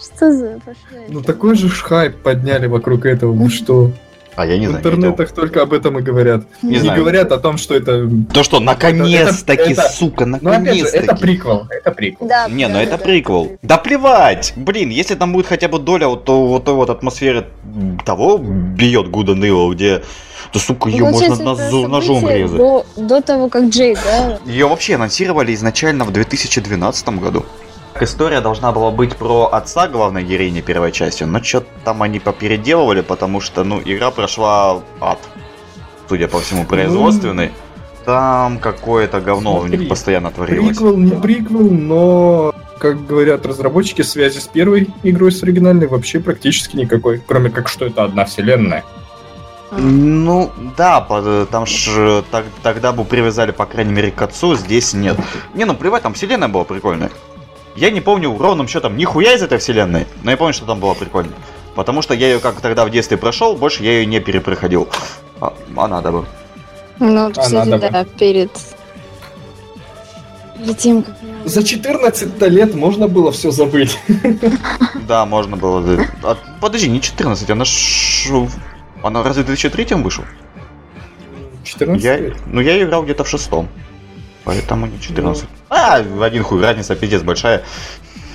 что 0.00 0.32
за 0.32 0.58
пошли? 0.64 1.04
Ну 1.08 1.22
такой 1.22 1.56
же 1.56 1.68
ж 1.68 1.82
хайп 1.82 2.16
подняли 2.16 2.66
вокруг 2.66 3.06
этого, 3.06 3.32
вы 3.32 3.50
что? 3.50 3.92
А 4.36 4.46
я 4.46 4.56
не 4.56 4.66
В 4.68 4.70
знаю. 4.70 4.84
интернетах 4.84 5.32
только 5.32 5.62
об 5.62 5.72
этом 5.72 5.98
и 5.98 6.02
говорят. 6.02 6.44
Не 6.62 6.74
Не, 6.74 6.78
знаю. 6.78 7.00
говорят 7.00 7.32
о 7.32 7.38
том, 7.38 7.56
что 7.58 7.74
это... 7.74 8.08
То 8.32 8.44
что, 8.44 8.60
наконец-таки, 8.60 9.72
это- 9.72 9.88
сука, 9.88 10.26
Ну 10.26 10.36
опять 10.36 10.44
же, 10.78 10.84
это 10.86 10.98
наконец-таки. 11.08 11.20
приквел, 11.22 11.66
это 11.68 11.90
приквел. 11.90 12.28
Да, 12.28 12.46
Не, 12.48 12.68
ну 12.68 12.74
да, 12.74 12.82
это 12.82 12.98
да, 12.98 13.04
приквел. 13.04 13.58
Да 13.62 13.78
плевать! 13.78 14.52
Блин, 14.54 14.90
если 14.90 15.16
там 15.16 15.32
будет 15.32 15.46
хотя 15.48 15.66
бы 15.66 15.80
доля 15.80 16.06
вот, 16.06 16.24
то- 16.24 16.46
вот 16.46 16.64
той 16.64 16.74
вот 16.74 16.88
атмосферы 16.88 17.46
того 18.06 18.38
бьет 18.38 19.08
Гуда 19.10 19.34
Нила, 19.34 19.74
где, 19.74 20.04
то 20.52 20.58
сука, 20.58 20.88
Ну, 20.88 20.94
ее 20.94 21.04
можно 21.04 21.18
получается, 21.36 21.44
на- 21.44 21.52
это 21.66 21.70
зу- 21.76 21.88
ножом 21.88 22.28
резать. 22.28 22.56
До, 22.56 22.86
до 22.96 23.20
того, 23.22 23.48
как 23.48 23.64
Джей, 23.64 23.94
да? 23.96 24.38
Ее 24.46 24.66
вообще 24.66 24.94
анонсировали 24.94 25.54
изначально 25.54 26.04
в 26.04 26.10
2012 26.12 27.08
году. 27.20 27.44
История 28.00 28.40
должна 28.40 28.70
была 28.72 28.90
быть 28.90 29.16
про 29.16 29.46
отца 29.46 29.88
главной 29.88 30.22
героини 30.22 30.60
первой 30.60 30.92
части, 30.92 31.24
но 31.24 31.42
что-то 31.42 31.66
там 31.84 32.02
они 32.02 32.20
попеределывали, 32.20 33.00
потому 33.00 33.40
что, 33.40 33.64
ну, 33.64 33.80
игра 33.84 34.10
прошла 34.10 34.80
ад. 35.00 35.18
Судя 36.08 36.28
по 36.28 36.38
всему, 36.40 36.64
производственный. 36.64 37.50
Там 38.04 38.58
какое-то 38.58 39.20
говно 39.20 39.56
у 39.56 39.60
Смотри, 39.60 39.78
них 39.78 39.88
постоянно 39.88 40.30
творилось. 40.30 40.68
Приквел, 40.78 40.96
не 40.96 41.10
приквел, 41.10 41.70
но, 41.70 42.54
как 42.78 43.04
говорят 43.06 43.44
разработчики, 43.44 44.00
связи 44.02 44.38
с 44.38 44.46
первой 44.46 44.88
игрой 45.02 45.30
с 45.32 45.42
оригинальной 45.42 45.88
вообще 45.88 46.20
практически 46.20 46.76
никакой. 46.76 47.20
Кроме 47.26 47.50
как, 47.50 47.68
что 47.68 47.84
это 47.84 48.04
одна 48.04 48.24
вселенная. 48.24 48.84
Ну, 49.70 50.50
да, 50.76 51.00
там 51.50 51.66
ж 51.66 52.22
так- 52.30 52.46
тогда 52.62 52.92
бы 52.92 53.04
привязали, 53.04 53.50
по 53.50 53.66
крайней 53.66 53.92
мере, 53.92 54.10
к 54.10 54.22
отцу, 54.22 54.56
здесь 54.56 54.94
нет. 54.94 55.18
Не, 55.54 55.64
ну 55.66 55.74
плевать, 55.74 56.02
там 56.02 56.14
вселенная 56.14 56.48
была 56.48 56.64
прикольная. 56.64 57.10
Я 57.76 57.90
не 57.90 58.00
помню 58.00 58.36
ровным 58.36 58.66
счетом 58.66 58.96
нихуя 58.96 59.34
из 59.34 59.42
этой 59.42 59.58
вселенной, 59.58 60.06
но 60.22 60.30
я 60.30 60.36
помню, 60.36 60.54
что 60.54 60.66
там 60.66 60.80
было 60.80 60.94
прикольно. 60.94 61.32
Потому 61.74 62.02
что 62.02 62.14
я 62.14 62.26
ее 62.26 62.40
как 62.40 62.60
тогда 62.60 62.84
в 62.84 62.90
детстве 62.90 63.16
прошел, 63.16 63.54
больше 63.54 63.84
я 63.84 63.92
ее 63.92 64.06
не 64.06 64.20
перепроходил. 64.20 64.88
А, 65.40 65.52
а 65.76 65.86
надо 65.86 66.10
бы. 66.10 66.24
Ну, 66.98 67.30
кстати, 67.30 67.54
надо 67.54 67.78
бы. 67.78 67.90
да, 67.90 68.04
перед... 68.04 68.50
Перед 70.58 70.78
тем, 70.78 71.02
как... 71.04 71.14
За 71.44 71.62
14 71.62 72.42
лет 72.50 72.74
можно 72.74 73.06
было 73.06 73.30
все 73.30 73.50
забыть. 73.50 73.98
Да, 75.06 75.24
можно 75.24 75.56
было. 75.56 76.04
А, 76.22 76.36
подожди, 76.60 76.90
не 76.90 77.00
14, 77.00 77.48
она 77.48 77.64
ж... 77.64 78.30
Она 79.02 79.22
разве 79.22 79.42
в 79.42 79.46
2003 79.46 79.96
вышел? 79.96 80.24
14 81.64 82.02
Я, 82.04 82.16
лет. 82.16 82.36
ну, 82.46 82.60
я 82.60 82.82
играл 82.82 83.04
где-то 83.04 83.24
в 83.24 83.28
шестом. 83.28 83.68
Поэтому 84.44 84.86
не 84.86 84.98
14. 85.00 85.44
А, 85.68 86.02
в 86.02 86.22
один 86.22 86.42
хуй, 86.42 86.62
разница 86.62 86.94
пиздец 86.96 87.22
большая. 87.22 87.62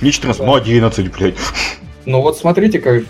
Не 0.00 0.12
14, 0.12 0.40
Да. 0.40 0.46
ну 0.46 0.54
11, 0.54 1.12
блядь. 1.12 1.34
Ну 2.06 2.20
вот 2.20 2.38
смотрите, 2.38 2.78
как 2.78 3.02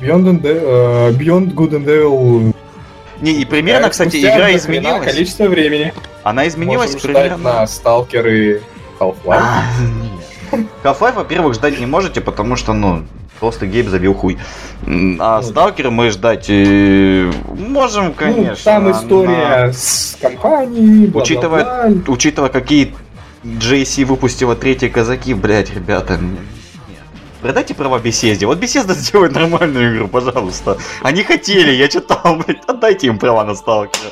Beyond, 0.00 0.24
and 0.24 0.40
De- 0.42 0.60
э, 0.62 1.10
Beyond 1.12 1.54
Good 1.54 1.70
and 1.70 1.84
Evil. 1.86 2.54
Не, 3.20 3.32
и 3.32 3.44
примерно, 3.44 3.86
э, 3.86 3.90
кстати, 3.90 4.16
игра 4.18 4.54
изменилась. 4.54 5.04
количество 5.12 5.44
времени. 5.46 5.92
Она 6.22 6.46
изменилась 6.46 6.92
Можем 6.94 7.10
ждать 7.10 7.32
примерно. 7.32 7.52
на 7.60 7.64
Stalker 7.64 8.30
и 8.30 8.60
Half-Life. 9.00 9.42
А. 9.42 9.62
Half-Life, 10.84 11.14
во-первых, 11.14 11.54
ждать 11.54 11.80
не 11.80 11.86
можете, 11.86 12.20
потому 12.20 12.56
что, 12.56 12.74
ну, 12.74 13.04
просто 13.40 13.66
Гейб 13.66 13.88
забил 13.88 14.14
хуй. 14.14 14.38
А 14.84 14.86
Ну, 14.86 15.42
Сталкера 15.42 15.90
мы 15.90 16.10
ждать 16.10 16.46
э, 16.48 17.30
можем, 17.54 18.12
конечно. 18.12 18.50
Ну, 18.50 18.56
там 18.64 18.90
история 18.92 19.72
с 19.72 20.16
компанией, 20.20 21.06
бла 21.06 21.22
Учитывая- 21.22 22.02
Учитывая, 22.06 22.50
какие 22.50 22.94
JC 23.44 24.04
выпустила 24.04 24.54
третьи 24.56 24.88
казаки, 24.88 25.34
блять, 25.34 25.74
ребята. 25.74 26.18
Продайте 27.40 27.72
права 27.74 27.98
Бесезде. 28.00 28.46
Вот 28.46 28.58
Бесезда 28.58 28.94
сделает 28.94 29.32
нормальную 29.32 29.94
игру, 29.96 30.08
пожалуйста. 30.08 30.76
Они 31.02 31.22
хотели, 31.22 31.70
я 31.72 31.88
читал, 31.88 32.36
блядь, 32.36 32.64
отдайте 32.66 33.06
им 33.06 33.18
права 33.18 33.44
на 33.44 33.54
Сталкера. 33.54 34.10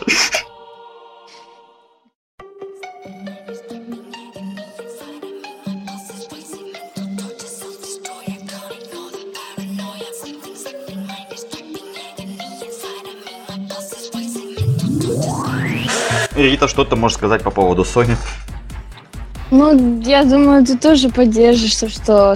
Рита, 16.57 16.69
что 16.69 16.87
ты 16.87 16.97
можешь 16.97 17.19
сказать 17.19 17.43
по 17.43 17.51
поводу 17.51 17.83
Sony? 17.83 18.17
Ну, 19.51 20.01
я 20.01 20.25
думаю, 20.25 20.65
ты 20.65 20.79
тоже 20.79 21.11
поддержишь 21.11 21.77
то, 21.77 21.91
что 21.91 22.35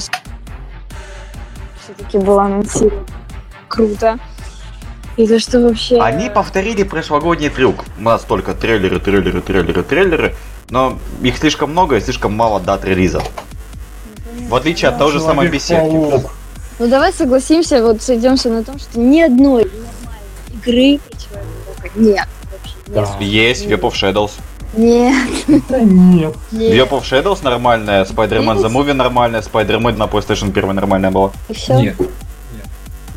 все-таки 1.82 2.18
было 2.18 2.42
анонсировано 2.42 3.06
круто. 3.66 4.18
И 5.16 5.26
то, 5.26 5.40
что 5.40 5.60
вообще... 5.60 5.98
Они 6.02 6.28
повторили 6.28 6.82
прошлогодний 6.82 7.48
трюк. 7.48 7.86
У 7.98 8.02
нас 8.02 8.20
только 8.24 8.52
трейлеры, 8.52 9.00
трейлеры, 9.00 9.40
трейлеры, 9.40 9.82
трейлеры. 9.82 10.34
Но 10.68 10.98
их 11.22 11.38
слишком 11.38 11.70
много 11.70 11.96
и 11.96 12.00
слишком 12.02 12.34
мало 12.34 12.60
дат 12.60 12.84
релиза. 12.84 13.22
В 14.50 14.54
отличие 14.54 14.90
от 14.90 14.98
того 14.98 15.12
же 15.12 15.20
самой 15.20 15.48
беседки. 15.48 15.94
Ну, 16.78 16.86
давай 16.86 17.14
согласимся, 17.14 17.82
вот 17.82 18.02
сойдемся 18.02 18.50
на 18.50 18.64
том, 18.64 18.78
что 18.78 19.00
ни 19.00 19.22
одной 19.22 19.64
нормальной 19.64 20.98
игры 20.98 21.00
про 21.08 21.18
Человека-паука 21.18 21.88
нет. 21.96 22.28
Да. 22.94 23.08
Есть 23.20 23.66
Web 23.66 23.80
of 23.80 23.92
Shadows. 23.92 24.32
Нет, 24.76 25.14
Да 25.68 25.80
нет. 25.80 26.34
Web 26.52 26.90
of 26.90 27.02
Shadows 27.02 27.42
нормальная, 27.42 28.04
Spider-Man 28.04 28.58
The 28.62 28.70
Movie 28.70 28.92
нормальная, 28.94 29.42
Spider-Man 29.42 29.96
на 29.96 30.04
PlayStation 30.04 30.50
1 30.56 30.74
нормальная 30.74 31.10
была. 31.10 31.32
И 31.48 31.54
всё? 31.54 31.78
Нет. 31.78 31.96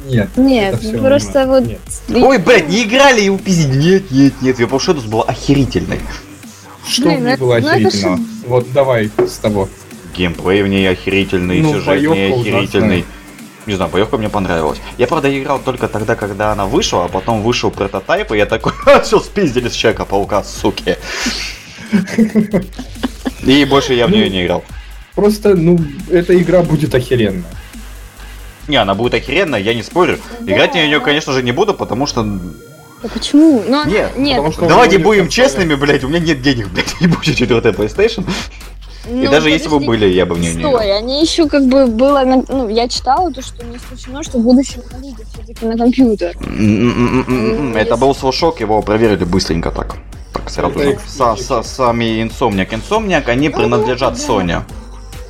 Нет. 0.06 0.30
Нет, 0.36 0.80
ну 0.84 1.00
просто 1.00 1.46
вот... 1.48 1.66
Нет. 1.66 1.80
Ой, 2.14 2.38
блядь, 2.38 2.70
не 2.70 2.84
играли 2.84 3.22
и 3.22 3.30
упиздили. 3.30 3.94
Нет, 3.94 4.12
нет, 4.12 4.34
нет, 4.42 4.60
Web 4.60 4.70
of 4.70 4.80
Shadows 4.80 5.08
была 5.08 5.24
охерительной. 5.24 6.00
Что 6.88 7.04
Блин, 7.04 7.20
в 7.20 7.22
ней 7.24 7.32
это- 7.34 7.40
было 7.40 7.54
ну 7.54 7.58
это 7.60 7.70
охерительного? 7.76 8.20
Вот 8.48 8.72
давай 8.74 9.10
с 9.18 9.38
того. 9.38 9.70
Геймплей 10.16 10.64
в 10.64 10.68
ней 10.68 10.90
охерительный, 10.90 11.62
Ну, 11.62 11.74
сюжет 11.74 12.02
в 12.02 12.14
ней 12.14 12.34
охерительный. 12.34 13.06
Не 13.66 13.76
знаю, 13.76 13.90
боевка 13.92 14.18
мне 14.18 14.30
понравилась. 14.30 14.80
Я, 14.98 15.08
правда, 15.08 15.30
играл 15.40 15.60
только 15.60 15.88
тогда, 15.88 16.16
когда 16.16 16.52
она 16.52 16.66
вышла, 16.66 17.06
а 17.06 17.08
потом 17.08 17.42
вышел 17.44 17.72
прототайп, 17.72 18.32
и 18.34 18.38
я 18.38 18.46
такой, 18.46 18.74
а, 18.86 19.00
все, 19.00 19.20
спиздили 19.20 19.70
с 19.70 19.74
Человека-паука, 19.74 20.44
суки. 20.44 20.98
И 23.44 23.66
больше 23.66 23.94
я 23.94 24.08
в 24.08 24.12
нее 24.12 24.30
не 24.30 24.44
играл. 24.46 24.64
Просто, 25.16 25.56
ну, 25.56 25.80
эта 26.10 26.36
игра 26.42 26.64
будет 26.64 26.94
охеренная. 26.96 27.44
Не, 28.68 28.78
она 28.78 28.96
будет 28.96 29.14
охеренная, 29.14 29.60
я 29.60 29.74
не 29.74 29.84
спорю. 29.84 30.20
Играть 30.42 30.76
я 30.76 30.84
в 30.84 30.88
нее, 30.88 31.00
конечно 31.00 31.34
же, 31.34 31.44
не 31.44 31.52
буду, 31.52 31.74
потому 31.74 32.08
что... 32.08 32.24
Да 32.24 33.10
почему? 33.10 33.62
Ну, 33.68 33.82
она- 33.82 33.92
Нет, 33.92 34.18
нет. 34.18 34.38
потому 34.38 34.54
что- 34.54 34.66
Давайте 34.68 34.98
будем 34.98 35.28
честными, 35.28 35.76
блядь, 35.76 36.04
у 36.06 36.08
меня 36.08 36.20
нет 36.20 36.42
денег, 36.42 36.70
блядь, 36.70 36.96
не 37.02 37.08
будет 37.08 37.36
четвертая 37.36 37.74
PlayStation. 37.74 38.26
И 39.06 39.14
ну, 39.14 39.32
даже 39.32 39.50
если 39.50 39.68
бы 39.68 39.80
были, 39.80 40.06
я 40.06 40.26
бы 40.26 40.36
в 40.36 40.40
нее 40.40 40.54
не 40.54 40.62
играл. 40.62 40.74
Стой, 40.76 40.98
они 40.98 41.22
еще 41.22 41.50
как 41.50 41.66
бы 41.66 41.88
было, 41.88 42.24
ну, 42.48 42.70
я 42.70 42.88
читала 42.88 43.32
то, 43.34 43.42
что 43.42 43.66
не 43.66 43.76
исключено, 43.76 44.24
что 44.24 44.38
в 44.38 44.44
будущем 44.44 44.82
выйдет 44.98 45.28
все-таки 45.34 45.66
на 45.66 45.78
компьютер. 45.78 46.36
Это 47.76 47.98
был 47.98 48.16
слушок, 48.16 48.62
его 48.62 48.82
проверили 48.82 49.26
быстренько 49.26 49.72
так. 49.72 49.98
Так 50.32 50.50
сразу 50.50 50.80
Это 50.80 50.92
же. 50.92 51.06
Са- 51.06 51.36
са- 51.36 51.64
Сами 51.64 52.24
Insomniac. 52.24 52.70
Insomniac, 52.70 53.28
они 53.30 53.50
принадлежат 53.50 54.14
да. 54.14 54.20
Sony. 54.20 54.62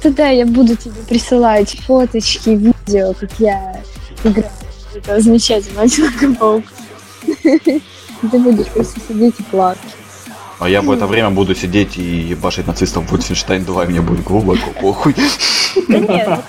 Тогда 0.02 0.28
я 0.30 0.46
буду 0.46 0.76
тебе 0.76 0.94
присылать 1.10 1.78
фоточки, 1.88 2.50
видео, 2.50 3.14
как 3.14 3.32
я 3.40 3.82
играю 4.24 4.52
в 4.92 4.96
этого 4.98 5.20
замечательного 5.20 5.90
Человека-паука. 5.90 6.68
Ты 8.32 8.40
будешь 8.40 8.68
просто 8.68 9.00
сидеть 9.08 9.40
и 9.40 9.44
плакать. 9.44 9.82
А 10.60 10.70
я 10.70 10.82
в 10.82 10.92
это 10.92 11.08
время 11.08 11.30
буду 11.30 11.56
сидеть 11.56 11.98
и 11.98 12.02
ебашить 12.02 12.68
нацистов 12.68 13.12
Wolfenstein 13.12 13.66
2, 13.66 13.84
и 13.84 13.88
мне 13.88 14.02
будет 14.02 14.24
глубоко 14.24 14.72
похуй. 14.80 15.16
Да 15.88 15.98
нет, 16.00 16.40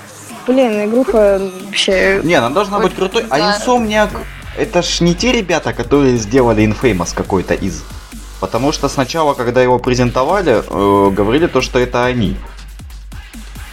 блин, 0.46 0.84
игруха 0.84 1.40
вообще... 1.64 2.20
Не, 2.22 2.34
она 2.34 2.50
должна 2.50 2.78
быть 2.78 2.94
крутой. 2.94 3.24
А. 3.30 3.38
Insomniac, 3.38 4.10
это 4.56 4.82
ж 4.82 5.00
не 5.00 5.14
те 5.14 5.32
ребята, 5.32 5.72
которые 5.72 6.16
сделали 6.18 6.62
Infamous 6.64 7.14
какой-то 7.14 7.54
из. 7.54 7.82
Потому 8.40 8.72
что 8.72 8.88
сначала, 8.88 9.34
когда 9.34 9.62
его 9.62 9.78
презентовали, 9.78 10.62
э, 10.66 11.10
говорили 11.10 11.46
то, 11.46 11.62
что 11.62 11.78
это 11.78 12.04
они. 12.04 12.36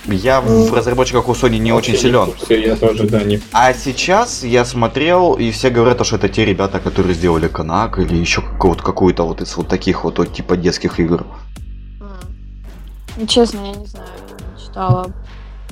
Я 0.06 0.41
в 0.41 0.74
разработчиках 0.74 1.28
у 1.30 1.34
Sony 1.34 1.58
не 1.60 1.72
очень 1.72 1.95
силен. 1.95 2.34
Я 2.49 2.76
тоже, 2.76 3.08
да, 3.08 3.24
не... 3.24 3.39
А 3.52 3.74
сейчас 3.74 4.43
я 4.43 4.66
смотрел, 4.66 5.34
и 5.34 5.52
все 5.52 5.70
говорят, 5.70 6.04
что 6.06 6.16
это 6.16 6.28
те 6.28 6.43
ребята, 6.43 6.80
которые 6.80 7.14
сделали 7.14 7.47
Канак 7.47 7.99
или 7.99 8.16
еще 8.16 8.41
какую-то, 8.41 8.84
какую-то 8.84 9.24
вот 9.28 9.41
из 9.41 9.56
вот 9.56 9.68
таких 9.68 10.04
вот, 10.04 10.18
вот 10.18 10.34
типа 10.34 10.58
детских 10.58 10.99
игр. 10.99 11.26
Ну, 13.18 13.28
честно, 13.28 13.60
я 13.60 13.76
не 13.76 13.86
знаю, 13.86 14.08
не 14.56 14.64
читала. 14.66 15.12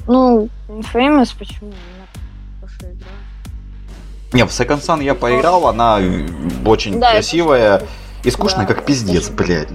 Ну, 0.07 0.49
Infamous 0.67 1.29
почему? 1.37 1.71
Она 1.71 2.05
хорошая 2.61 2.93
игра. 2.93 3.07
Не, 4.33 4.45
в 4.45 4.49
Second 4.49 4.81
Sun 4.81 5.03
я 5.03 5.15
поиграл, 5.15 5.67
она 5.67 5.99
э, 5.99 6.27
очень 6.65 6.99
Да, 6.99 7.11
красивая 7.13 7.81
и 8.23 8.29
скучная, 8.29 8.67
Да, 8.67 8.73
как 8.73 8.85
пиздец, 8.85 9.25
очень. 9.25 9.35
блядь. 9.35 9.69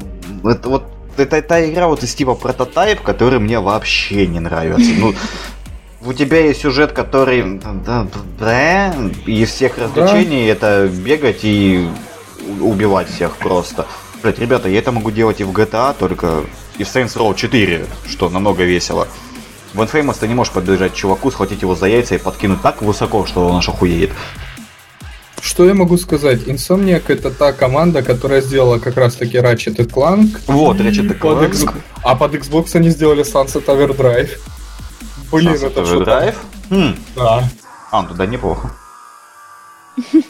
Это 0.45 0.69
вот 0.69 0.85
это 1.19 1.43
та 1.43 1.65
игра 1.69 1.89
вот 1.89 2.03
из 2.03 2.15
типа 2.15 2.35
прототайп, 2.35 3.01
который 3.01 3.39
мне 3.39 3.61
вообще 3.61 4.27
не 4.27 4.41
нравится. 4.41 4.91
Ну, 4.99 5.15
у 6.03 6.13
тебя 6.13 6.41
есть 6.41 6.61
сюжет, 6.61 6.93
который 6.93 7.59
да, 7.59 8.07
да, 8.39 8.95
из 9.27 9.51
всех 9.51 9.79
развлечений 9.79 10.47
это 10.47 10.89
бегать 10.89 11.41
и 11.43 11.89
убивать 12.61 13.09
всех 13.09 13.37
просто. 13.37 13.87
Блять, 14.23 14.39
ребята, 14.39 14.69
я 14.69 14.79
это 14.79 14.93
могу 14.93 15.11
делать 15.11 15.41
и 15.41 15.45
в 15.45 15.51
GTA, 15.51 15.95
только 15.99 16.45
и 16.79 16.85
в 16.85 16.87
Saints 16.87 17.17
Row 17.17 17.35
4, 17.35 17.87
что 18.09 18.31
намного 18.31 18.65
весело. 18.65 19.09
В 19.73 19.83
Infamous 19.83 20.19
ты 20.21 20.29
не 20.29 20.35
можешь 20.35 20.53
подбежать 20.53 20.95
чуваку, 20.95 21.31
схватить 21.31 21.63
его 21.63 21.75
за 21.75 21.87
яйца 21.87 22.15
и 22.15 22.19
подкинуть 22.19 22.63
так 22.63 22.81
высоко, 22.81 23.27
что 23.27 23.49
он 23.49 23.57
аж 23.57 23.69
охуеет. 23.69 24.13
Что 25.45 25.67
я 25.67 25.75
могу 25.75 25.99
сказать? 25.99 26.45
Insomniac 26.49 27.03
это 27.09 27.31
та 27.31 27.53
команда, 27.53 28.03
которая 28.03 28.41
сделала 28.41 28.79
как 28.79 28.97
раз 28.97 29.15
таки 29.17 29.37
Ratchet 29.37 29.77
Clank. 29.77 30.41
Вот, 30.47 30.79
Ratchet 30.79 31.19
Clank. 31.21 31.49
X- 31.49 31.67
А 32.03 32.17
под 32.17 32.35
Xbox 32.35 32.75
они 32.77 32.89
сделали 32.89 33.23
Sunset 33.25 33.67
Overdrive. 33.67 34.31
Блин, 35.31 35.53
Sunset 35.53 35.67
это 35.67 35.81
Overdrive? 35.83 36.35
Хм. 36.71 36.97
Да, 37.15 37.45
А, 37.93 38.03
ну 38.03 38.15
да, 38.15 38.25
неплохо. 38.25 38.71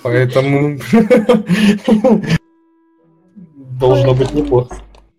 поэтому... 0.03 0.81
Должно 3.81 4.15
быть 4.15 4.35
неплохо. 4.35 4.77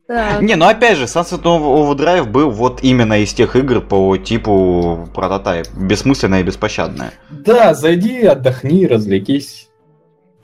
Да. 0.09 0.39
Не, 0.41 0.55
ну 0.55 0.65
опять 0.65 0.97
же, 0.97 1.05
Sunset 1.05 1.43
Overdrive 1.43 2.25
был 2.25 2.51
вот 2.51 2.83
именно 2.83 3.23
из 3.23 3.33
тех 3.33 3.55
игр 3.55 3.79
по 3.79 4.17
типу 4.17 5.07
прототайп. 5.15 5.67
Бессмысленная 5.73 6.41
и 6.41 6.43
беспощадная. 6.43 7.13
Да, 7.29 7.73
зайди, 7.73 8.23
отдохни, 8.25 8.85
развлекись. 8.87 9.69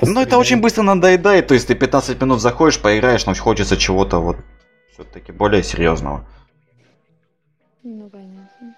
Ну 0.02 0.22
это 0.22 0.38
очень 0.38 0.62
быстро 0.62 0.82
надоедает, 0.82 1.48
то 1.48 1.54
есть 1.54 1.68
ты 1.68 1.76
15 1.76 2.20
минут 2.22 2.42
заходишь, 2.42 2.82
поиграешь, 2.82 3.26
но 3.26 3.36
хочется 3.36 3.78
чего-то 3.78 4.20
вот 4.20 4.38
все-таки 4.94 5.32
более 5.32 5.64
серьезного. 5.64 6.26
Ну, 7.84 8.10
понятно. 8.10 8.76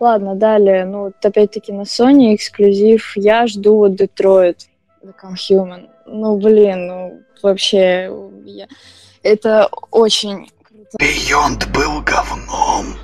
Ладно, 0.00 0.34
далее. 0.34 0.84
Ну, 0.84 1.04
вот 1.04 1.24
опять-таки 1.24 1.72
на 1.72 1.82
Sony 1.82 2.34
эксклюзив. 2.34 3.12
Я 3.16 3.46
жду 3.46 3.76
вот 3.76 3.92
Detroit 3.92 4.66
Become 5.04 5.34
Human. 5.50 5.88
Ну, 6.06 6.38
блин, 6.38 6.86
ну, 6.86 7.22
вообще, 7.42 8.10
я... 8.44 8.66
это 9.22 9.68
очень 9.90 10.50
круто. 10.62 10.96
Beyond 10.98 11.70
был 11.72 12.00
говном. 12.02 12.96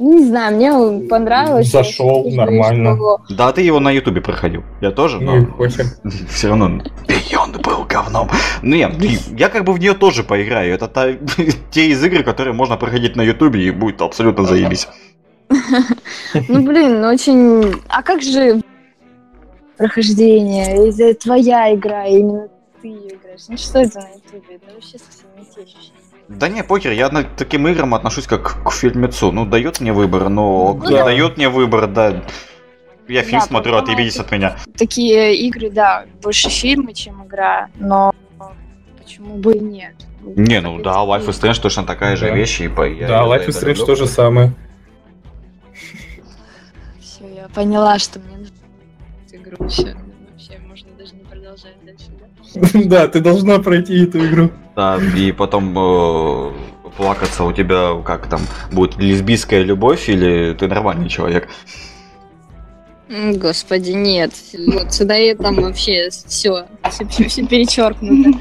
Не 0.00 0.24
знаю, 0.26 0.56
мне 0.56 1.08
понравилось. 1.08 1.70
Зашел, 1.70 2.24
нормально. 2.30 2.96
что- 2.96 3.20
Да, 3.34 3.52
ты 3.52 3.60
его 3.60 3.80
на 3.80 3.90
ютубе 3.90 4.20
проходил. 4.20 4.62
Я 4.80 4.90
тоже, 4.90 5.20
но 5.20 5.46
все 6.30 6.48
равно 6.48 6.82
Beyond 7.06 7.60
был 7.62 7.84
говном. 7.84 8.28
Ну 8.62 8.76
не, 8.76 8.88
я 9.38 9.48
как 9.48 9.64
бы 9.64 9.72
в 9.74 9.78
нее 9.78 9.92
тоже 9.94 10.22
поиграю. 10.24 10.72
Это 10.74 10.88
та- 10.88 11.12
те 11.70 11.88
из 11.88 12.02
игр, 12.04 12.22
которые 12.22 12.54
можно 12.54 12.76
проходить 12.76 13.16
на 13.16 13.22
ютубе 13.22 13.60
и 13.66 13.70
будет 13.70 14.00
абсолютно 14.00 14.44
заебись. 14.44 14.88
Ну, 16.48 16.62
блин, 16.64 17.04
очень... 17.04 17.74
А 17.88 18.02
как 18.02 18.22
же 18.22 18.62
прохождение? 19.76 20.88
Это 20.88 21.14
твоя 21.18 21.74
игра, 21.74 22.06
именно 22.06 22.48
ты 22.80 22.88
ее 22.88 23.14
играешь. 23.16 23.40
Ну, 23.48 23.56
что 23.56 23.80
это 23.80 23.98
на 24.00 24.08
ютубе? 24.08 24.54
Это 24.56 24.74
вообще 24.74 24.98
совсем 24.98 25.26
не 25.38 25.44
те 25.44 25.62
ощущения. 25.62 25.92
Да 26.30 26.48
не, 26.48 26.62
покер, 26.62 26.92
я 26.92 27.08
к 27.08 27.36
таким 27.36 27.66
играм 27.66 27.92
отношусь 27.92 28.26
как 28.28 28.62
к 28.64 28.70
фильмецу. 28.70 29.32
Ну, 29.32 29.44
дает 29.46 29.80
мне 29.80 29.92
выбор, 29.92 30.28
но 30.28 30.74
Ну 30.74 30.88
не 30.88 30.96
да. 30.96 31.04
дает 31.04 31.36
мне 31.36 31.48
выбор, 31.48 31.88
да. 31.88 32.22
Я 33.08 33.22
фильм 33.22 33.40
Да, 33.40 33.46
смотрю, 33.46 33.74
отъебитесь 33.74 34.14
это- 34.14 34.22
от 34.26 34.30
меня. 34.30 34.56
Такие 34.78 35.34
игры, 35.48 35.70
да, 35.70 36.04
больше 36.22 36.48
фильмы, 36.48 36.94
чем 36.94 37.26
игра, 37.26 37.68
но 37.80 38.14
почему 38.96 39.38
бы 39.38 39.54
и 39.56 39.58
нет? 39.60 39.94
Не, 40.22 40.60
ну 40.60 40.80
да, 40.80 40.98
Life 41.04 41.26
is 41.26 41.40
Strange 41.42 41.60
точно 41.60 41.82
такая 41.82 42.14
же 42.14 42.30
вещь, 42.32 42.60
и 42.60 42.68
по 42.68 42.82
я 42.86 43.08
Да, 43.08 43.22
Life 43.24 43.48
is 43.48 43.60
Strange 43.60 43.84
то 43.84 43.96
же 43.96 44.06
самое. 44.06 44.52
Все, 47.00 47.26
я 47.34 47.48
поняла, 47.52 47.98
что 47.98 48.20
мне 48.20 48.36
нужно 48.36 48.54
эту 49.26 49.36
игру. 49.42 49.68
Все, 49.68 49.96
вообще 50.30 50.58
можно 50.68 50.90
даже 50.96 51.14
не 51.16 51.24
продолжать 51.24 51.74
дальше, 51.84 52.06
да? 52.20 52.80
Да, 52.84 53.08
ты 53.08 53.20
должна 53.20 53.58
пройти 53.58 54.04
эту 54.04 54.24
игру. 54.24 54.50
Да, 54.80 54.98
и 55.14 55.30
потом 55.32 55.74
э, 55.78 56.52
плакаться 56.96 57.44
у 57.44 57.52
тебя, 57.52 58.00
как 58.02 58.28
там, 58.28 58.40
будет 58.72 58.96
лесбийская 58.96 59.60
любовь 59.62 60.08
или 60.08 60.56
ты 60.58 60.68
нормальный 60.68 61.10
человек. 61.10 61.48
Господи, 63.10 63.90
нет. 63.90 64.30
Вот 64.72 64.94
сюда 64.94 65.18
и 65.18 65.34
там 65.34 65.56
вообще 65.56 66.08
все, 66.08 66.64
все, 66.88 67.04
перечеркнуто. 67.46 68.38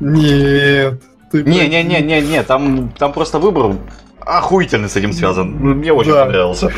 Нет. 0.00 1.02
Не-не-не-не-не, 1.34 2.42
там, 2.44 2.88
там 2.98 3.12
просто 3.12 3.38
выбор 3.38 3.76
охуительный 4.20 4.88
с 4.88 4.96
этим 4.96 5.12
связан. 5.12 5.58
Ну, 5.60 5.74
Мне 5.74 5.92
очень 5.92 6.12
Да. 6.12 6.24
понравился. 6.24 6.72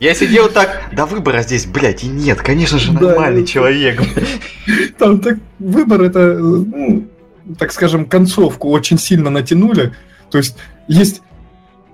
Я 0.00 0.14
сидел 0.14 0.48
так, 0.48 0.84
да 0.92 1.04
выбора 1.04 1.42
здесь, 1.42 1.66
блядь, 1.66 2.02
и 2.02 2.06
нет, 2.06 2.40
конечно 2.40 2.78
же, 2.78 2.92
Да, 2.92 3.08
нормальный 3.08 3.42
это- 3.42 3.50
человек. 3.50 4.00
Там 4.98 5.20
так 5.20 5.36
выбор 5.58 6.00
это, 6.02 6.38
ну, 6.38 7.06
так 7.58 7.72
скажем, 7.72 8.06
концовку 8.06 8.70
очень 8.70 8.98
сильно 8.98 9.30
натянули. 9.30 9.94
То 10.30 10.38
есть 10.38 10.56
есть 10.88 11.22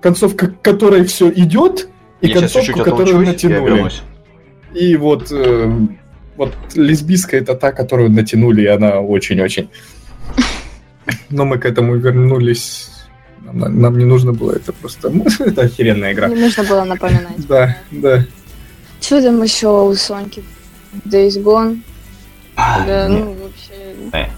концовка, 0.01 0.47
к 0.47 0.61
которой 0.61 1.05
все 1.05 1.29
идет, 1.29 1.89
и 2.21 2.27
Я 2.27 2.39
концовку, 2.39 2.79
которую 2.79 3.21
отлучусь, 3.21 3.43
я 3.43 3.49
натянули. 3.49 3.91
И 4.73 4.95
вот, 4.95 5.31
э, 5.31 5.71
вот 6.35 6.53
лесбийская 6.73 7.41
это 7.41 7.55
та, 7.55 7.71
которую 7.71 8.09
натянули, 8.09 8.63
и 8.63 8.67
она 8.67 8.99
очень-очень. 8.99 9.69
Но 11.29 11.45
мы 11.45 11.57
к 11.57 11.65
этому 11.65 11.95
вернулись. 11.95 12.89
Нам, 13.41 13.79
нам 13.81 13.97
не 13.97 14.05
нужно 14.05 14.33
было 14.33 14.53
это 14.53 14.71
просто. 14.71 15.11
Это 15.39 15.63
охеренная 15.63 16.13
игра. 16.13 16.27
Не 16.29 16.35
нужно 16.35 16.63
было 16.63 16.85
напоминать. 16.85 17.45
Да, 17.47 17.77
да. 17.91 18.25
Что 19.01 19.21
там 19.21 19.43
еще 19.43 19.67
у 19.67 19.93
Соньки? 19.95 20.43
Days 21.05 21.43
Gone? 21.43 21.81
Да, 22.55 23.07
Не, 23.09 23.17
ну 23.17 23.33
вообще... 23.33 24.33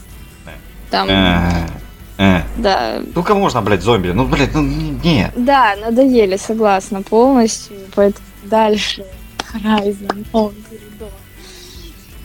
Там, 0.96 1.10
э, 1.10 1.68
э. 2.18 2.42
да, 2.58 3.02
Сколько 3.12 3.36
можно, 3.36 3.62
блядь, 3.62 3.82
зомби? 3.82 4.10
Ну, 4.10 4.26
блядь, 4.26 4.54
ну 4.54 4.62
не- 4.62 4.92
нет. 5.04 5.32
Да, 5.36 5.76
надоели, 5.82 6.38
согласна 6.38 7.02
полностью. 7.02 7.76
Поэтому 7.96 8.26
дальше 8.44 9.04
Horizon. 9.54 10.26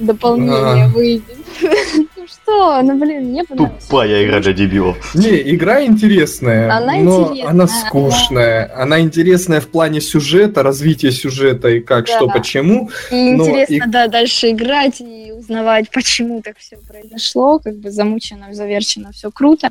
Дополнение 0.00 0.84
А. 0.84 0.88
выйдет. 0.88 1.24
Ну 2.16 2.26
что, 2.26 2.82
ну 2.82 2.98
блин, 2.98 3.30
мне 3.30 3.44
понравилось. 3.44 3.84
Тупая 3.84 4.24
игра 4.26 4.40
для 4.40 4.52
дебилов. 4.52 5.14
Не, 5.14 5.40
игра 5.54 5.82
интересная, 5.84 6.70
Она 6.76 6.96
но 6.98 7.22
интересная, 7.22 7.50
она 7.50 7.66
скучная. 7.66 8.70
Она 8.76 9.00
интересная 9.00 9.60
в 9.62 9.68
плане 9.68 10.00
сюжета, 10.02 10.62
развития 10.62 11.12
сюжета 11.12 11.68
и 11.68 11.80
как, 11.80 12.06
Да. 12.06 12.16
что, 12.16 12.28
почему. 12.28 12.90
И 13.10 13.14
но 13.32 13.44
интересно, 13.46 13.74
и- 13.74 13.80
да, 13.90 14.06
дальше 14.08 14.50
играть 14.50 15.00
и 15.00 15.32
узнавать, 15.32 15.90
почему 15.90 16.42
так 16.42 16.58
все 16.58 16.76
произошло, 16.86 17.58
как 17.58 17.76
бы 17.76 17.90
замучено, 17.90 18.52
заверчено, 18.52 19.12
все 19.12 19.30
круто. 19.30 19.70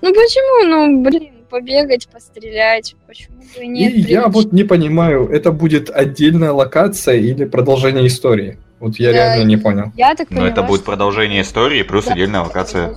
Ну 0.00 0.10
почему? 0.14 0.66
Ну, 0.68 1.02
блин, 1.02 1.30
побегать, 1.50 2.06
пострелять, 2.08 2.94
почему 3.08 3.38
бы 3.56 3.64
и 3.64 3.66
нет? 3.66 3.92
и 3.92 4.00
я 4.00 4.28
вот 4.28 4.52
не 4.52 4.62
понимаю, 4.64 5.28
это 5.28 5.50
будет 5.52 5.90
отдельная 5.90 6.52
локация 6.52 7.16
или 7.16 7.44
продолжение 7.44 8.06
истории. 8.06 8.58
Вот 8.80 8.96
я 8.98 9.08
Да, 9.08 9.12
реально 9.12 9.44
не 9.48 9.56
понял. 9.56 9.92
Я 9.96 10.14
так 10.14 10.30
Но 10.30 10.36
поняла, 10.38 10.50
это 10.52 10.62
будет 10.62 10.80
что- 10.80 10.86
продолжение 10.90 11.42
истории 11.42 11.82
плюс 11.82 12.06
Да. 12.06 12.12
отдельная 12.12 12.40
локация. 12.40 12.96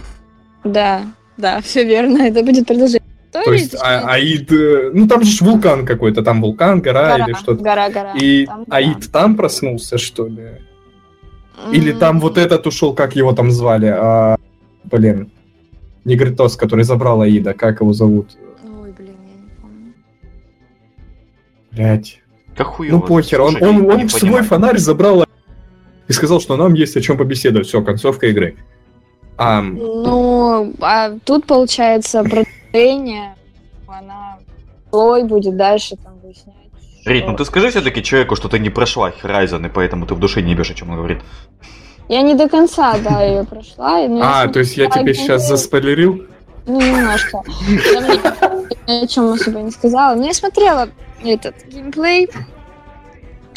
Да, 0.63 1.03
да, 1.37 1.59
все 1.63 1.83
верно, 1.83 2.23
это 2.23 2.41
будет 2.41 2.65
продолжение. 2.65 3.01
То 3.31 3.51
есть 3.51 3.75
а- 3.81 4.11
Аид, 4.13 4.51
э, 4.51 4.91
ну 4.93 5.07
там 5.07 5.23
же 5.23 5.31
ж 5.37 5.41
вулкан 5.41 5.85
какой-то, 5.85 6.21
там 6.23 6.41
вулкан, 6.41 6.81
гора, 6.81 7.17
или 7.17 7.33
что-то. 7.33 7.63
Гора, 7.63 7.89
гора. 7.89 8.13
И 8.13 8.45
Там, 8.45 8.63
да. 8.67 8.75
Аид 8.77 9.11
там 9.11 9.35
проснулся, 9.35 9.97
что 9.97 10.27
ли? 10.27 10.61
Или 11.71 11.91
там 11.93 12.19
вот 12.19 12.37
этот 12.37 12.65
ушел, 12.67 12.93
как 12.93 13.15
его 13.15 13.33
там 13.33 13.51
звали? 13.51 13.87
А, 13.87 14.37
блин, 14.85 15.31
Негритос, 16.05 16.55
который 16.57 16.83
забрал 16.83 17.21
Аида, 17.21 17.53
как 17.53 17.81
его 17.81 17.93
зовут? 17.93 18.31
Ой, 18.63 18.91
блин, 18.91 19.15
я 19.27 19.41
не 19.41 19.61
помню. 19.61 19.93
Блять. 21.71 22.19
Как. 22.55 22.77
Ну 22.79 23.01
похер, 23.01 23.41
он, 23.41 23.51
Слушай, 23.51 23.67
он, 23.69 23.81
не 23.81 23.87
он 23.87 24.09
свой 24.09 24.21
понимаю. 24.21 24.43
фонарь 24.45 24.77
забрал 24.77 25.25
и 26.13 26.15
сказал, 26.15 26.39
что 26.39 26.55
нам 26.55 26.75
есть 26.75 26.95
о 26.95 27.01
чем 27.01 27.17
побеседовать. 27.17 27.67
Все, 27.67 27.81
концовка 27.81 28.27
игры. 28.27 28.55
А, 29.37 29.61
Ну, 29.61 30.73
а 30.79 31.11
тут 31.25 31.45
получается 31.45 32.23
продолжение, 32.23 33.35
она 33.87 34.37
слой 34.91 35.23
будет 35.23 35.57
дальше 35.57 35.95
там 36.03 36.13
выяснять. 36.21 36.55
Рит, 37.05 37.25
ну 37.27 37.35
ты 37.35 37.45
скажи 37.45 37.71
все-таки 37.71 38.03
человеку, 38.03 38.35
что 38.35 38.47
ты 38.47 38.59
не 38.59 38.69
прошла 38.69 39.09
Horizon, 39.09 39.65
и 39.65 39.69
поэтому 39.69 40.05
ты 40.05 40.13
в 40.13 40.19
душе 40.19 40.41
не 40.41 40.51
ебешь, 40.51 40.69
о 40.69 40.75
чем 40.75 40.91
он 40.91 40.97
говорит. 40.97 41.19
Я 42.09 42.21
не 42.21 42.35
до 42.35 42.47
конца, 42.47 42.95
да, 42.99 43.23
ее 43.23 43.43
прошла. 43.43 43.99
и, 43.99 44.07
ну, 44.07 44.21
а, 44.23 44.47
то 44.47 44.59
есть 44.59 44.77
я 44.77 44.89
тебе 44.89 45.15
сейчас 45.15 45.47
заспойлерил? 45.47 46.27
Ну, 46.67 46.79
немножко. 46.79 47.41
Я 48.87 49.01
о 49.03 49.07
чем 49.07 49.31
особо 49.31 49.61
не 49.61 49.71
сказала. 49.71 50.15
Но 50.15 50.25
я 50.25 50.33
смотрела 50.33 50.89
этот 51.23 51.55
геймплей. 51.67 52.29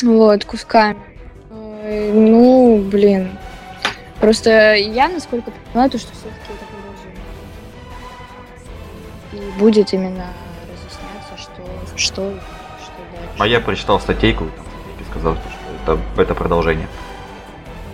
Вот, 0.03 0.45
кусками. 0.45 1.16
Ну, 1.89 2.79
блин. 2.91 3.31
Просто 4.21 4.75
я, 4.75 5.09
насколько 5.09 5.53
понимаю, 5.73 5.91
то, 5.91 5.99
что 5.99 6.11
все-таки 6.13 6.53
это 6.53 6.65
продолжение. 6.73 7.23
И 9.33 9.59
будет 9.61 9.93
именно 9.93 10.27
разъясняться, 10.73 11.37
что, 11.37 11.63
что, 11.97 12.33
что 12.83 12.93
дальше. 13.13 13.31
А 13.39 13.47
я 13.47 13.61
прочитал 13.61 14.01
статейку, 14.01 14.45
и 14.45 14.49
там 14.49 14.65
статейки 14.65 15.11
сказал, 15.11 15.35
что 15.35 15.93
это, 15.95 16.23
это 16.23 16.35
продолжение. 16.35 16.89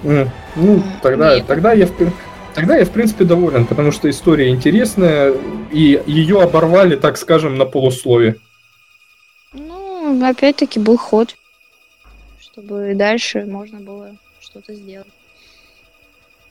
М, 0.04 0.30
Ну, 0.56 0.82
тогда, 1.02 1.36
Нет. 1.36 1.46
тогда 1.46 1.72
я 1.72 1.86
в 1.86 1.92
Тогда 2.54 2.76
я, 2.76 2.84
в 2.84 2.90
принципе, 2.90 3.24
доволен, 3.24 3.64
потому 3.66 3.92
что 3.92 4.10
история 4.10 4.50
интересная, 4.50 5.32
и 5.70 6.02
ее 6.06 6.42
оборвали, 6.42 6.96
так 6.96 7.16
скажем, 7.16 7.56
на 7.56 7.64
полуслове. 7.64 8.36
Ну, 9.54 10.22
опять-таки 10.28 10.78
был 10.78 10.98
ход, 10.98 11.34
чтобы 12.52 12.92
и 12.92 12.94
дальше 12.94 13.44
можно 13.46 13.80
было 13.80 14.10
что-то 14.40 14.74
сделать. 14.74 15.06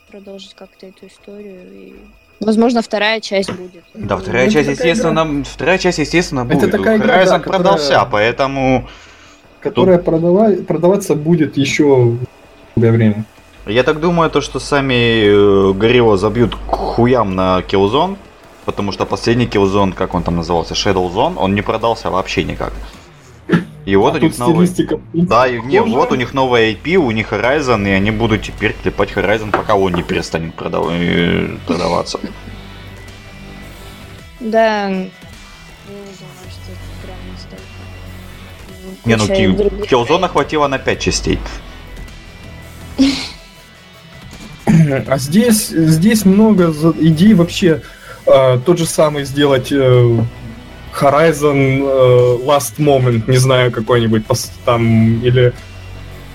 Продолжить 0.10 0.54
как-то 0.56 0.88
эту 0.88 1.08
историю 1.08 1.62
и 1.74 1.94
Возможно, 2.40 2.82
вторая 2.82 3.20
часть 3.20 3.52
будет. 3.52 3.84
Да, 3.94 4.18
вторая 4.18 4.46
Ну, 4.48 4.52
часть, 4.52 4.68
такая 4.70 4.88
естественно, 4.88 5.14
нам- 5.14 5.44
вторая 5.44 5.78
часть, 5.78 6.00
естественно, 6.00 6.40
Это 6.42 6.56
будет. 6.56 6.72
такая 6.72 6.98
игра, 6.98 7.22
Horizon 7.24 7.30
да, 7.30 7.40
которая- 7.40 7.60
продался, 7.62 8.06
поэтому 8.12 8.88
Которая 9.60 10.00
продава- 10.00 10.64
продаваться 10.64 11.14
будет 11.16 11.56
еще 11.56 12.18
долгое 12.76 12.92
время. 12.92 13.26
я 13.68 13.84
так 13.84 14.00
думаю, 14.00 14.32
то, 14.32 14.42
что 14.42 14.60
сами 14.60 15.26
э, 15.28 15.74
Горилла 15.74 16.18
забьют 16.18 16.56
к 16.56 16.72
хуям 16.76 17.36
на 17.36 17.60
Killzone, 17.60 18.18
потому 18.66 18.92
что 18.92 19.06
последний 19.06 19.46
Killzone, 19.46 19.94
как 19.94 20.16
он 20.16 20.24
там 20.24 20.36
назывался, 20.38 20.74
Shadow 20.74 21.14
Zone, 21.14 21.36
он 21.38 21.54
не 21.54 21.62
продался 21.62 22.10
вообще 22.10 22.44
никак. 22.44 22.74
И 23.86 23.96
вот 23.96 24.14
а 24.14 24.18
у 24.18 24.20
них 24.20 24.38
новый... 24.38 24.70
Да, 25.14 25.48
и, 25.48 25.60
не, 25.62 25.82
вот 25.82 26.12
у 26.12 26.16
них 26.16 26.34
новая 26.34 26.72
IP, 26.72 26.96
у 26.98 27.12
них 27.12 27.34
Horizon, 27.34 27.88
и 27.88 27.92
они 27.92 28.12
будут 28.12 28.44
теперь 28.44 28.76
клепать 28.82 29.12
Horizon, 29.12 29.52
пока 29.52 29.76
он 29.76 29.94
не 29.94 30.04
перестанет 30.04 30.54
продав- 30.56 30.90
э, 30.92 31.58
продаваться. 31.66 32.20
Да. 34.40 34.90
Я 34.90 35.08
не 39.06 39.16
ну 39.16 39.28
Куча 39.28 39.36
Ки- 39.36 39.48
других 39.48 39.92
Killzone 39.92 40.28
хватило 40.28 40.68
на 40.68 40.78
5 40.78 41.00
частей. 41.00 41.40
А 44.66 45.18
здесь, 45.18 45.68
здесь 45.70 46.26
много 46.26 46.72
идей 47.00 47.34
вообще. 47.34 47.82
э, 48.26 48.60
тот 48.66 48.78
же 48.78 48.86
самый 48.86 49.26
сделать 49.26 49.72
э, 49.72 50.20
Horizon 51.00 51.84
э, 51.84 52.46
Last 52.46 52.78
Moment, 52.78 53.30
не 53.30 53.38
знаю, 53.38 53.72
какой-нибудь 53.72 54.24
пос- 54.28 54.50
там, 54.66 55.22
или 55.24 55.54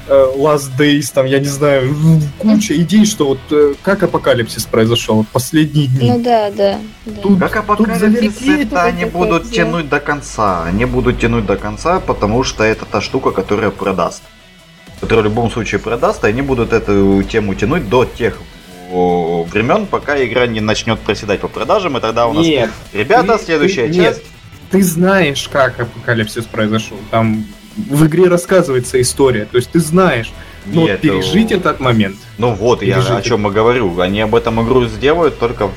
э, 0.09 0.27
Last 0.37 0.71
Days, 0.79 1.11
там, 1.13 1.27
я 1.27 1.39
не 1.39 1.47
знаю, 1.49 1.95
куча 2.39 2.75
идей, 2.77 3.05
что 3.07 3.27
вот 3.29 3.39
э, 3.51 3.75
как 3.83 4.03
апокалипсис 4.03 4.65
произошел, 4.65 5.17
вот 5.17 5.29
последние 5.29 5.87
дни. 5.89 6.11
Ну 6.11 6.21
да, 6.23 6.51
да. 6.51 6.79
да. 7.05 7.21
Тут- 7.23 7.39
Как 7.39 7.57
апокалипсис, 7.57 8.03
апокалипсис, 8.03 8.67
это 8.67 8.83
они 8.85 9.05
будут 9.05 9.51
дело. 9.51 9.55
тянуть 9.71 9.89
до 9.89 10.01
конца. 10.01 10.65
Они 10.65 10.85
будут 10.85 11.21
тянуть 11.21 11.47
до 11.47 11.57
конца, 11.57 12.01
потому 12.01 12.43
что 12.45 12.65
это 12.65 12.85
та 12.85 13.01
штука, 13.01 13.31
которая 13.33 13.71
продаст. 13.71 14.23
Которая 15.01 15.23
в 15.23 15.29
любом 15.29 15.51
случае 15.51 15.79
продаст, 15.79 16.25
и 16.25 16.29
они 16.29 16.41
будут 16.43 16.73
эту 16.73 17.23
тему 17.25 17.55
тянуть 17.55 17.89
до 17.89 18.05
тех 18.07 18.39
времен, 18.91 19.87
пока 19.87 20.17
игра 20.25 20.47
не 20.47 20.61
начнет 20.61 20.99
проседать 21.01 21.41
по 21.41 21.49
продажам, 21.49 21.99
и 21.99 22.01
тогда 22.01 22.27
у 22.29 22.33
нас... 22.33 22.47
Нет, 22.47 22.71
Ребята, 22.93 23.37
ты- 23.37 23.45
следующая 23.45 23.89
ты- 23.89 23.95
часть. 23.95 24.19
Нет, 24.19 24.25
ты 24.71 24.83
знаешь, 24.83 25.49
как 25.49 25.81
апокалипсис 25.81 26.45
произошел. 26.45 26.97
Там 27.11 27.45
в 27.77 28.07
игре 28.07 28.29
рассказывается 28.29 29.01
история, 29.01 29.45
то 29.45 29.57
есть 29.57 29.71
ты 29.71 29.81
знаешь. 29.81 30.33
Но 30.67 30.83
Нет, 30.83 31.01
пережить 31.01 31.53
э, 31.53 31.57
этот 31.57 31.79
момент. 31.79 32.17
Ну 32.39 32.53
вот, 32.53 32.83
я 32.83 32.97
Пережить 32.97 33.11
о 33.11 33.23
чем 33.23 33.47
и 33.47 33.51
говорю. 33.53 34.01
Они 34.01 34.21
об 34.21 34.35
этом 34.35 34.61
игру 34.65 34.87
сделают 34.87 35.39
только 35.39 35.71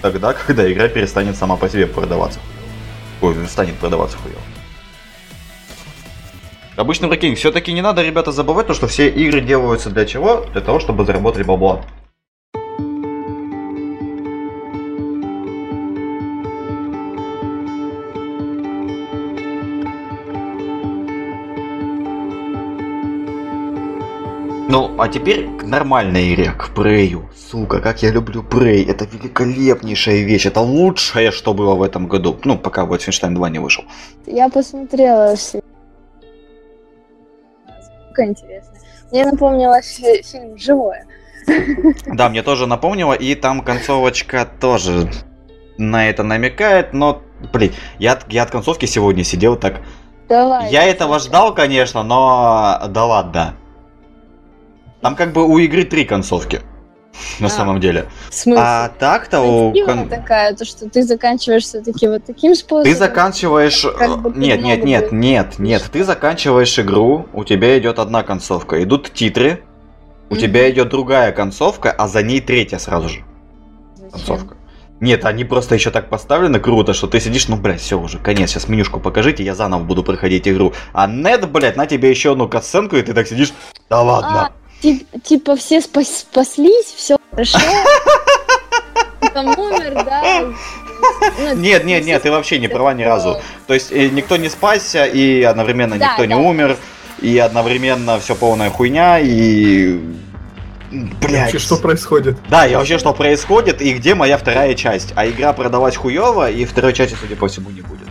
тогда, 0.00 0.32
когда 0.32 0.70
игра 0.70 0.88
перестанет 0.88 1.36
сама 1.36 1.56
по 1.56 1.68
себе 1.68 1.86
продаваться. 1.86 2.38
Ой, 3.20 3.34
станет 3.48 3.74
продаваться 3.74 4.16
хуево. 4.18 4.40
Обычно 6.76 7.08
прикинь, 7.08 7.34
все-таки 7.34 7.72
не 7.72 7.82
надо, 7.82 8.04
ребята, 8.04 8.30
забывать 8.30 8.68
то, 8.68 8.74
что 8.74 8.86
все 8.86 9.08
игры 9.08 9.40
делаются 9.40 9.90
для 9.90 10.06
чего? 10.06 10.46
Для 10.52 10.60
того, 10.60 10.78
чтобы 10.78 11.04
заработать 11.04 11.44
бабла. 11.44 11.84
Ну, 24.70 24.94
а 25.00 25.08
теперь 25.08 25.48
к 25.56 25.62
нормальной 25.62 26.34
игре, 26.34 26.52
к 26.52 26.74
Прею. 26.74 27.30
Сука, 27.50 27.80
как 27.80 28.02
я 28.02 28.10
люблю 28.10 28.42
Прей. 28.42 28.84
Это 28.84 29.06
великолепнейшая 29.06 30.22
вещь. 30.24 30.44
Это 30.46 30.60
лучшее, 30.60 31.30
что 31.30 31.54
было 31.54 31.74
в 31.74 31.82
этом 31.82 32.06
году. 32.06 32.36
Ну, 32.44 32.58
пока 32.58 32.84
Wolfenstein 32.84 33.30
2 33.34 33.48
не 33.48 33.58
вышел. 33.60 33.84
Я 34.26 34.50
посмотрела 34.50 35.34
все. 35.36 35.62
Сколько 38.04 38.26
интересно. 38.26 38.72
Мне 39.10 39.24
напомнило 39.24 39.80
фи- 39.80 40.22
фильм 40.22 40.58
«Живое». 40.58 41.06
Да, 42.06 42.28
мне 42.28 42.42
тоже 42.42 42.66
напомнило, 42.66 43.14
и 43.14 43.34
там 43.34 43.62
концовочка 43.62 44.46
тоже 44.60 45.08
на 45.78 46.10
это 46.10 46.22
намекает, 46.24 46.92
но, 46.92 47.22
блин, 47.54 47.72
я, 47.98 48.12
от- 48.12 48.30
я 48.30 48.42
от 48.42 48.50
концовки 48.50 48.84
сегодня 48.84 49.24
сидел 49.24 49.56
так. 49.56 49.80
Давай. 50.28 50.70
Я 50.70 50.84
этого 50.84 51.18
ждал, 51.20 51.54
конечно, 51.54 52.02
но 52.02 52.82
да 52.90 53.06
ладно. 53.06 53.54
Там 55.00 55.16
как 55.16 55.32
бы 55.32 55.46
у 55.46 55.58
игры 55.58 55.84
три 55.84 56.04
концовки. 56.04 56.60
На 57.40 57.46
А. 57.46 57.50
самом 57.50 57.80
деле. 57.80 58.06
Смысл? 58.30 58.60
А 58.62 58.90
так-то 58.98 59.40
у... 59.40 59.72
Кон- 59.84 60.08
такая, 60.08 60.54
то, 60.54 60.64
что 60.64 60.88
ты 60.88 61.02
заканчиваешь 61.02 61.64
все-таки 61.64 62.06
вот 62.06 62.24
таким 62.24 62.54
способом. 62.54 62.84
Ты 62.84 62.94
заканчиваешь... 62.96 63.84
Как 63.98 64.20
бы 64.20 64.32
Нет, 64.38 64.62
нет, 64.62 64.84
нет, 64.84 65.10
нет, 65.10 65.58
нет. 65.58 65.82
Ты 65.92 66.04
заканчиваешь 66.04 66.78
игру, 66.78 67.26
у 67.32 67.44
тебя 67.44 67.76
идет 67.78 67.98
одна 67.98 68.22
концовка. 68.22 68.80
Идут 68.82 69.12
титры, 69.12 69.62
у 70.30 70.34
Мгм. 70.34 70.40
тебя 70.42 70.70
идет 70.70 70.90
другая 70.90 71.32
концовка, 71.32 71.90
а 71.90 72.06
за 72.06 72.22
ней 72.22 72.40
третья 72.40 72.78
сразу 72.78 73.08
же 73.08 73.24
Зачем? 73.96 74.10
концовка. 74.10 74.54
Нет, 75.00 75.24
они 75.24 75.44
просто 75.44 75.74
еще 75.76 75.90
так 75.90 76.08
поставлены 76.10 76.58
круто, 76.60 76.92
что 76.92 77.06
ты 77.06 77.20
сидишь, 77.20 77.46
ну, 77.48 77.56
блядь, 77.56 77.80
все 77.80 77.98
уже, 77.98 78.18
конец, 78.18 78.50
сейчас 78.50 78.68
менюшку 78.68 78.98
покажите, 79.00 79.44
я 79.44 79.54
заново 79.54 79.84
буду 79.84 80.02
проходить 80.02 80.46
игру. 80.48 80.72
А 80.92 81.06
нет, 81.06 81.48
блядь, 81.50 81.76
на 81.76 81.86
тебе 81.86 82.10
еще 82.10 82.32
одну 82.32 82.48
касценку, 82.48 82.96
и 82.96 83.02
ты 83.02 83.12
так 83.14 83.26
сидишь, 83.28 83.52
да 83.88 84.02
ладно. 84.02 84.46
А, 84.46 84.50
тип- 84.82 85.06
типа 85.22 85.56
все 85.56 85.80
спас- 85.80 86.20
спаслись, 86.20 86.92
все 86.96 87.18
хорошо. 87.30 87.58
Там 89.34 89.58
умер, 89.58 89.94
да. 90.04 90.44
Ну, 91.38 91.54
Нет, 91.56 91.84
нет, 91.84 92.04
нет, 92.04 92.22
ты 92.22 92.30
вообще 92.30 92.58
не 92.58 92.68
права 92.68 92.92
ни 92.94 93.02
разу. 93.02 93.40
То 93.66 93.74
есть 93.74 93.92
э, 93.92 94.08
никто 94.08 94.36
не 94.36 94.48
спасся, 94.48 95.04
и 95.04 95.42
одновременно 95.42 95.96
Да, 95.96 96.10
никто 96.10 96.24
не 96.24 96.34
умер, 96.34 96.76
и 97.20 97.38
одновременно 97.38 98.18
все 98.20 98.34
полная 98.34 98.70
хуйня, 98.70 99.18
и... 99.20 100.00
Блядь. 100.90 101.52
Вообще, 101.52 101.58
что 101.58 101.76
происходит? 101.76 102.38
Да, 102.48 102.66
и 102.66 102.74
вообще, 102.74 102.98
что 102.98 103.12
происходит, 103.12 103.82
и 103.82 103.92
где 103.92 104.14
моя 104.14 104.38
вторая 104.38 104.74
часть. 104.74 105.12
А 105.16 105.28
игра 105.28 105.52
продалась 105.52 105.96
хуево, 105.96 106.50
и 106.50 106.64
второй 106.64 106.94
части, 106.94 107.14
судя 107.20 107.36
по 107.36 107.46
всему, 107.46 107.68
не 107.70 107.82
будет. 107.82 108.08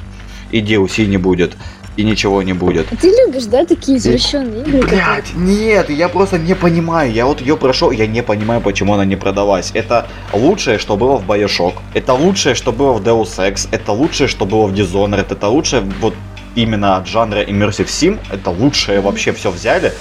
И 0.51 0.61
DLC 0.61 1.05
не 1.07 1.17
будет, 1.17 1.57
и 1.97 2.03
ничего 2.03 2.43
не 2.43 2.53
будет. 2.53 2.87
А 2.91 2.95
ты 2.95 3.07
любишь, 3.09 3.45
да, 3.45 3.65
такие 3.65 3.97
извращенные 3.97 4.61
игры, 4.61 4.81
которые... 4.81 5.03
Блять, 5.03 5.35
нет, 5.35 5.89
я 5.89 6.07
просто 6.07 6.37
не 6.37 6.55
понимаю. 6.55 7.11
Я 7.11 7.25
вот 7.25 7.41
ее 7.41 7.57
прошел, 7.57 7.91
я 7.91 8.07
не 8.07 8.23
понимаю, 8.23 8.61
почему 8.61 8.93
она 8.93 9.03
не 9.03 9.15
продалась. 9.15 9.71
Это 9.73 10.07
лучшее, 10.31 10.77
что 10.77 10.95
было 10.95 11.17
в 11.17 11.29
Bioshock. 11.29 11.73
Это 11.95 12.13
лучшее, 12.13 12.55
что 12.55 12.71
было 12.71 12.93
в 12.93 13.01
Deus 13.01 13.37
Ex. 13.37 13.67
Это 13.71 13.91
лучшее, 13.91 14.27
что 14.27 14.45
было 14.45 14.67
в 14.67 14.73
Dishonored. 14.73 15.27
Это 15.31 15.47
лучшее 15.47 15.81
вот 15.99 16.13
именно 16.55 16.97
от 16.97 17.07
жанра 17.07 17.43
Immersive 17.43 17.87
Sim. 17.87 18.19
Это 18.31 18.51
лучшее 18.51 19.01
вообще 19.01 19.33
все 19.33 19.49
взяли. 19.49 19.91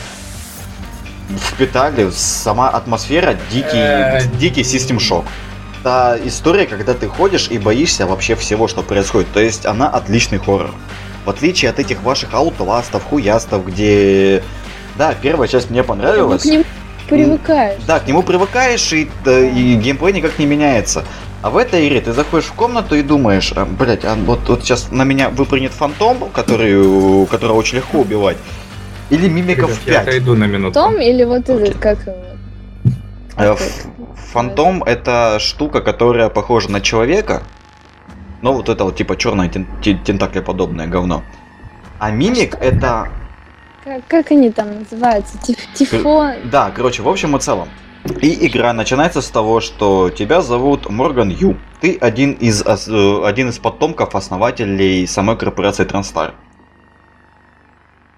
Впитали. 1.51 2.11
Сама 2.11 2.69
атмосфера, 2.69 3.37
дикий, 3.51 3.79
Э, 3.79 4.21
дикий 4.39 4.65
систем 4.65 5.01
шок. 5.01 5.25
Это 5.81 6.19
история, 6.25 6.67
когда 6.67 6.95
ты 6.95 7.09
ходишь 7.09 7.49
и 7.49 7.59
боишься 7.59 8.07
вообще 8.07 8.35
всего, 8.35 8.69
что 8.69 8.83
происходит. 8.83 9.33
То 9.33 9.41
есть 9.41 9.67
она 9.67 9.89
отличный 9.89 10.39
хоррор. 10.39 10.75
В 11.27 11.31
отличие 11.31 11.71
от 11.71 11.79
этих 11.81 12.03
ваших 12.03 12.33
аутластов, 12.33 13.03
хуястов, 13.05 13.67
где... 13.67 14.43
Да, 14.97 15.13
первая 15.21 15.49
часть 15.49 15.71
мне 15.71 15.83
Ну, 15.83 15.89
понравилась. 15.89 16.43
к 16.43 16.47
нему 16.47 16.65
привыкаешь. 17.09 17.83
Да, 17.87 17.99
к 18.01 18.07
нему 18.07 18.23
привыкаешь, 18.23 18.93
и, 18.93 19.11
да, 19.25 19.39
и 19.41 19.75
геймплей 19.75 20.13
никак 20.15 20.39
не 20.39 20.47
меняется. 20.47 21.05
А 21.43 21.51
в 21.51 21.57
этой 21.59 21.87
игре 21.87 22.01
ты 22.01 22.13
заходишь 22.13 22.47
в 22.47 22.53
комнату 22.55 22.95
и 22.95 23.03
думаешь, 23.03 23.53
а, 23.57 23.65
блять, 23.67 24.05
а 24.05 24.15
вот, 24.15 24.49
вот 24.49 24.63
сейчас 24.63 24.91
на 24.93 25.03
меня 25.03 25.29
выпрыгнет 25.29 25.73
фантом, 25.73 26.31
который, 26.33 27.27
которого 27.27 27.57
очень 27.59 27.77
легко 27.79 27.99
убивать. 27.99 28.37
Или 29.11 29.29
мимиков 29.29 29.71
Ребят, 29.71 29.81
я 29.87 29.93
5. 30.01 30.03
отойду 30.09 30.35
на 30.37 30.45
минуту. 30.45 30.75
Том 30.75 31.01
или 31.01 31.25
вот 31.25 31.49
Окей. 31.51 31.69
этот, 31.69 31.79
как 31.79 32.07
его? 32.07 32.17
Э, 33.37 33.53
ф- 33.53 33.87
Фантом 34.33 34.83
это 34.85 35.39
штука, 35.41 35.81
которая 35.83 36.29
похожа 36.29 36.71
на 36.71 36.81
человека. 36.81 37.43
Но 38.43 38.53
вот 38.53 38.69
это 38.69 38.85
вот 38.85 38.97
типа 38.97 39.17
черное 39.17 39.49
тентакле 39.49 40.43
подобное 40.43 40.87
говно. 40.87 41.23
А 41.99 42.11
мимик 42.11 42.55
это 42.61 43.09
Как, 43.85 44.07
как 44.07 44.31
они 44.31 44.51
там 44.51 44.81
называются? 44.81 45.39
Тиф, 45.39 45.57
тифон? 45.75 46.35
Да, 46.51 46.71
короче, 46.71 47.03
в 47.03 47.09
общем 47.09 47.37
и 47.37 47.41
целом. 47.41 47.69
И 48.21 48.47
игра 48.47 48.73
начинается 48.73 49.21
с 49.21 49.29
того, 49.31 49.61
что 49.61 50.11
тебя 50.11 50.43
зовут 50.43 50.89
Морган 50.89 51.31
Ю. 51.31 51.57
Ты 51.81 51.97
один 52.01 52.33
из, 52.33 52.63
э, 52.63 53.23
один 53.25 53.49
из 53.49 53.59
потомков 53.59 54.15
основателей 54.15 55.07
самой 55.07 55.37
корпорации 55.37 55.85
Транстар. 55.85 56.35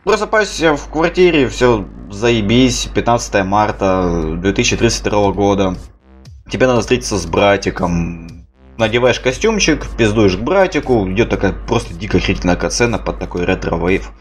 Просыпайся 0.04 0.76
в 0.76 0.88
квартире, 0.88 1.48
все 1.48 1.86
заебись, 2.10 2.88
15 2.94 3.44
марта 3.44 4.36
2032 4.36 5.32
года. 5.32 5.76
Тебе 6.50 6.66
надо 6.66 6.80
встретиться 6.80 7.18
с 7.18 7.26
братиком. 7.26 8.46
Надеваешь 8.78 9.18
костюмчик, 9.18 9.88
пиздуешь 9.96 10.36
к 10.36 10.40
братику, 10.40 11.10
идет 11.10 11.30
такая 11.30 11.52
просто 11.52 11.94
дико 11.94 12.18
охренительная 12.18 12.54
катсцена 12.54 12.98
под 12.98 13.18
такой 13.18 13.44
retrowave. 13.44 14.12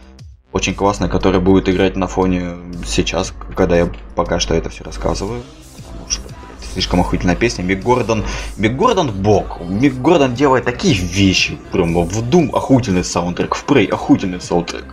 Очень 0.52 0.74
классная, 0.74 1.08
которая 1.08 1.40
будет 1.40 1.68
играть 1.68 1.94
на 1.94 2.08
фоне 2.08 2.56
сейчас, 2.84 3.32
когда 3.54 3.76
я 3.76 3.88
пока 4.16 4.40
что 4.40 4.54
это 4.54 4.68
все 4.68 4.82
рассказываю. 4.82 5.44
Потому 5.86 6.10
что, 6.10 6.22
блядь, 6.22 6.72
слишком 6.72 7.00
охуительная 7.00 7.36
песня. 7.36 7.62
Мик 7.62 7.84
Гордон, 7.84 8.24
Мик 8.56 8.74
Гордон 8.74 9.12
бог. 9.12 9.60
Мик 9.60 9.94
Гордон 9.94 10.34
делает 10.34 10.64
такие 10.64 10.92
вещи. 10.92 11.56
Прям 11.70 11.94
в 11.94 12.28
Doom 12.28 12.50
охуительный 12.50 13.04
саундтрек, 13.04 13.54
в 13.54 13.64
Prey 13.64 13.86
охуительный 13.88 14.40
саундтрек. 14.40 14.86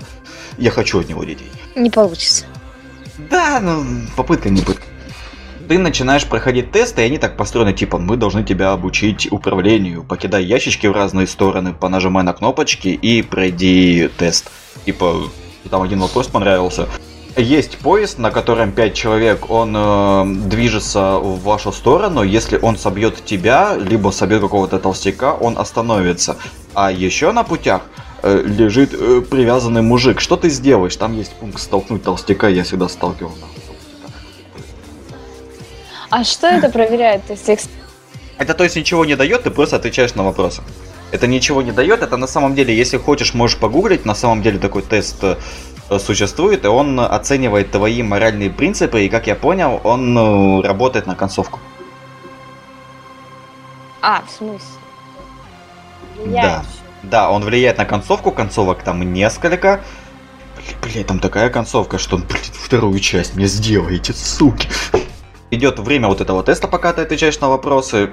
Я 0.60 0.70
хочу 0.70 1.00
от 1.00 1.10
него 1.10 1.24
детей. 1.24 1.50
Не 1.76 1.90
получится. 1.90 2.46
Да, 3.32 3.60
ну, 3.60 3.84
попытка 4.16 4.52
не 4.52 4.62
пытка. 4.62 4.86
Ты 5.68 5.80
начинаешь 5.80 6.26
проходить 6.28 6.72
тесты, 6.72 7.02
и 7.02 7.06
они 7.06 7.18
так 7.18 7.38
построены, 7.38 7.74
типа, 7.74 7.98
мы 7.98 8.18
должны 8.18 8.44
тебя 8.44 8.72
обучить 8.72 9.32
управлению. 9.32 10.04
Покидай 10.04 10.44
ящички 10.44 10.86
в 10.86 10.92
разные 10.92 11.26
стороны, 11.26 11.74
понажимай 11.74 12.24
на 12.24 12.34
кнопочки 12.34 12.90
и 12.90 13.24
пройди 13.24 14.10
тест. 14.18 14.52
Типа, 14.86 15.24
там 15.72 15.82
один 15.82 16.00
вопрос 16.02 16.28
понравился. 16.28 16.88
Есть 17.36 17.80
поезд, 17.80 18.20
на 18.20 18.32
котором 18.32 18.72
5 18.72 18.94
человек, 18.94 19.50
он 19.50 19.76
э, 19.76 20.24
движется 20.48 21.18
в 21.18 21.42
вашу 21.44 21.72
сторону. 21.72 22.22
Если 22.22 22.58
он 22.62 22.78
собьет 22.78 23.26
тебя, 23.26 23.76
либо 23.76 24.12
собьет 24.12 24.42
какого-то 24.42 24.80
толстяка, 24.80 25.34
он 25.34 25.58
остановится. 25.58 26.38
А 26.76 26.92
еще 26.92 27.32
на 27.32 27.44
путях 27.44 27.82
э, 28.22 28.42
лежит 28.46 28.94
э, 28.94 29.22
привязанный 29.22 29.82
мужик. 29.82 30.22
Что 30.22 30.38
ты 30.38 30.50
сделаешь? 30.50 30.96
Там 30.96 31.18
есть 31.18 31.34
пункт 31.34 31.60
столкнуть 31.60 32.04
толстяка, 32.04 32.48
я 32.48 32.64
всегда 32.64 32.88
сталкивал. 32.88 33.34
А 36.18 36.24
что 36.24 36.48
это 36.48 36.70
проверяет? 36.70 37.26
То 37.26 37.34
есть 37.34 37.50
экс- 37.50 37.68
Это 38.38 38.54
то 38.54 38.64
есть 38.64 38.78
ничего 38.78 39.04
не 39.04 39.18
дает, 39.18 39.44
ты 39.44 39.52
просто 39.52 39.76
отвечаешь 39.76 40.16
на 40.16 40.24
вопросы. 40.24 40.62
Это 41.12 41.28
ничего 41.28 41.62
не 41.62 41.74
дает, 41.74 42.02
это 42.04 42.16
на 42.16 42.28
самом 42.28 42.56
деле, 42.56 42.74
если 42.74 42.98
хочешь, 42.98 43.34
можешь 43.34 43.58
погуглить, 43.58 44.06
на 44.06 44.16
самом 44.16 44.42
деле 44.42 44.58
такой 44.58 44.82
тест 44.82 45.18
э, 45.22 45.36
существует, 46.00 46.64
и 46.64 46.70
он 46.70 46.98
оценивает 47.02 47.72
твои 47.72 48.02
моральные 48.02 48.50
принципы, 48.50 49.04
и 49.04 49.10
как 49.10 49.28
я 49.28 49.36
понял, 49.36 49.82
он 49.84 50.18
э, 50.18 50.62
работает 50.66 51.06
на 51.06 51.16
концовку. 51.16 51.60
А, 54.02 54.24
в 54.26 54.32
смысле? 54.32 54.60
Да. 56.16 56.24
Влияет 56.24 56.62
всё. 56.62 56.80
Да, 57.04 57.30
он 57.30 57.44
влияет 57.44 57.78
на 57.78 57.84
концовку, 57.84 58.32
концовок 58.32 58.84
там 58.84 59.14
несколько. 59.14 59.82
Бля, 60.82 61.04
там 61.04 61.20
такая 61.20 61.50
концовка, 61.50 61.98
что, 61.98 62.18
блин, 62.18 62.54
вторую 62.54 63.02
часть 63.02 63.36
мне 63.36 63.48
сделаете, 63.48 64.14
суки. 64.14 64.70
Идет 65.52 65.80
время 65.80 66.08
вот 66.08 66.22
этого 66.22 66.44
теста, 66.44 66.68
пока 66.68 66.94
ты 66.94 67.02
отвечаешь 67.02 67.40
на 67.40 67.50
вопросы. 67.50 68.12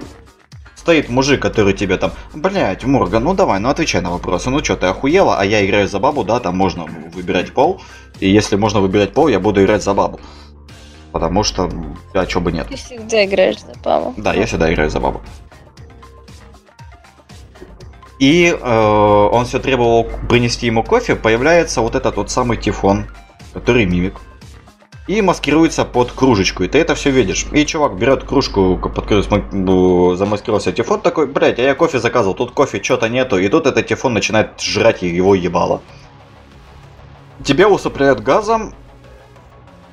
Стоит 0.75 1.09
мужик, 1.09 1.41
который 1.41 1.75
тебе 1.75 1.97
там, 1.97 2.13
блять, 2.35 2.85
Морган, 2.85 3.23
ну 3.23 3.35
давай, 3.35 3.61
ну 3.61 3.69
отвечай 3.69 4.01
на 4.01 4.11
вопросы. 4.11 4.51
Ну 4.51 4.63
что, 4.65 4.77
ты 4.77 4.87
охуела, 4.87 5.39
а 5.39 5.45
я 5.45 5.65
играю 5.65 5.87
за 5.87 6.01
бабу, 6.01 6.25
да, 6.25 6.41
там 6.41 6.57
можно 6.57 6.85
выбирать 7.15 7.53
пол. 7.53 7.81
И 8.19 8.29
если 8.29 8.57
можно 8.57 8.81
выбирать 8.81 9.13
пол, 9.13 9.29
я 9.29 9.39
буду 9.39 9.63
играть 9.63 9.83
за 9.83 9.95
бабу. 9.95 10.21
Потому 11.13 11.45
что, 11.45 11.71
а 12.15 12.27
чё 12.27 12.41
бы 12.41 12.53
нет. 12.53 12.69
Ты 12.69 12.77
всегда 12.77 13.25
играешь 13.25 13.61
за 13.61 13.75
папу. 13.81 14.15
Да, 14.17 14.35
я 14.35 14.47
всегда 14.47 14.73
играю 14.73 14.91
за 14.91 14.99
бабу. 14.99 15.23
И 18.19 18.47
э, 18.47 19.29
он 19.33 19.45
все 19.47 19.59
требовал 19.59 20.05
принести 20.29 20.67
ему 20.67 20.85
кофе, 20.85 21.17
появляется 21.17 21.81
вот 21.81 21.97
этот 21.97 22.17
вот 22.17 22.31
самый 22.31 22.57
Тифон, 22.57 23.07
который 23.53 23.85
мимик. 23.85 24.21
И 25.09 25.21
маскируется 25.21 25.85
под 25.85 26.13
кружечку, 26.13 26.63
и 26.63 26.69
ты 26.69 26.79
это 26.79 26.95
все 26.95 27.11
видишь. 27.11 27.47
И 27.53 27.67
чувак 27.67 27.97
берет 27.99 28.23
кружку, 28.25 28.77
под 28.77 29.05
которую 29.05 30.17
замаскировался 30.17 30.73
Тифон, 30.73 31.01
такой, 31.01 31.27
блять, 31.27 31.59
а 31.59 31.63
я 31.63 31.75
кофе 31.75 31.99
заказывал, 31.99 32.35
тут 32.35 32.53
кофе 32.53 32.81
что-то 32.83 33.09
нету, 33.09 33.37
и 33.37 33.49
тут 33.49 33.67
этот 33.67 33.85
Тифон 33.87 34.15
начинает 34.15 34.61
жрать 34.61 35.03
его 35.03 35.35
ебало. 35.35 35.83
Тебя 37.45 37.69
усыпляют 37.69 38.21
газом, 38.21 38.73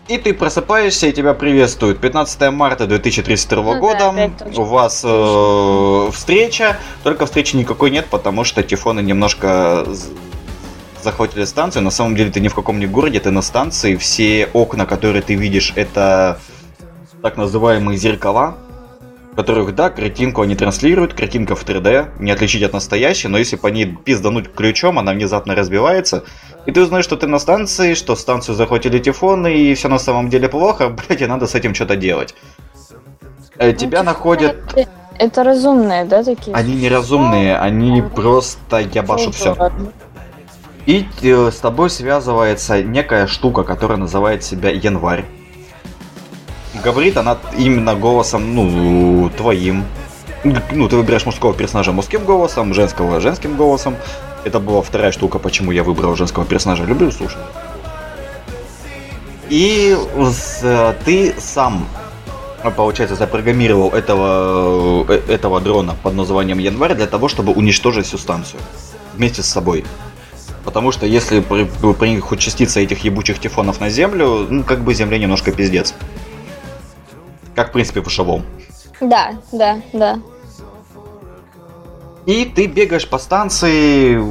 и 0.07 0.17
ты 0.17 0.33
просыпаешься, 0.33 1.07
и 1.07 1.11
тебя 1.11 1.33
приветствуют. 1.33 1.99
15 1.99 2.51
марта 2.51 2.87
2032 2.87 3.63
Ну 3.63 3.73
да, 3.73 3.79
года. 3.79 4.31
точно. 4.39 4.61
У 4.61 4.65
вас 4.65 5.01
э, 5.03 6.09
встреча. 6.11 6.77
Только 7.03 7.25
встречи 7.27 7.55
никакой 7.55 7.91
нет, 7.91 8.07
потому 8.09 8.43
что 8.43 8.63
тифоны 8.63 9.01
немножко 9.01 9.85
захватили 11.03 11.45
станцию. 11.45 11.83
На 11.83 11.91
самом 11.91 12.15
деле 12.15 12.31
ты 12.31 12.39
ни 12.39 12.47
в 12.47 12.55
каком 12.55 12.79
не 12.79 12.87
городе, 12.87 13.19
ты 13.19 13.31
на 13.31 13.41
станции. 13.41 13.95
Все 13.95 14.49
окна, 14.53 14.85
которые 14.85 15.21
ты 15.21 15.35
видишь, 15.35 15.73
это 15.75 16.39
так 17.21 17.37
называемые 17.37 17.97
зеркала, 17.97 18.57
в 19.31 19.35
которых, 19.35 19.75
да, 19.75 19.89
картинку 19.89 20.41
они 20.41 20.55
транслируют, 20.55 21.13
картинка 21.13 21.55
в 21.55 21.65
3D, 21.65 22.19
не 22.19 22.31
отличить 22.31 22.63
от 22.63 22.73
настоящей, 22.73 23.27
но 23.27 23.37
если 23.37 23.55
по 23.55 23.67
ней 23.67 23.85
пиздануть 23.85 24.51
ключом, 24.53 24.99
она 24.99 25.11
внезапно 25.11 25.55
разбивается, 25.55 26.23
и 26.65 26.71
ты 26.71 26.81
узнаешь, 26.81 27.05
что 27.05 27.15
ты 27.15 27.27
на 27.27 27.39
станции, 27.39 27.93
что 27.93 28.15
станцию 28.15 28.55
захватили 28.55 28.99
тифоны, 28.99 29.53
и 29.53 29.73
все 29.75 29.87
на 29.87 29.99
самом 29.99 30.29
деле 30.29 30.49
плохо, 30.49 30.89
блять, 31.07 31.21
и 31.21 31.25
надо 31.25 31.47
с 31.47 31.55
этим 31.55 31.75
что-то 31.75 31.95
делать. 31.95 32.35
Э, 33.57 33.73
Тебя 33.73 34.03
находят... 34.03 34.57
Это, 34.75 34.89
это 35.17 35.43
разумные, 35.43 36.05
да, 36.05 36.23
такие? 36.23 36.55
Они 36.55 36.75
неразумные, 36.75 37.57
они 37.57 38.01
просто 38.01 38.79
ябашут 38.79 39.35
все. 39.35 39.53
Ладно. 39.57 39.91
И 40.89 41.07
э, 41.21 41.51
с 41.51 41.57
тобой 41.57 41.91
связывается 41.91 42.81
некая 42.81 43.27
штука, 43.27 43.63
которая 43.63 43.99
называет 43.99 44.43
себя 44.43 44.71
Январь. 44.71 45.23
Говорит 46.83 47.15
она 47.15 47.37
именно 47.55 47.93
голосом, 47.93 48.55
ну, 48.55 49.29
твоим. 49.37 49.85
Ну, 50.43 50.89
ты 50.89 50.95
выбираешь 50.95 51.27
мужского 51.27 51.53
персонажа 51.53 51.91
мужским 51.91 52.25
голосом, 52.25 52.73
женского 52.73 53.21
женским 53.21 53.55
голосом. 53.55 53.97
Это 54.45 54.59
была 54.59 54.81
вторая 54.81 55.11
штука, 55.11 55.37
почему 55.37 55.71
я 55.71 55.83
выбрал 55.83 56.15
женского 56.15 56.43
персонажа. 56.43 56.85
Люблю 56.85 57.11
слушать. 57.11 57.37
И 59.47 59.95
ты 61.05 61.35
сам, 61.37 61.85
получается, 62.75 63.15
запрограммировал 63.15 63.91
этого, 63.91 65.05
э, 65.07 65.21
этого 65.27 65.61
дрона 65.61 65.95
под 66.01 66.15
названием 66.15 66.57
Январь 66.57 66.95
для 66.95 67.05
того, 67.05 67.27
чтобы 67.27 67.53
уничтожить 67.53 68.07
всю 68.07 68.17
станцию. 68.17 68.59
Вместе 69.13 69.43
с 69.43 69.45
собой. 69.45 69.85
Потому 70.69 70.91
что 70.91 71.07
если 71.07 71.39
при, 71.39 72.09
них 72.09 72.23
хоть 72.23 72.37
частица 72.37 72.79
этих 72.79 73.03
ебучих 73.03 73.39
тифонов 73.39 73.79
на 73.79 73.89
землю, 73.89 74.45
ну, 74.47 74.63
как 74.63 74.81
бы 74.81 74.93
земле 74.93 75.17
немножко 75.17 75.51
пиздец. 75.51 75.95
Как, 77.55 77.69
в 77.69 77.71
принципе, 77.71 78.01
в 78.01 78.09
шавом. 78.11 78.45
Да, 79.01 79.31
да, 79.51 79.81
да. 79.93 80.19
И 82.27 82.45
ты 82.45 82.67
бегаешь 82.67 83.09
по 83.09 83.17
станции. 83.17 84.23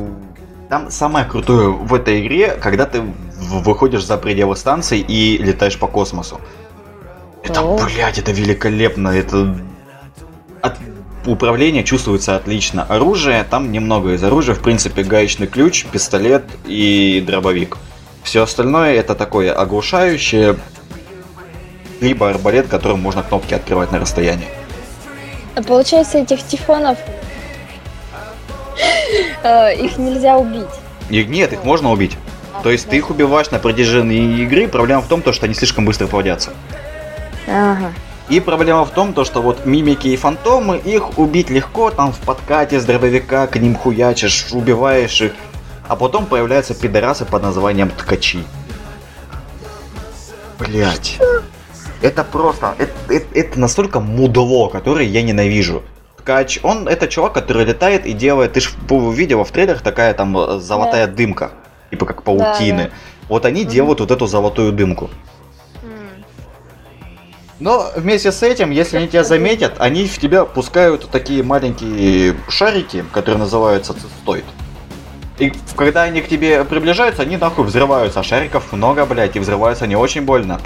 Там 0.69 0.93
самое 0.93 1.27
крутое 1.27 1.71
в 1.71 1.93
этой 1.93 2.25
игре, 2.25 2.51
когда 2.53 2.87
ты 2.87 3.03
выходишь 3.35 4.07
за 4.07 4.17
пределы 4.17 4.55
станции 4.55 5.01
и 5.01 5.39
летаешь 5.39 5.77
по 5.77 5.89
космосу. 5.89 6.41
Это, 7.43 7.63
О. 7.63 7.85
блядь, 7.85 8.21
это 8.21 8.31
великолепно. 8.31 9.09
Это 9.09 9.59
управления 11.33 11.85
чувствуется 11.85 12.37
отлично. 12.37 12.85
Оружие, 12.85 13.45
там 13.45 13.73
немного 13.73 14.15
из 14.15 14.25
оружия. 14.25 14.55
В 14.55 14.61
принципе, 14.61 15.03
гаечный 15.03 15.47
ключ, 15.47 15.85
пистолет 15.87 16.45
и 16.67 17.23
дробовик. 17.27 17.77
Все 18.23 18.43
остальное 18.43 18.95
это 18.95 19.15
такое 19.15 19.53
оглушающее, 19.53 20.57
либо 22.01 22.31
арбалет, 22.31 22.69
которым 22.69 23.01
можно 23.01 23.23
кнопки 23.23 23.55
открывать 23.55 23.93
на 23.93 23.99
расстоянии. 23.99 24.49
А 25.55 25.63
получается, 25.63 26.19
этих 26.19 26.47
тифонов 26.47 26.99
э, 29.43 29.75
их 29.77 29.99
нельзя 29.99 30.37
убить. 30.37 30.69
И 31.11 31.25
нет, 31.25 31.53
их 31.53 31.65
можно 31.65 31.91
убить. 31.91 32.17
То 32.63 32.71
есть 32.71 32.89
ты 32.89 32.97
их 32.97 33.11
убиваешь 33.11 33.51
на 33.51 33.59
протяжении 33.59 34.43
игры, 34.43 34.69
проблема 34.69 35.01
в 35.03 35.09
том, 35.09 35.23
то, 35.23 35.33
что 35.33 35.47
они 35.47 35.55
слишком 35.55 35.85
быстро 35.85 36.07
плодятся. 36.07 36.53
Ага. 37.47 37.93
И 38.31 38.41
проблема 38.41 38.85
в 38.85 38.91
том, 38.91 39.15
то, 39.15 39.25
что 39.25 39.41
вот 39.41 39.65
мимики 39.65 40.09
и 40.09 40.17
фантомы, 40.17 40.77
их 40.79 41.19
убить 41.19 41.49
легко, 41.49 41.91
там 41.91 42.13
в 42.13 42.19
подкате 42.19 42.79
с 42.79 42.85
дробовика 42.85 43.47
к 43.47 43.57
ним 43.57 43.75
хуячишь, 43.75 44.49
убиваешь 44.53 45.21
их. 45.23 45.33
А 45.89 45.97
потом 45.97 46.27
появляются 46.27 46.75
пидорасы 46.75 47.25
под 47.25 47.43
названием 47.43 47.91
ткачи. 47.91 48.45
Блять. 50.59 51.19
Это 52.03 52.23
просто, 52.25 52.75
это, 52.79 52.93
это- 53.13 53.39
это 53.39 53.59
настолько 53.61 53.99
мудло, 54.01 54.69
которое 54.69 55.07
я 55.07 55.23
ненавижу. 55.23 55.83
Ткач, 56.19 56.59
он 56.63 56.87
это 56.87 57.09
чувак, 57.09 57.33
который 57.33 57.65
летает 57.65 58.05
и 58.07 58.13
делает, 58.13 58.53
ты 58.53 58.61
же 58.61 58.71
видела 58.91 59.45
в 59.45 59.51
трейлерах 59.51 59.81
такая 59.83 60.13
там 60.15 60.37
э, 60.37 60.59
золотая 60.61 61.07
дымка, 61.07 61.53
типа 61.91 62.05
как 62.07 62.23
паутины. 62.23 62.85
Да, 62.85 62.91
Вот 63.29 63.47
они 63.47 63.65
делают 63.65 64.01
вот 64.01 64.11
эту 64.11 64.27
золотую 64.27 64.73
дымку. 64.73 65.11
Но 67.61 67.91
вместе 67.97 68.31
с 68.31 68.43
этим, 68.43 68.71
если 68.71 68.99
они 68.99 69.09
тебя 69.09 69.25
заметят, 69.25 69.75
они 69.79 70.07
в 70.07 70.19
тебя 70.19 70.45
пускают 70.45 71.09
такие 71.11 71.43
маленькие 71.43 72.37
шарики, 72.49 73.05
которые 73.13 73.39
называются 73.41 73.95
цистоид. 73.95 74.45
И 75.39 75.53
когда 75.77 76.03
они 76.03 76.21
к 76.21 76.29
тебе 76.29 76.65
приближаются, 76.65 77.23
они 77.23 77.37
нахуй 77.37 77.65
взрываются. 77.65 78.21
А 78.21 78.23
шариков 78.23 78.73
много, 78.73 79.07
блядь, 79.07 79.37
и 79.37 79.41
взрываются 79.41 79.85
они 79.85 79.97
очень 79.97 80.23
больно. 80.23 80.61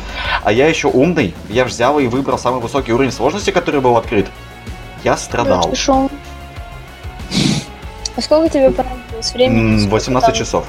А 0.44 0.52
я 0.52 0.66
еще 0.66 0.88
умный, 0.88 1.34
я 1.48 1.64
взял 1.64 1.98
и 1.98 2.06
выбрал 2.06 2.38
самый 2.38 2.60
высокий 2.60 2.92
уровень 2.92 3.12
сложности, 3.12 3.50
который 3.50 3.80
был 3.80 3.96
открыт. 3.96 4.26
Я 5.04 5.16
страдал. 5.16 5.70
А 8.14 8.20
сколько 8.20 8.48
тебе 8.50 8.70
понадобилось 8.70 9.32
времени? 9.32 9.74
М, 9.74 9.78
Сколько 9.78 9.94
18 9.94 10.26
там- 10.26 10.34
часов. 10.38 10.66